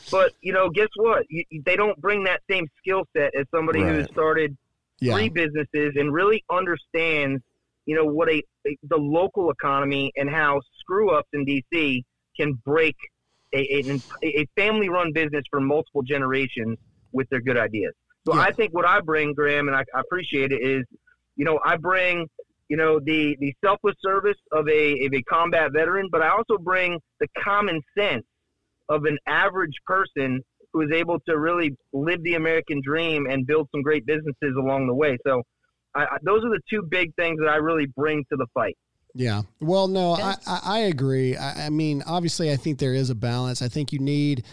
but 0.09 0.31
you 0.41 0.51
know, 0.51 0.67
guess 0.69 0.87
what? 0.95 1.23
You, 1.29 1.43
they 1.63 1.75
don't 1.75 1.99
bring 2.01 2.23
that 2.23 2.41
same 2.49 2.65
skill 2.79 3.03
set 3.15 3.35
as 3.39 3.45
somebody 3.53 3.81
who 3.81 3.97
Right. 3.99 4.09
started 4.11 4.57
Yeah. 4.99 5.13
three 5.13 5.29
businesses 5.29 5.93
and 5.95 6.11
really 6.11 6.43
understands, 6.49 7.43
you 7.85 7.95
know, 7.95 8.05
what 8.05 8.29
a 8.31 8.41
the 8.63 8.97
local 8.97 9.51
economy 9.51 10.11
and 10.15 10.27
how 10.27 10.59
screw 10.79 11.11
ups 11.15 11.29
in 11.33 11.45
DC 11.45 12.01
can 12.35 12.53
break 12.65 12.95
a, 13.55 14.01
a, 14.23 14.27
a 14.41 14.47
family 14.55 14.89
run 14.89 15.11
business 15.13 15.43
for 15.49 15.59
multiple 15.59 16.01
generations 16.01 16.77
with 17.11 17.27
their 17.29 17.41
good 17.41 17.57
ideas. 17.57 17.93
So 18.27 18.35
Yeah. 18.35 18.41
I 18.41 18.51
think 18.51 18.73
what 18.73 18.85
I 18.85 18.99
bring, 19.01 19.33
Graham, 19.33 19.67
and 19.67 19.75
I, 19.75 19.83
I 19.95 19.99
appreciate 20.01 20.51
it, 20.51 20.61
is, 20.61 20.83
you 21.35 21.45
know, 21.45 21.59
I 21.65 21.77
bring 21.77 22.27
you 22.67 22.77
know, 22.77 22.99
the 22.99 23.37
the 23.39 23.53
selfless 23.63 23.95
service 24.01 24.37
of 24.51 24.67
a 24.67 25.05
of 25.05 25.13
a 25.13 25.21
combat 25.23 25.71
veteran, 25.71 26.09
but 26.11 26.21
I 26.21 26.29
also 26.29 26.57
bring 26.57 26.99
the 27.19 27.27
common 27.37 27.81
sense 27.97 28.25
of 28.89 29.05
an 29.05 29.17
average 29.27 29.75
person 29.85 30.41
who 30.73 30.81
is 30.81 30.91
able 30.91 31.19
to 31.27 31.37
really 31.37 31.75
live 31.93 32.21
the 32.23 32.33
American 32.33 32.81
dream 32.83 33.27
and 33.29 33.45
build 33.45 33.69
some 33.71 33.81
great 33.81 34.05
businesses 34.05 34.55
along 34.57 34.87
the 34.87 34.93
way. 34.95 35.17
So, 35.25 35.43
I, 35.95 36.03
I, 36.03 36.17
those 36.23 36.43
are 36.43 36.49
the 36.49 36.61
two 36.69 36.81
big 36.89 37.13
things 37.15 37.39
that 37.39 37.49
I 37.49 37.57
really 37.57 37.85
bring 37.95 38.25
to 38.31 38.35
the 38.35 38.47
fight. 38.53 38.77
Yeah. 39.17 39.43
Well, 39.61 39.87
no, 39.87 40.11
I, 40.11 40.35
I, 40.45 40.59
I 40.63 40.79
agree. 40.79 41.37
I, 41.37 41.67
I 41.67 41.69
mean, 41.69 42.03
obviously, 42.05 42.51
I 42.51 42.57
think 42.57 42.79
there 42.79 42.93
is 42.93 43.09
a 43.09 43.15
balance. 43.15 43.61
I 43.61 43.69
think 43.69 43.93
you 43.93 43.99
need, 43.99 44.43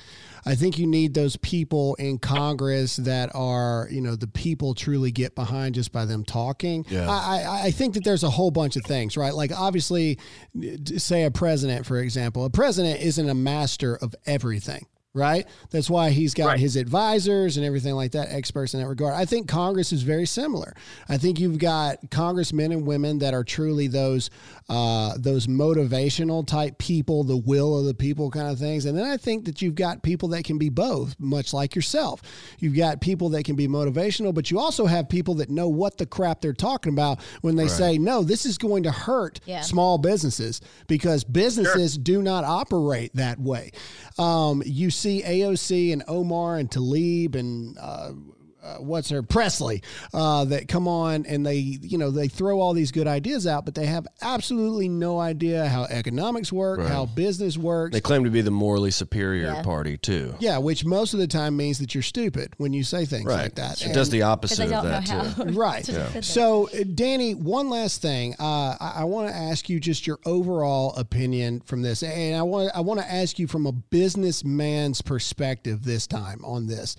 I 0.47 0.55
think 0.55 0.79
you 0.79 0.87
need 0.87 1.15
those 1.15 1.37
people 1.37 1.97
in 1.97 2.19
Congress 2.19 2.95
that 2.97 3.35
are, 3.35 3.89
you 3.91 4.01
know, 4.01 4.15
the 4.15 4.29
people 4.29 4.75
truly 4.75 5.11
get 5.11 5.35
behind 5.35 5.75
just 5.75 5.91
by 5.91 6.05
them 6.05 6.25
talking. 6.25 6.87
Yeah. 6.89 7.11
I, 7.11 7.43
I, 7.43 7.63
I 7.65 7.71
think 7.73 7.95
that 7.95 8.05
there's 8.05 8.23
a 8.23 8.31
whole 8.31 8.53
bunch 8.53 8.77
of 8.77 8.85
things, 8.85 9.17
right? 9.17 9.35
Like, 9.35 9.51
obviously, 9.51 10.21
say 10.97 11.25
a 11.25 11.33
president, 11.33 11.85
for 11.85 11.99
example, 11.99 12.45
a 12.45 12.51
president 12.51 13.01
isn't 13.01 13.29
a 13.29 13.35
master 13.35 13.97
of 13.97 14.15
everything. 14.27 14.87
Right. 15.15 15.47
That's 15.71 15.91
why 15.91 16.09
he's 16.09 16.33
got 16.33 16.47
Right. 16.47 16.59
his 16.59 16.77
advisors 16.77 17.59
and 17.59 17.67
everything 17.67 17.95
like 17.95 18.13
that, 18.13 18.29
experts 18.31 18.73
in 18.73 18.81
that 18.81 18.87
regard. 18.89 19.13
I 19.13 19.27
think 19.27 19.47
Congress 19.47 19.93
is 19.93 20.03
very 20.03 20.25
similar. 20.25 20.75
I 21.07 21.19
think 21.19 21.39
you've 21.39 21.59
got 21.59 21.99
congressmen 22.11 22.73
and 22.73 22.87
women 22.87 23.19
that 23.19 23.35
are 23.35 23.45
truly 23.45 23.89
those 23.89 24.31
uh, 24.71 25.15
those 25.19 25.49
motivational 25.49 26.47
type 26.47 26.79
people, 26.79 27.25
the 27.25 27.37
will 27.37 27.79
of 27.79 27.85
the 27.85 27.93
people 27.93 28.31
kind 28.31 28.49
of 28.49 28.59
things. 28.59 28.87
And 28.87 28.97
then 28.97 29.05
I 29.05 29.19
think 29.19 29.45
that 29.45 29.61
you've 29.61 29.75
got 29.75 30.03
people 30.03 30.29
that 30.31 30.45
can 30.45 30.57
be 30.57 30.71
both, 30.71 31.15
much 31.19 31.53
like 31.53 31.75
yourself. 31.75 32.23
You've 32.59 32.77
got 32.77 33.01
people 33.03 33.29
that 33.31 33.45
can 33.45 33.55
be 33.57 33.69
motivational, 33.69 34.33
but 34.33 34.51
you 34.51 34.59
also 34.59 34.87
have 34.87 35.11
people 35.11 35.35
that 35.35 35.51
know 35.51 35.69
what 35.69 35.99
the 35.99 36.07
crap 36.07 36.41
they're 36.41 36.55
talking 36.55 36.93
about 36.93 37.21
when 37.43 37.57
they 37.57 37.69
say, 37.69 37.99
no, 37.99 38.23
this 38.23 38.47
is 38.47 38.57
going 38.57 38.85
to 38.85 38.91
hurt 38.93 39.41
Yeah. 39.45 39.61
small 39.61 39.99
businesses 39.99 40.61
because 40.87 41.23
businesses 41.25 41.99
do 41.99 42.23
not 42.23 42.45
operate 42.45 43.15
that 43.17 43.39
way. 43.41 43.73
Um, 44.19 44.63
you 44.65 44.91
see 45.03 45.23
AOC 45.23 45.93
and 45.93 46.05
Omar 46.07 46.59
and 46.59 46.71
Tlaib 46.71 47.35
and 47.35 47.77
uh, 47.79 48.13
uh, 48.63 48.77
what's 48.77 49.11
her 49.11 49.23
Pressley 49.23 49.83
uh, 50.15 50.45
that 50.47 50.69
come 50.69 50.87
on 50.89 51.27
and 51.27 51.45
they 51.45 51.57
you 51.57 51.99
know 51.99 52.11
they 52.11 52.29
throw 52.29 52.61
all 52.61 52.73
these 52.75 52.93
good 52.93 53.07
ideas 53.07 53.47
out, 53.47 53.65
but 53.65 53.75
they 53.75 53.87
have 53.87 54.07
absolutely 54.21 54.89
no 54.89 55.19
idea 55.19 55.67
how 55.69 55.85
economics 55.85 56.53
work, 56.53 56.81
how 56.81 57.07
business 57.07 57.57
works. 57.59 57.93
They 57.93 58.01
claim 58.01 58.25
to 58.25 58.31
be 58.31 58.41
the 58.41 58.51
morally 58.51 58.91
superior 58.91 59.47
Yeah. 59.47 59.63
party 59.63 59.97
too. 59.99 60.35
yeah, 60.39 60.59
which 60.59 60.85
most 60.85 61.13
of 61.15 61.21
the 61.21 61.27
time 61.27 61.57
means 61.57 61.79
that 61.79 61.95
you're 61.95 62.03
stupid 62.03 62.53
when 62.59 62.73
you 62.73 62.85
say 62.85 63.05
things 63.05 63.27
Right. 63.27 63.43
like 63.43 63.55
that. 63.57 63.83
It 63.85 63.93
does 63.93 64.11
the 64.11 64.23
opposite 64.23 64.61
I 64.61 64.65
of 64.65 64.71
don't 64.71 64.85
know 64.85 64.91
that 64.91 65.09
how. 65.09 65.45
too. 65.45 65.53
Right. 65.59 65.85
to 65.85 65.93
fit 65.93 66.13
that. 66.15 66.25
So, 66.25 66.69
uh, 66.69 66.85
Danny, 66.95 67.35
one 67.35 67.69
last 67.71 68.01
thing. 68.03 68.35
Uh, 68.39 68.77
I, 68.81 68.93
I 68.99 69.05
want 69.05 69.29
to 69.29 69.35
ask 69.35 69.69
you 69.69 69.81
just 69.81 70.07
your 70.07 70.19
overall 70.25 70.95
opinion 70.97 71.61
from 71.67 71.83
this, 71.83 72.03
and 72.03 72.37
I 72.37 72.43
want 72.43 72.71
I 72.75 72.81
want 72.81 73.01
to 73.01 73.11
ask 73.13 73.39
you 73.39 73.47
from 73.47 73.67
a 73.67 73.73
businessman's 73.73 75.03
perspective 75.03 75.85
this 75.85 76.07
time 76.07 76.45
on 76.45 76.67
this. 76.67 76.97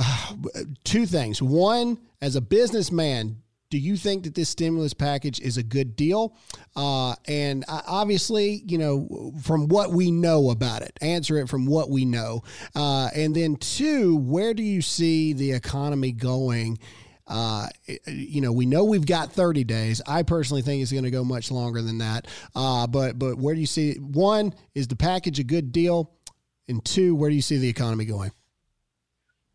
Two 0.84 1.06
things. 1.06 1.42
One, 1.42 1.98
as 2.20 2.36
a 2.36 2.40
businessman, 2.40 3.42
do 3.70 3.78
you 3.78 3.96
think 3.96 4.24
that 4.24 4.34
this 4.34 4.48
stimulus 4.48 4.92
package 4.92 5.40
is 5.40 5.56
a 5.56 5.62
good 5.62 5.94
deal? 5.94 6.36
Uh, 6.74 7.14
and 7.28 7.64
obviously, 7.68 8.62
you 8.66 8.78
know, 8.78 9.32
from 9.42 9.68
what 9.68 9.92
we 9.92 10.10
know 10.10 10.50
about 10.50 10.82
it, 10.82 10.98
answer 11.00 11.38
it 11.38 11.48
from 11.48 11.66
what 11.66 11.88
we 11.88 12.04
know. 12.04 12.42
Uh, 12.74 13.08
and 13.14 13.34
then 13.34 13.56
two, 13.56 14.16
where 14.16 14.54
do 14.54 14.64
you 14.64 14.82
see 14.82 15.32
the 15.32 15.52
economy 15.52 16.10
going? 16.10 16.78
Uh, 17.28 17.68
you 18.08 18.40
know, 18.40 18.50
we 18.50 18.66
know 18.66 18.82
we've 18.82 19.06
got 19.06 19.32
30 19.32 19.62
days. 19.62 20.02
I 20.04 20.24
personally 20.24 20.62
think 20.62 20.82
it's 20.82 20.90
going 20.90 21.04
to 21.04 21.12
go 21.12 21.22
much 21.22 21.52
longer 21.52 21.80
than 21.80 21.98
that. 21.98 22.26
Uh, 22.56 22.88
but 22.88 23.20
but 23.20 23.38
where 23.38 23.54
do 23.54 23.60
you 23.60 23.68
see 23.68 23.94
one 23.94 24.52
is 24.74 24.88
the 24.88 24.96
package 24.96 25.38
a 25.38 25.44
good 25.44 25.70
deal, 25.70 26.12
and 26.66 26.84
two, 26.84 27.14
where 27.14 27.30
do 27.30 27.36
you 27.36 27.42
see 27.42 27.58
the 27.58 27.68
economy 27.68 28.04
going? 28.04 28.32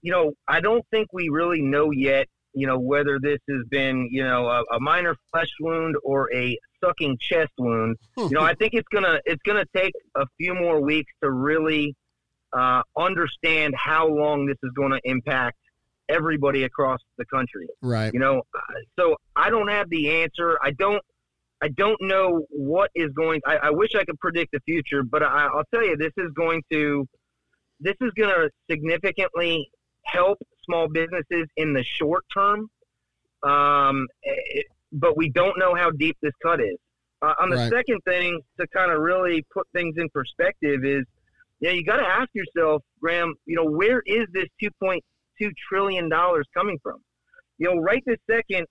You 0.06 0.12
know, 0.12 0.34
I 0.48 0.62
don't 0.62 0.86
think 0.92 1.08
we 1.14 1.30
really 1.30 1.64
know 1.64 1.90
yet, 1.90 2.28
you 2.54 2.68
know, 2.68 2.78
whether 2.78 3.18
this 3.20 3.40
has 3.50 3.66
been, 3.72 4.08
you 4.12 4.24
know, 4.24 4.48
a, 4.48 4.64
a 4.76 4.80
minor 4.80 5.16
flesh 5.32 5.50
wound 5.60 5.96
or 6.04 6.32
a 6.32 6.56
sucking 6.80 7.18
chest 7.20 7.52
wound. 7.58 7.98
You 8.16 8.30
know, 8.30 8.42
I 8.42 8.54
think 8.54 8.76
it's 8.76 8.88
gonna 8.94 9.20
it's 9.26 9.42
gonna 9.42 9.66
take 9.76 9.94
a 10.14 10.28
few 10.38 10.54
more 10.54 10.80
weeks 10.80 11.12
to 11.24 11.32
really 11.32 11.96
uh, 12.54 12.84
understand 12.96 13.74
how 13.76 14.08
long 14.08 14.46
this 14.46 14.58
is 14.62 14.70
going 14.76 14.92
to 14.92 15.00
impact 15.06 15.58
everybody 16.08 16.66
across 16.66 17.00
the 17.18 17.26
country. 17.26 17.68
Right. 17.82 18.14
You 18.14 18.20
know, 18.20 18.44
uh, 18.54 18.60
so 19.00 19.16
I 19.36 19.50
don't 19.50 19.70
have 19.70 19.90
the 19.90 20.22
answer. 20.22 20.60
I 20.62 20.70
don't. 20.70 21.02
I 21.64 21.70
don't 21.70 22.00
know 22.00 22.46
what 22.52 22.92
is 22.94 23.12
going. 23.14 23.42
I, 23.48 23.56
I 23.58 23.70
wish 23.72 23.96
I 23.96 24.04
could 24.04 24.20
predict 24.20 24.52
the 24.52 24.60
future, 24.66 25.02
but 25.02 25.24
I, 25.24 25.48
I'll 25.48 25.64
tell 25.74 25.84
you, 25.84 25.98
this 25.98 26.14
is 26.16 26.32
going 26.36 26.62
to. 26.72 27.08
This 27.80 27.96
is 28.02 28.12
going 28.16 28.30
to 28.30 28.52
significantly 28.70 29.68
help 30.06 30.38
small 30.66 30.88
businesses 30.88 31.48
in 31.58 31.74
the 31.74 31.84
short 31.84 32.24
term, 32.34 32.68
um, 33.44 34.08
it, 34.24 34.66
but 34.92 35.18
we 35.18 35.30
don't 35.30 35.58
know 35.60 35.76
how 35.76 35.92
deep 35.92 36.18
this 36.22 36.34
cut 36.42 36.60
is. 36.62 36.78
Uh, 37.22 37.34
on 37.40 37.50
the 37.50 37.56
Right. 37.58 37.72
second 37.72 38.00
thing, 38.06 38.40
to 38.60 38.68
kind 38.68 38.92
of 38.92 39.00
really 39.02 39.44
put 39.54 39.68
things 39.74 39.96
in 39.98 40.10
perspective, 40.10 40.84
is 40.86 41.04
you 41.60 41.70
know 41.70 41.72
you 41.74 41.84
got 41.84 41.98
to 41.98 42.08
ask 42.08 42.30
yourself, 42.34 42.84
Graham, 43.02 43.34
you 43.46 43.56
know 43.56 43.66
where 43.66 44.02
is 44.06 44.26
this 44.34 44.46
2.2 44.62 45.00
trillion 45.70 46.10
dollars 46.10 46.46
coming 46.56 46.78
from? 46.84 46.98
You 47.58 47.74
know, 47.74 47.82
right 47.82 48.04
this 48.06 48.18
second, 48.30 48.66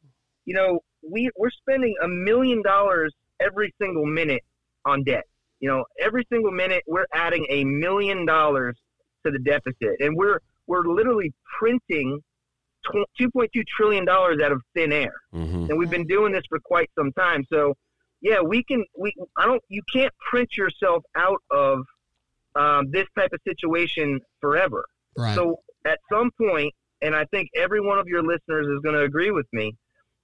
you 0.44 0.54
know 0.54 0.80
we 1.08 1.30
we're 1.36 1.50
spending 1.50 1.94
a 2.02 2.08
million 2.08 2.62
dollars 2.62 3.14
every 3.40 3.72
single 3.80 4.06
minute 4.06 4.42
on 4.84 5.02
debt. 5.04 5.24
You 5.60 5.68
know, 5.70 5.84
every 6.00 6.26
single 6.30 6.52
minute 6.52 6.82
we're 6.86 7.06
adding 7.14 7.46
a 7.50 7.64
million 7.64 8.26
dollars 8.26 8.76
to 9.24 9.32
the 9.32 9.38
deficit, 9.38 9.96
and 10.00 10.14
we're 10.16 10.38
we're 10.66 10.84
literally 10.84 11.32
printing 11.58 12.20
2.2 12.92 13.48
trillion 13.66 14.04
dollars 14.04 14.40
out 14.42 14.52
of 14.52 14.60
thin 14.74 14.92
air 14.92 15.14
hmm 15.32 15.66
and 15.68 15.78
we've 15.78 15.90
been 15.90 16.06
doing 16.06 16.32
this 16.32 16.44
for 16.48 16.58
quite 16.64 16.90
some 16.98 17.10
time. 17.12 17.44
So, 17.52 17.74
yeah, 18.20 18.40
we 18.40 18.62
can. 18.64 18.84
We 18.98 19.12
I 19.36 19.46
don't. 19.46 19.62
You 19.68 19.82
can't 19.92 20.12
print 20.30 20.56
yourself 20.56 21.02
out 21.16 21.40
of 21.50 21.80
um, 22.54 22.90
this 22.90 23.06
type 23.18 23.30
of 23.32 23.40
situation 23.46 24.20
forever. 24.40 24.84
Right. 25.16 25.34
So, 25.34 25.56
at 25.86 25.98
some 26.12 26.30
point, 26.38 26.72
and 27.02 27.14
I 27.14 27.24
think 27.26 27.48
every 27.56 27.80
one 27.80 27.98
of 27.98 28.06
your 28.06 28.22
listeners 28.22 28.66
is 28.66 28.80
going 28.82 28.94
to 28.94 29.02
agree 29.02 29.30
with 29.30 29.46
me, 29.52 29.74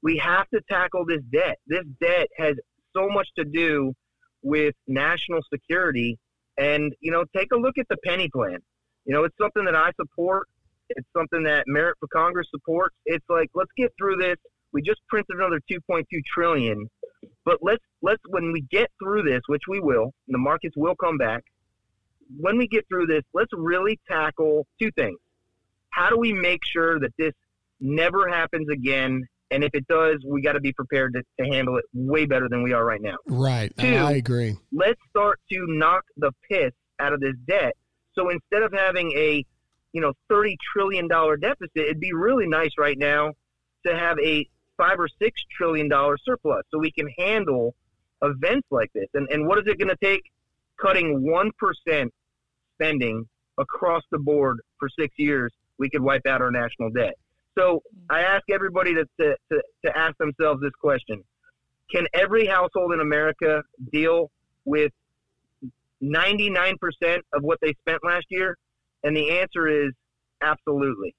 we 0.03 0.17
have 0.19 0.49
to 0.51 0.61
tackle 0.69 1.05
this 1.05 1.21
debt. 1.33 1.59
This 1.67 1.85
debt 2.01 2.29
has 2.37 2.57
so 2.97 3.09
much 3.09 3.29
to 3.37 3.45
do 3.45 3.93
with 4.43 4.75
national 4.87 5.41
security, 5.53 6.19
and 6.59 6.95
you 7.01 7.11
know, 7.11 7.25
take 7.37 7.49
a 7.53 7.57
look 7.57 7.77
at 7.79 7.87
the 7.89 7.97
penny 8.05 8.29
plan. 8.29 8.59
You 9.11 9.17
know, 9.17 9.25
it's 9.25 9.37
something 9.39 9.65
that 9.65 9.75
I 9.75 9.91
support. 10.01 10.47
It's 10.91 11.09
something 11.17 11.43
that 11.43 11.65
Merritt 11.67 11.97
for 11.99 12.07
Congress 12.07 12.47
supports. 12.53 12.95
It's 13.07 13.25
like 13.29 13.51
let's 13.55 13.73
get 13.77 13.93
through 13.99 14.19
this 14.21 14.37
we 14.73 14.83
just 14.83 15.01
printed 15.09 15.35
another 15.37 15.61
2.2 15.69 16.05
trillion 16.33 16.89
but 17.45 17.59
let's 17.61 17.83
let's 18.03 18.23
when 18.29 18.53
we 18.53 18.61
get 18.71 18.89
through 19.03 19.23
this 19.23 19.41
which 19.49 19.63
we 19.69 19.81
will 19.81 20.13
the 20.29 20.39
markets 20.39 20.77
will 20.77 20.95
come 20.95 21.19
back 21.19 21.43
when 22.39 22.57
we 22.57 22.69
get 22.69 22.87
through 22.89 23.05
this 23.05 23.23
let's 23.35 23.51
really 23.53 23.99
tackle 24.09 24.65
two 24.81 24.93
things 24.93 25.19
how 25.91 26.09
do 26.09 26.17
we 26.17 26.33
make 26.33 26.61
sure 26.65 27.01
that 27.01 27.11
this 27.19 27.33
never 27.81 28.29
happens 28.29 28.69
again 28.69 29.27
and 29.51 29.65
if 29.65 29.71
it 29.75 29.89
does 29.89 30.19
we 30.25 30.41
got 30.41 30.53
to 30.53 30.61
be 30.61 30.73
prepared 30.73 31.15
to, 31.15 31.23
to 31.43 31.51
handle 31.53 31.77
it 31.79 31.85
way 31.93 32.27
better 32.27 32.49
than 32.49 32.63
we 32.63 32.73
are 32.73 32.85
right 32.85 33.03
now 33.03 33.17
right. 33.27 33.73
Two. 33.77 33.89
I 33.89 34.13
agree. 34.13 34.57
let's 34.73 35.01
start 35.11 35.41
to 35.51 35.67
knock 35.67 36.05
the 36.17 36.31
piss 36.49 36.71
out 37.01 37.13
of 37.13 37.21
this 37.21 37.35
debt. 37.49 37.75
So 38.15 38.31
instead 38.31 38.63
of 38.63 38.73
having 38.73 39.13
a, 39.13 39.45
you 39.93 40.01
know, 40.01 40.13
thirty 40.29 40.57
trillion 40.73 41.09
dollar 41.09 41.37
deficit, 41.37 41.71
it'd 41.75 42.01
be 42.01 42.13
really 42.13 42.47
nice 42.47 42.71
right 42.79 42.99
now 42.99 43.35
to 43.87 43.97
have 43.97 44.19
a 44.19 44.47
five 44.77 44.99
or 44.99 45.09
six 45.21 45.41
trillion 45.57 45.89
dollar 45.89 46.17
surplus, 46.25 46.63
so 46.71 46.79
we 46.79 46.91
can 46.91 47.09
handle 47.19 47.75
events 48.23 48.67
like 48.71 48.93
this. 48.95 49.09
And 49.15 49.29
and 49.31 49.47
what 49.47 49.59
is 49.59 49.65
it 49.67 49.79
going 49.79 49.89
to 49.89 49.97
take? 50.03 50.23
Cutting 50.81 51.31
one 51.31 51.51
percent 51.59 52.13
spending 52.75 53.29
across 53.59 54.03
the 54.11 54.19
board 54.19 54.61
for 54.79 54.89
six 54.99 55.15
years, 55.19 55.53
we 55.79 55.91
could 55.91 56.01
wipe 56.01 56.27
out 56.27 56.41
our 56.41 56.51
national 56.51 56.91
debt. 56.91 57.15
So 57.59 57.83
I 58.09 58.21
ask 58.21 58.45
everybody 58.51 58.95
to, 58.95 59.05
to, 59.21 59.37
to, 59.51 59.63
to 59.85 59.99
ask 59.99 60.17
themselves 60.17 60.63
this 60.63 60.73
question. 60.81 61.23
Can 61.93 62.07
every 62.15 62.47
household 62.47 62.93
in 62.93 63.01
America 63.01 63.63
deal 63.93 64.31
with 64.65 64.93
99% 66.03 66.75
of 67.33 67.43
what 67.43 67.59
they 67.63 67.75
spent 67.81 68.01
last 68.05 68.27
year? 68.31 68.57
And 69.05 69.17
the 69.17 69.39
answer 69.41 69.69
is 69.69 69.93
absolutely. 70.43 71.15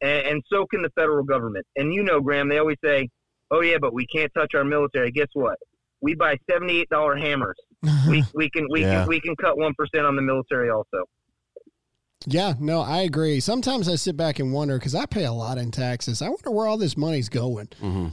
And, 0.00 0.26
and 0.26 0.42
so 0.52 0.66
can 0.66 0.82
the 0.82 0.90
federal 0.96 1.24
government. 1.24 1.66
And 1.76 1.92
you 1.92 2.02
know, 2.02 2.20
Graham, 2.20 2.48
they 2.48 2.58
always 2.58 2.76
say, 2.84 3.08
oh, 3.50 3.60
yeah, 3.60 3.78
but 3.80 3.94
we 3.94 4.06
can't 4.06 4.30
touch 4.36 4.52
our 4.54 4.64
military. 4.64 5.10
Guess 5.10 5.28
what? 5.34 5.56
We 6.00 6.14
buy 6.14 6.36
$78 6.50 7.20
hammers. 7.20 7.56
We, 8.08 8.24
we 8.34 8.50
can 8.50 8.66
we 8.70 8.82
Yeah. 8.82 9.00
can 9.00 9.08
we 9.08 9.20
can 9.20 9.34
cut 9.36 9.58
one 9.58 9.72
percent 9.78 10.06
on 10.06 10.16
the 10.16 10.22
military 10.22 10.70
also. 10.70 11.04
Yeah, 12.28 12.54
no, 12.58 12.80
I 12.80 13.02
agree. 13.02 13.38
Sometimes 13.38 13.88
I 13.88 13.94
sit 13.94 14.16
back 14.16 14.40
and 14.40 14.52
wonder 14.52 14.76
because 14.78 14.96
I 14.96 15.06
pay 15.06 15.24
a 15.26 15.32
lot 15.32 15.58
in 15.58 15.70
taxes. 15.70 16.20
I 16.20 16.28
wonder 16.28 16.50
where 16.50 16.66
all 16.66 16.76
this 16.76 16.96
money's 16.96 17.28
going 17.28 17.68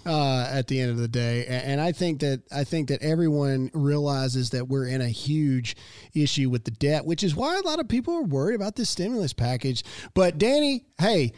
uh, 0.06 0.48
at 0.52 0.68
the 0.68 0.80
end 0.80 0.92
of 0.92 0.98
the 0.98 1.08
day. 1.08 1.46
A- 1.48 1.50
And 1.66 1.82
I 1.82 1.92
think 1.94 2.20
that 2.22 2.44
I 2.52 2.64
think 2.64 2.90
that 2.90 3.02
everyone 3.02 3.72
realizes 3.74 4.52
that 4.52 4.68
we're 4.68 4.88
in 4.88 5.02
a 5.02 5.10
huge 5.10 5.76
issue 6.14 6.50
with 6.52 6.64
the 6.66 6.72
debt, 6.72 7.06
which 7.06 7.24
is 7.24 7.36
why 7.36 7.58
a 7.58 7.62
lot 7.68 7.80
of 7.80 7.88
people 7.88 8.14
are 8.14 8.22
worried 8.24 8.54
about 8.56 8.76
this 8.76 8.90
stimulus 8.90 9.34
package. 9.34 9.84
But 10.14 10.38
Danny, 10.38 10.86
hey. 11.00 11.34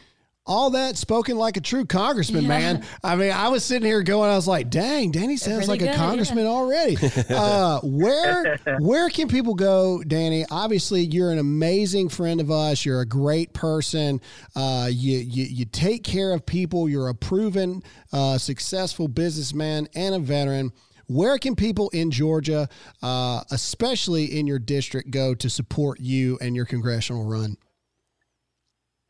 All 0.46 0.70
that 0.70 0.96
spoken 0.96 1.36
like 1.36 1.56
a 1.56 1.60
true 1.60 1.84
congressman, 1.84 2.46
man. 2.46 2.84
I 3.02 3.16
mean, 3.16 3.32
I 3.32 3.48
was 3.48 3.64
sitting 3.64 3.86
here 3.86 4.02
going, 4.02 4.30
I 4.30 4.36
was 4.36 4.46
like, 4.46 4.70
"Dang, 4.70 5.10
Danny 5.10 5.36
sounds 5.36 5.66
really 5.66 5.66
like 5.66 5.80
a 5.80 5.84
good, 5.86 5.90
yeah. 5.90 5.96
congressman 5.96 6.46
already." 6.46 6.96
uh, 7.30 7.80
where 7.82 8.56
where 8.78 9.10
can 9.10 9.26
people 9.26 9.54
go, 9.54 10.02
Danny? 10.06 10.44
Obviously, 10.50 11.02
you're 11.02 11.32
an 11.32 11.38
amazing 11.38 12.08
friend 12.08 12.40
of 12.40 12.50
us. 12.50 12.84
You're 12.84 13.00
a 13.00 13.06
great 13.06 13.54
person. 13.54 14.20
Uh, 14.54 14.88
you, 14.90 15.18
you 15.18 15.44
you 15.44 15.64
take 15.64 16.04
care 16.04 16.32
of 16.32 16.46
people. 16.46 16.88
You're 16.88 17.08
a 17.08 17.14
proven, 17.14 17.82
uh, 18.12 18.38
successful 18.38 19.08
businessman 19.08 19.88
and 19.94 20.14
a 20.14 20.20
veteran. 20.20 20.72
Where 21.08 21.38
can 21.38 21.54
people 21.54 21.88
in 21.90 22.10
Georgia, 22.10 22.68
uh, 23.02 23.42
especially 23.50 24.38
in 24.38 24.46
your 24.46 24.58
district, 24.58 25.10
go 25.10 25.34
to 25.34 25.48
support 25.48 26.00
you 26.00 26.38
and 26.40 26.56
your 26.56 26.64
congressional 26.64 27.24
run? 27.24 27.56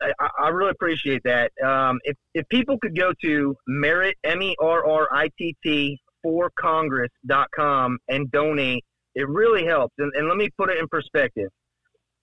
I, 0.01 0.29
I 0.39 0.49
really 0.49 0.71
appreciate 0.71 1.21
that. 1.23 1.51
Um, 1.63 1.99
if 2.03 2.15
if 2.33 2.47
people 2.49 2.77
could 2.79 2.95
go 2.97 3.13
to 3.23 3.55
Merritt 3.67 4.15
m 4.23 4.41
e 4.41 4.55
r 4.61 4.87
r 4.87 5.07
i 5.11 5.29
t 5.37 5.55
t 5.63 5.99
for 6.23 6.51
congress 6.59 7.09
dot 7.25 7.47
com 7.55 7.97
and 8.07 8.29
donate, 8.31 8.83
it 9.15 9.27
really 9.27 9.65
helps. 9.65 9.93
And, 9.97 10.11
and 10.15 10.27
let 10.27 10.37
me 10.37 10.49
put 10.57 10.69
it 10.69 10.77
in 10.77 10.87
perspective. 10.87 11.49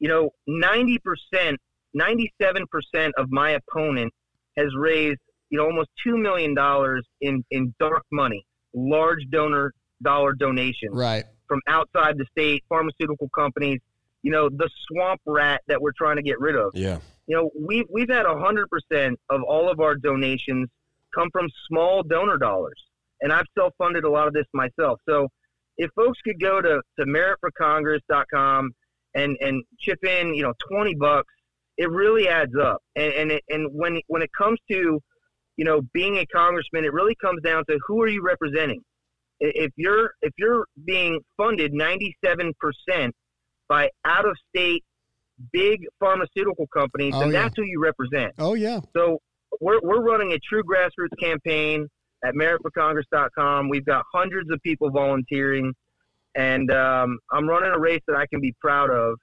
You 0.00 0.08
know, 0.08 0.30
ninety 0.46 0.98
percent, 0.98 1.58
ninety 1.94 2.32
seven 2.40 2.64
percent 2.70 3.14
of 3.16 3.26
my 3.30 3.50
opponent 3.50 4.12
has 4.56 4.68
raised 4.76 5.18
you 5.50 5.58
know 5.58 5.64
almost 5.64 5.88
two 6.02 6.16
million 6.16 6.54
dollars 6.54 7.04
in 7.20 7.44
in 7.50 7.74
dark 7.80 8.04
money, 8.12 8.44
large 8.74 9.24
donor 9.30 9.72
dollar 10.02 10.32
donations 10.34 10.92
Right. 10.94 11.24
from 11.48 11.60
outside 11.68 12.18
the 12.18 12.26
state, 12.30 12.62
pharmaceutical 12.68 13.28
companies. 13.30 13.80
You 14.22 14.30
know, 14.32 14.48
the 14.48 14.70
swamp 14.86 15.20
rat 15.26 15.60
that 15.68 15.80
we're 15.82 15.92
trying 15.96 16.16
to 16.16 16.22
get 16.22 16.40
rid 16.40 16.56
of 16.56 16.72
Yeah. 16.74 16.98
You 17.26 17.36
know, 17.36 17.50
we've 17.58 17.86
we've 17.90 18.10
had 18.10 18.26
hundred 18.26 18.68
percent 18.68 19.18
of 19.30 19.42
all 19.42 19.70
of 19.70 19.80
our 19.80 19.94
donations 19.94 20.68
come 21.14 21.28
from 21.32 21.48
small 21.68 22.02
donor 22.02 22.38
dollars, 22.38 22.80
and 23.20 23.32
I've 23.32 23.46
self-funded 23.56 24.04
a 24.04 24.10
lot 24.10 24.26
of 24.26 24.34
this 24.34 24.46
myself. 24.52 25.00
So, 25.08 25.28
if 25.78 25.90
folks 25.96 26.18
could 26.22 26.40
go 26.40 26.60
to 26.60 26.82
to 26.98 27.06
merrittforcongress.com 27.06 28.70
and 29.14 29.36
and 29.40 29.64
chip 29.78 30.04
in, 30.04 30.34
you 30.34 30.42
know, 30.42 30.52
twenty 30.70 30.94
bucks, 30.94 31.32
it 31.78 31.90
really 31.90 32.28
adds 32.28 32.52
up. 32.60 32.82
And 32.96 33.12
and 33.14 33.32
it, 33.32 33.44
and 33.48 33.70
when 33.72 34.00
when 34.08 34.22
it 34.22 34.30
comes 34.36 34.58
to 34.70 35.00
you 35.56 35.64
know 35.64 35.80
being 35.94 36.18
a 36.18 36.26
congressman, 36.26 36.84
it 36.84 36.92
really 36.92 37.16
comes 37.22 37.40
down 37.42 37.64
to 37.70 37.78
who 37.86 38.02
are 38.02 38.08
you 38.08 38.22
representing. 38.22 38.82
If 39.40 39.72
you're 39.76 40.10
if 40.20 40.32
you're 40.36 40.66
being 40.84 41.20
funded 41.38 41.72
ninety 41.72 42.14
seven 42.22 42.52
percent 42.60 43.14
by 43.68 43.88
out 44.04 44.28
of 44.28 44.36
state 44.50 44.84
big 45.52 45.80
pharmaceutical 46.00 46.66
companies, 46.68 47.14
Oh, 47.16 47.22
and 47.22 47.32
yeah. 47.32 47.42
that's 47.42 47.54
who 47.56 47.64
you 47.64 47.80
represent. 47.82 48.32
Oh 48.38 48.54
yeah. 48.54 48.80
So 48.96 49.18
we're, 49.60 49.80
we're 49.82 50.02
running 50.02 50.32
a 50.32 50.38
true 50.38 50.62
grassroots 50.62 51.18
campaign 51.20 51.88
at 52.24 52.34
merrittforcongress.com. 52.34 53.68
We've 53.68 53.84
got 53.84 54.04
hundreds 54.12 54.50
of 54.50 54.60
people 54.62 54.90
volunteering, 54.90 55.72
and 56.34 56.70
um, 56.70 57.18
I'm 57.32 57.48
running 57.48 57.70
a 57.72 57.78
race 57.78 58.00
that 58.08 58.16
I 58.16 58.26
can 58.26 58.40
be 58.40 58.54
proud 58.60 58.90
of, 58.90 59.16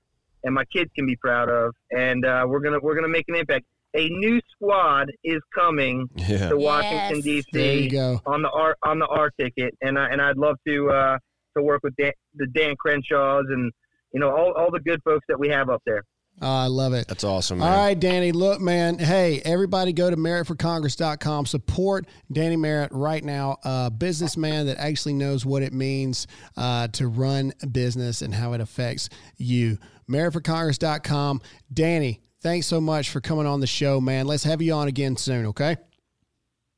and 0.44 0.54
my 0.56 0.66
kids 0.66 0.90
can 0.96 1.06
be 1.06 1.16
proud 1.16 1.50
of, 1.50 1.74
and 1.92 2.26
uh, 2.26 2.46
we're 2.48 2.60
gonna 2.62 2.80
we're 2.82 2.96
gonna 2.96 3.08
make 3.08 3.26
an 3.28 3.36
impact. 3.36 3.66
A 3.94 4.08
new 4.08 4.40
squad 4.56 5.12
is 5.26 5.42
coming 5.54 6.08
Yeah. 6.16 6.48
to 6.50 6.58
Washington 6.58 7.18
Yes. 7.18 7.24
D.C. 7.26 7.46
There 7.52 7.74
you 7.76 7.90
go. 7.90 8.22
on 8.26 8.42
the 8.42 8.50
R 8.50 8.76
on 8.84 9.00
the 9.00 9.08
R 9.08 9.32
ticket, 9.38 9.76
and 9.82 10.00
I, 10.00 10.08
and 10.10 10.22
I'd 10.22 10.38
love 10.38 10.56
to 10.66 10.90
uh, 10.90 11.18
to 11.58 11.64
work 11.64 11.82
with 11.84 11.94
Dan, 11.98 12.14
the 12.36 12.48
Dan 12.48 12.76
Crenshaws 12.78 13.46
and 13.50 13.70
you 14.14 14.20
know 14.20 14.30
all, 14.30 14.54
all 14.54 14.72
the 14.72 14.80
good 14.80 15.02
folks 15.04 15.26
that 15.28 15.40
we 15.40 15.50
have 15.50 15.70
up 15.70 15.82
there. 15.86 16.04
Oh, 16.42 16.48
I 16.48 16.68
love 16.68 16.94
it. 16.94 17.08
That's 17.08 17.24
awesome, 17.24 17.62
All 17.62 17.70
man. 17.70 17.78
right, 17.78 18.00
Danny. 18.00 18.32
Look, 18.32 18.62
man. 18.62 18.98
Hey, 18.98 19.42
everybody 19.46 19.94
go 19.94 20.10
to 20.10 20.16
merrittforcongress.com. 20.16 21.46
Support 21.46 22.08
Danny 22.32 22.56
Merritt 22.56 22.92
right 22.94 23.24
now, 23.24 23.58
a 23.64 23.92
businessman 23.92 24.66
that 24.68 24.78
actually 24.78 25.14
knows 25.14 25.46
what 25.46 25.62
it 25.62 25.74
means 25.74 26.26
uh, 26.58 26.88
to 26.90 27.08
run 27.08 27.52
a 27.62 27.68
business 27.68 28.22
and 28.22 28.34
how 28.34 28.54
it 28.54 28.62
affects 28.62 29.10
you. 29.38 29.78
Merrittforcongress.com. 30.10 31.42
Danny, 31.72 32.22
thanks 32.42 32.66
so 32.66 32.82
much 32.82 33.10
for 33.10 33.22
coming 33.22 33.46
on 33.46 33.60
the 33.60 33.68
show, 33.68 34.02
man. 34.02 34.26
Let's 34.26 34.44
have 34.46 34.62
you 34.62 34.74
on 34.74 34.88
again 34.88 35.18
soon, 35.18 35.48
okay? 35.48 35.78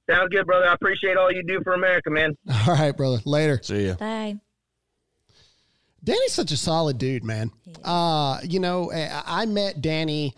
Sounds 0.10 0.30
good, 0.30 0.46
brother. 0.46 0.68
I 0.68 0.74
appreciate 0.74 1.16
all 1.16 1.32
you 1.32 1.44
do 1.44 1.62
for 1.64 1.74
America, 1.74 2.10
man. 2.10 2.36
All 2.68 2.74
right, 2.74 2.92
brother. 2.92 3.22
Later. 3.26 3.60
See 3.64 3.86
you. 3.86 3.94
Bye. 3.94 4.40
Danny's 6.04 6.34
such 6.34 6.52
a 6.52 6.58
solid 6.58 6.98
dude, 6.98 7.24
man. 7.24 7.52
Uh, 7.84 8.40
you 8.44 8.60
know, 8.60 8.92
I 8.92 9.24
I 9.44 9.46
met 9.46 9.82
Danny 9.82 10.34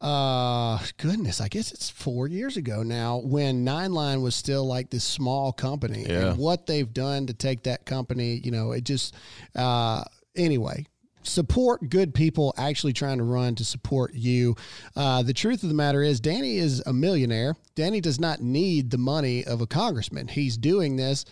uh 0.00 0.78
goodness, 0.98 1.40
I 1.40 1.48
guess 1.48 1.72
it's 1.72 1.88
4 1.88 2.28
years 2.28 2.58
ago 2.58 2.82
now 2.82 3.16
when 3.24 3.64
Nine 3.64 3.94
Line 3.94 4.20
was 4.20 4.34
still 4.34 4.66
like 4.66 4.90
this 4.90 5.04
small 5.04 5.52
company 5.52 6.04
Yeah. 6.06 6.28
and 6.30 6.38
what 6.38 6.66
they've 6.66 6.92
done 6.92 7.26
to 7.28 7.32
take 7.32 7.62
that 7.62 7.86
company, 7.86 8.40
you 8.44 8.50
know, 8.50 8.72
it 8.72 8.84
just 8.84 9.14
uh 9.54 10.04
anyway, 10.36 10.84
support 11.22 11.88
good 11.88 12.12
people 12.14 12.52
actually 12.58 12.92
trying 12.92 13.16
to 13.18 13.24
run 13.24 13.54
to 13.54 13.64
support 13.64 14.12
you. 14.12 14.54
Uh, 14.94 15.22
the 15.22 15.32
truth 15.32 15.62
of 15.62 15.70
the 15.70 15.74
matter 15.74 16.02
is, 16.02 16.20
Danny 16.20 16.58
is 16.58 16.80
a 16.86 16.92
millionaire. 16.92 17.56
Danny 17.74 18.02
does 18.02 18.20
not 18.20 18.42
need 18.42 18.90
the 18.90 18.98
money 18.98 19.44
of 19.46 19.62
a 19.62 19.66
congressman. 19.66 20.28
He's 20.28 20.58
doing 20.58 20.96
this 20.96 21.24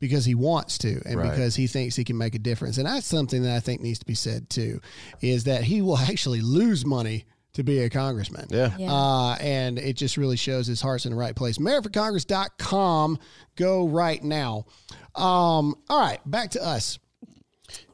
because 0.00 0.24
he 0.24 0.34
wants 0.34 0.78
to 0.78 1.00
and 1.06 1.16
Right. 1.16 1.30
because 1.30 1.56
he 1.56 1.66
thinks 1.66 1.96
he 1.96 2.04
can 2.04 2.16
make 2.16 2.34
a 2.34 2.38
difference. 2.38 2.78
And 2.78 2.86
that's 2.86 3.06
something 3.06 3.42
that 3.42 3.56
I 3.56 3.60
think 3.60 3.80
needs 3.80 3.98
to 3.98 4.06
be 4.06 4.14
said 4.14 4.48
too, 4.50 4.80
is 5.20 5.44
that 5.44 5.64
he 5.64 5.82
will 5.82 5.98
actually 6.10 6.40
lose 6.40 6.84
money 6.86 7.24
to 7.54 7.64
be 7.64 7.80
a 7.80 7.90
congressman. 7.90 8.46
Yeah. 8.50 8.76
Yeah. 8.78 8.92
Uh, 8.92 9.34
and 9.40 9.78
it 9.78 9.94
just 9.96 10.16
really 10.16 10.36
shows 10.36 10.66
his 10.68 10.80
heart's 10.80 11.06
in 11.06 11.10
the 11.12 11.18
right 11.18 11.34
place. 11.34 11.58
Merrittforcongress.com. 11.58 13.18
Go 13.56 13.88
right 13.88 14.22
now. 14.22 14.66
Um, 15.14 15.74
all 15.88 16.00
right, 16.00 16.20
back 16.30 16.50
to 16.52 16.64
us. 16.64 16.98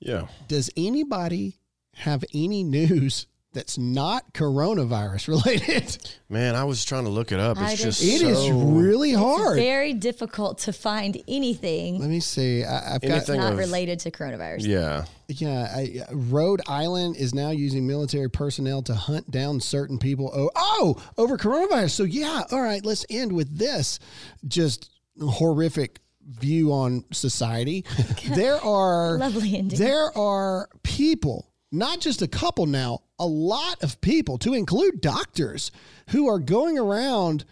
Yeah. 0.01 0.27
Does 0.49 0.71
anybody 0.77 1.59
have 1.95 2.25
any 2.35 2.63
news 2.65 3.27
that's 3.55 3.79
not 3.79 4.33
coronavirus 4.35 5.29
related? 5.29 5.97
Man, 6.29 6.55
I 6.55 6.65
was 6.65 6.85
trying 6.85 7.05
to 7.05 7.11
look 7.11 7.33
it 7.33 7.41
up. 7.41 7.57
It's 7.61 7.83
just 7.83 8.03
It 8.03 8.21
is 8.23 8.39
so- 8.39 8.51
really 8.53 9.13
hard. 9.13 9.57
Very 9.57 9.95
difficult 9.95 10.59
to 10.59 10.73
find 10.73 11.17
anything 11.27 11.99
Let 11.99 12.11
me 12.11 12.21
see. 12.21 12.65
I, 12.65 12.97
I've 12.97 13.01
got 13.01 13.11
Anything 13.11 13.41
not 13.41 13.53
of- 13.53 13.59
related 13.59 14.01
to 14.01 14.11
coronavirus. 14.11 14.67
Yeah. 14.67 15.05
Yeah, 15.29 15.73
I, 15.75 16.03
Rhode 16.13 16.61
Island 16.69 17.17
is 17.17 17.33
now 17.35 17.51
using 17.51 17.87
military 17.87 18.29
personnel 18.29 18.83
to 18.83 18.95
hunt 18.95 19.31
down 19.31 19.59
certain 19.61 19.99
people. 19.99 20.31
Oh, 20.35 20.51
oh, 20.55 21.03
over 21.17 21.39
coronavirus. 21.39 21.93
So 21.93 22.03
yeah, 22.05 22.43
all 22.51 22.61
right. 22.61 22.85
Let's 22.85 23.07
end 23.09 23.33
with 23.33 23.57
this 23.57 23.99
just 24.47 24.91
horrific 25.19 26.01
view 26.27 26.73
on 26.73 27.05
society. 27.13 27.85
there 28.35 28.57
are 28.65 29.19
Lovely 29.19 29.57
ending. 29.57 29.79
There 29.79 30.17
are 30.17 30.69
people, 30.83 31.51
not 31.75 32.01
just 32.01 32.23
a 32.23 32.29
couple 32.29 32.67
now, 32.67 33.01
a 33.19 33.27
lot 33.27 33.83
of 33.83 34.01
people, 34.01 34.39
to 34.39 34.55
include 34.55 35.01
doctors, 35.01 35.71
who 36.11 36.29
are 36.29 36.39
going 36.39 36.79
around. 36.79 37.45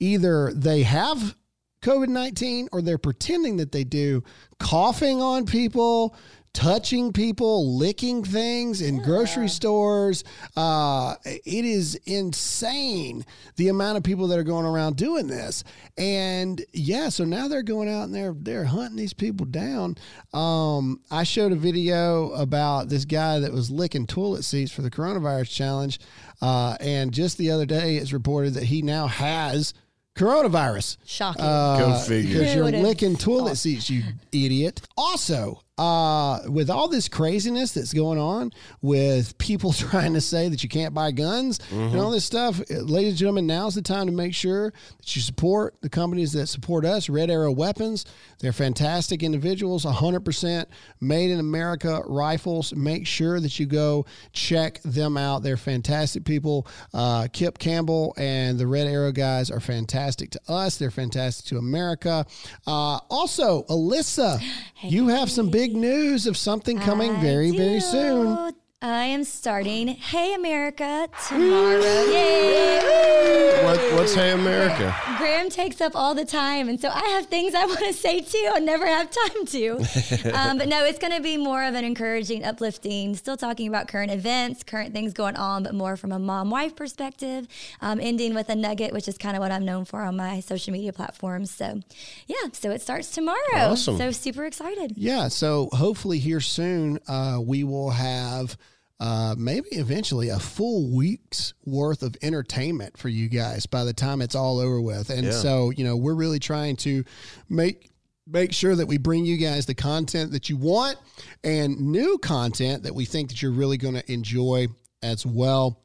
Either 0.00 0.52
they 0.54 0.84
have 0.84 1.36
COVID 1.82 2.08
19 2.08 2.68
or 2.72 2.82
they're 2.82 2.98
pretending 2.98 3.56
that 3.58 3.72
they 3.72 3.84
do, 3.84 4.22
coughing 4.58 5.20
on 5.20 5.44
people, 5.44 6.16
touching 6.52 7.12
people, 7.12 7.76
licking 7.76 8.24
things 8.24 8.80
in 8.80 9.02
grocery 9.02 9.48
stores. 9.48 10.24
Uh, 10.56 11.14
it 11.24 11.64
is 11.64 11.94
insane 12.06 13.24
the 13.56 13.68
amount 13.68 13.96
of 13.96 14.02
people 14.02 14.28
that 14.28 14.38
are 14.38 14.44
going 14.44 14.66
around 14.66 14.96
doing 14.96 15.26
this. 15.26 15.64
And 15.96 16.64
yeah, 16.72 17.08
so 17.08 17.24
now 17.24 17.48
they're 17.48 17.62
going 17.62 17.88
out 17.88 18.04
and 18.04 18.14
they're 18.14 18.34
they're 18.36 18.64
hunting 18.64 18.96
these 18.96 19.14
people 19.14 19.46
down. 19.46 19.96
Um, 20.32 21.00
I 21.10 21.24
showed 21.24 21.52
a 21.52 21.56
video 21.56 22.30
about 22.32 22.88
this 22.88 23.04
guy 23.04 23.40
that 23.40 23.52
was 23.52 23.70
licking 23.70 24.06
toilet 24.06 24.44
seats 24.44 24.72
for 24.72 24.82
the 24.82 24.90
coronavirus 24.90 25.50
challenge. 25.50 26.00
Uh, 26.40 26.76
and 26.80 27.12
just 27.12 27.38
the 27.38 27.50
other 27.50 27.66
day, 27.66 27.96
it's 27.96 28.12
reported 28.12 28.54
that 28.54 28.64
he 28.64 28.82
now 28.82 29.06
has 29.06 29.74
coronavirus. 30.16 30.96
Shocking. 31.04 31.42
Uh, 31.42 31.78
Go 31.78 31.94
figure. 31.98 32.38
Because 32.38 32.54
you're 32.54 32.70
licking 32.70 33.16
toilet 33.16 33.56
seats, 33.56 33.88
you 33.88 34.02
idiot. 34.32 34.80
Also, 34.96 35.62
uh, 35.78 36.40
with 36.48 36.68
all 36.70 36.88
this 36.88 37.08
craziness 37.08 37.72
that's 37.72 37.92
going 37.92 38.18
on, 38.18 38.52
with 38.82 39.36
people 39.38 39.72
trying 39.88 40.14
to 40.14 40.20
say 40.20 40.48
that 40.48 40.62
you 40.62 40.68
can't 40.68 40.92
buy 40.92 41.10
guns 41.12 41.60
and 41.70 41.96
all 42.00 42.10
this 42.10 42.24
stuff, 42.24 42.60
uh, 42.70 42.74
ladies 42.80 43.10
and 43.10 43.18
gentlemen, 43.18 43.46
now's 43.46 43.74
the 43.74 43.82
time 43.82 44.06
to 44.06 44.12
make 44.12 44.34
sure 44.34 44.72
that 44.98 45.16
you 45.16 45.22
support 45.22 45.74
the 45.80 45.88
companies 45.88 46.32
that 46.32 46.48
support 46.48 46.84
us. 46.84 47.08
Red 47.08 47.30
Arrow 47.30 47.52
Weapons, 47.52 48.04
they're 48.40 48.52
fantastic 48.52 49.22
individuals, 49.22 49.84
100% 49.84 50.66
made 51.00 51.30
in 51.30 51.38
America 51.40 52.02
rifles. 52.06 52.74
Make 52.74 53.06
sure 53.06 53.40
that 53.40 53.58
you 53.58 53.66
go 53.66 54.04
check 54.32 54.80
them 54.82 55.16
out. 55.16 55.42
They're 55.42 55.56
fantastic 55.56 56.24
people. 56.24 56.66
Uh, 56.92 57.28
Kip 57.32 57.58
Campbell 57.58 58.14
and 58.16 58.58
the 58.58 58.66
Red 58.66 58.86
Arrow 58.86 59.12
guys 59.12 59.50
are 59.50 59.60
fantastic 59.60 60.30
to 60.30 60.40
us. 60.48 60.76
They're 60.76 60.90
fantastic 60.90 61.46
to 61.46 61.58
America. 61.58 62.26
Uh, 62.66 62.98
also, 63.10 63.62
Alyssa, 63.64 64.42
you 64.82 65.08
have 65.08 65.30
some 65.30 65.50
big 65.50 65.67
news 65.74 66.26
of 66.26 66.36
something 66.36 66.78
coming 66.78 67.16
I 67.16 67.20
very, 67.20 67.50
very 67.56 67.80
soon. 67.80 68.54
I 68.80 69.06
am 69.06 69.24
starting 69.24 69.88
Hey 69.88 70.34
America 70.34 71.08
tomorrow. 71.26 71.80
Yay! 71.80 73.64
What, 73.64 73.76
what's 73.94 74.14
Hey 74.14 74.30
America? 74.30 74.94
Graham 75.16 75.50
takes 75.50 75.80
up 75.80 75.96
all 75.96 76.14
the 76.14 76.24
time, 76.24 76.68
and 76.68 76.80
so 76.80 76.88
I 76.88 77.04
have 77.08 77.26
things 77.26 77.56
I 77.56 77.66
want 77.66 77.80
to 77.80 77.92
say 77.92 78.20
too. 78.20 78.50
I 78.54 78.60
never 78.60 78.86
have 78.86 79.10
time 79.10 79.46
to. 79.46 80.32
um, 80.32 80.58
but 80.58 80.68
no, 80.68 80.84
it's 80.84 81.00
going 81.00 81.12
to 81.12 81.20
be 81.20 81.36
more 81.36 81.64
of 81.64 81.74
an 81.74 81.84
encouraging, 81.84 82.44
uplifting, 82.44 83.16
still 83.16 83.36
talking 83.36 83.66
about 83.66 83.88
current 83.88 84.12
events, 84.12 84.62
current 84.62 84.92
things 84.94 85.12
going 85.12 85.34
on, 85.34 85.64
but 85.64 85.74
more 85.74 85.96
from 85.96 86.12
a 86.12 86.18
mom 86.20 86.48
wife 86.48 86.76
perspective, 86.76 87.48
um, 87.80 87.98
ending 88.00 88.32
with 88.32 88.48
a 88.48 88.54
nugget, 88.54 88.92
which 88.92 89.08
is 89.08 89.18
kind 89.18 89.36
of 89.36 89.40
what 89.40 89.50
I'm 89.50 89.64
known 89.64 89.86
for 89.86 90.02
on 90.02 90.16
my 90.16 90.38
social 90.38 90.72
media 90.72 90.92
platforms. 90.92 91.50
So, 91.50 91.80
yeah, 92.28 92.48
so 92.52 92.70
it 92.70 92.80
starts 92.80 93.10
tomorrow. 93.10 93.38
Awesome. 93.54 93.98
So, 93.98 94.12
super 94.12 94.44
excited. 94.44 94.92
Yeah, 94.96 95.26
so 95.26 95.68
hopefully 95.72 96.20
here 96.20 96.40
soon 96.40 97.00
uh, 97.08 97.40
we 97.44 97.64
will 97.64 97.90
have 97.90 98.56
uh, 99.00 99.34
maybe 99.38 99.68
eventually 99.72 100.28
a 100.28 100.38
full 100.38 100.90
week's 100.90 101.54
worth 101.64 102.02
of 102.02 102.16
entertainment 102.22 102.96
for 102.98 103.08
you 103.08 103.28
guys 103.28 103.64
by 103.66 103.84
the 103.84 103.92
time 103.92 104.20
it's 104.20 104.34
all 104.34 104.58
over 104.58 104.80
with. 104.80 105.10
And 105.10 105.24
Yeah. 105.26 105.30
so 105.32 105.70
you 105.70 105.84
know 105.84 105.96
we're 105.96 106.14
really 106.14 106.38
trying 106.40 106.76
to 106.78 107.04
make 107.48 107.90
make 108.26 108.52
sure 108.52 108.74
that 108.76 108.86
we 108.86 108.98
bring 108.98 109.24
you 109.24 109.36
guys 109.38 109.64
the 109.66 109.74
content 109.74 110.32
that 110.32 110.50
you 110.50 110.56
want 110.56 110.98
and 111.44 111.80
new 111.80 112.18
content 112.18 112.82
that 112.82 112.94
we 112.94 113.04
think 113.06 113.30
that 113.30 113.40
you're 113.40 113.50
really 113.52 113.78
going 113.78 113.94
to 113.94 114.12
enjoy 114.12 114.66
as 115.02 115.24
well. 115.24 115.80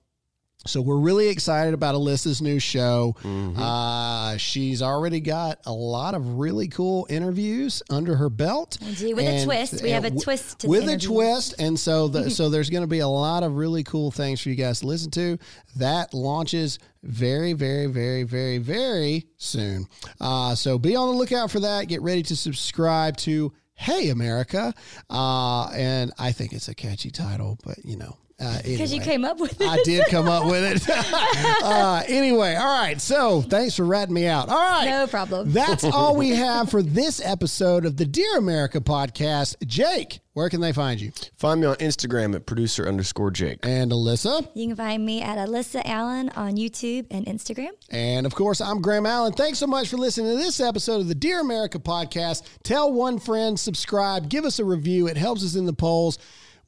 So 0.66 0.82
we're 0.82 0.98
really 0.98 1.28
excited 1.28 1.74
about 1.74 1.94
Alyssa's 1.96 2.42
new 2.42 2.58
show. 2.58 3.16
Uh, 3.24 4.38
she's 4.38 4.82
already 4.82 5.20
got 5.20 5.60
a 5.66 5.74
lot 5.74 6.16
of 6.16 6.38
really 6.40 6.70
cool 6.70 7.06
interviews 7.10 7.84
under 7.90 8.16
her 8.16 8.30
belt. 8.30 8.78
I 8.82 8.92
do, 8.94 9.14
with 9.16 9.26
a 9.26 9.44
twist. 9.44 9.84
We 9.84 9.90
have 9.92 10.06
a 10.06 10.10
w- 10.10 10.24
twist 10.24 10.60
to 10.60 10.68
the 10.68 10.72
with 10.72 10.88
a 10.88 10.98
twist, 10.98 11.56
and 11.60 11.78
so 11.78 12.08
the, 12.08 12.30
so 12.38 12.50
there's 12.50 12.70
going 12.70 12.84
to 12.84 12.88
be 12.88 13.00
a 13.00 13.08
lot 13.08 13.44
of 13.44 13.58
really 13.58 13.84
cool 13.84 14.10
things 14.10 14.42
for 14.42 14.50
you 14.50 14.56
guys 14.56 14.80
to 14.80 14.88
listen 14.88 15.12
to. 15.12 15.38
That 15.76 16.14
launches 16.14 16.80
very, 17.04 17.52
very, 17.54 17.88
very, 17.88 18.24
very, 18.24 18.58
very 18.58 19.28
soon. 19.38 19.86
Uh, 20.22 20.56
so 20.56 20.80
be 20.80 20.96
on 20.96 21.10
the 21.10 21.16
lookout 21.16 21.52
for 21.52 21.60
that. 21.60 21.88
Get 21.90 22.02
ready 22.02 22.24
to 22.24 22.36
subscribe 22.38 23.18
to 23.18 23.52
Hey 23.76 24.10
America, 24.10 24.74
uh, 25.10 25.68
and 25.74 26.14
I 26.18 26.32
think 26.32 26.54
it's 26.54 26.70
a 26.70 26.76
catchy 26.76 27.12
title, 27.12 27.60
but 27.66 27.84
you 27.84 27.98
know. 27.98 28.18
Uh, 28.40 28.60
Because 28.64 28.94
you 28.94 29.02
came 29.02 29.24
up 29.26 29.40
with 29.40 29.60
it. 29.62 29.68
I 29.68 29.78
did 29.84 30.06
come 30.08 30.28
up 30.28 30.46
with 30.46 30.64
it. 30.64 30.90
uh, 31.64 32.04
anyway, 32.08 32.56
all 32.56 32.82
right. 32.82 33.00
So 33.00 33.42
thanks 33.42 33.76
for 33.76 33.86
ratting 33.86 34.14
me 34.14 34.26
out. 34.28 34.50
All 34.50 34.56
right. 34.58 34.86
No 34.90 35.08
problem. 35.08 35.52
That's 35.52 35.84
all 35.84 36.16
we 36.16 36.30
have 36.30 36.70
for 36.70 36.82
this 36.82 37.22
episode 37.24 37.86
of 37.86 37.98
the 37.98 38.06
Dear 38.06 38.38
America 38.38 38.80
podcast. 38.82 39.66
Jake, 39.66 40.20
where 40.34 40.50
can 40.50 40.62
they 40.62 40.74
find 40.74 41.00
you? 41.00 41.12
Find 41.38 41.62
me 41.62 41.68
on 41.68 41.76
Instagram 41.76 42.34
at 42.36 42.46
producer 42.46 42.88
underscore 42.88 43.32
Jake. 43.32 43.60
And 43.64 43.92
Alyssa. 43.92 44.48
You 44.56 44.68
can 44.68 44.76
find 44.76 45.06
me 45.06 45.22
at 45.22 45.38
Alyssa 45.38 45.82
Allen 45.86 46.30
on 46.30 46.56
YouTube 46.56 47.06
and 47.12 47.26
Instagram. 47.28 47.70
And 47.92 48.26
of 48.26 48.34
course, 48.34 48.60
I'm 48.60 48.82
Graham 48.82 49.06
Allen. 49.06 49.34
Thanks 49.34 49.60
so 49.60 49.68
much 49.68 49.90
for 49.90 49.98
listening 49.98 50.32
to 50.32 50.38
this 50.38 50.60
episode 50.60 51.02
of 51.02 51.08
the 51.08 51.16
Dear 51.16 51.40
America 51.42 51.78
podcast. 51.80 52.44
Tell 52.64 52.92
one 52.92 53.20
friend, 53.20 53.60
subscribe, 53.60 54.28
give 54.30 54.44
us 54.44 54.58
a 54.60 54.66
review. 54.66 55.08
It 55.08 55.18
helps 55.18 55.44
us 55.44 55.56
in 55.56 55.66
the 55.66 55.74
polls. 55.74 56.18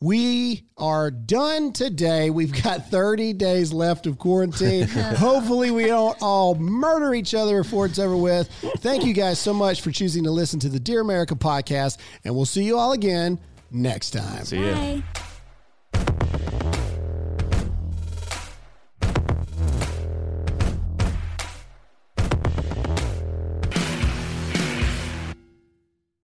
We 0.02 0.66
are 0.78 1.10
done 1.10 1.72
today. 1.72 2.30
We've 2.30 2.64
got 2.64 2.90
30 2.90 3.34
days 3.34 3.72
left 3.72 4.08
of 4.08 4.18
quarantine. 4.18 4.88
Hopefully, 4.88 5.72
we 5.72 5.86
don't 5.88 6.18
all 6.22 6.56
murder 6.56 7.14
each 7.14 7.34
other 7.34 7.64
before 7.64 7.86
it's 7.86 7.98
over 7.98 8.18
with. 8.18 8.50
Thank 8.80 9.06
you 9.06 9.14
guys 9.14 9.40
so 9.40 9.54
much 9.54 9.82
for 9.82 9.92
choosing 9.92 10.24
to 10.26 10.32
listen 10.32 10.60
to 10.60 10.70
the 10.70 10.80
Dear 10.80 11.02
America 11.02 11.36
podcast, 11.36 11.98
and 12.24 12.36
we'll 12.36 12.46
see 12.46 12.64
you 12.64 12.78
all 12.78 12.92
again 12.92 13.40
next 13.72 14.12
time. 14.12 14.44
See 14.44 14.66
ya. 14.66 14.74
Bye. 14.74 15.04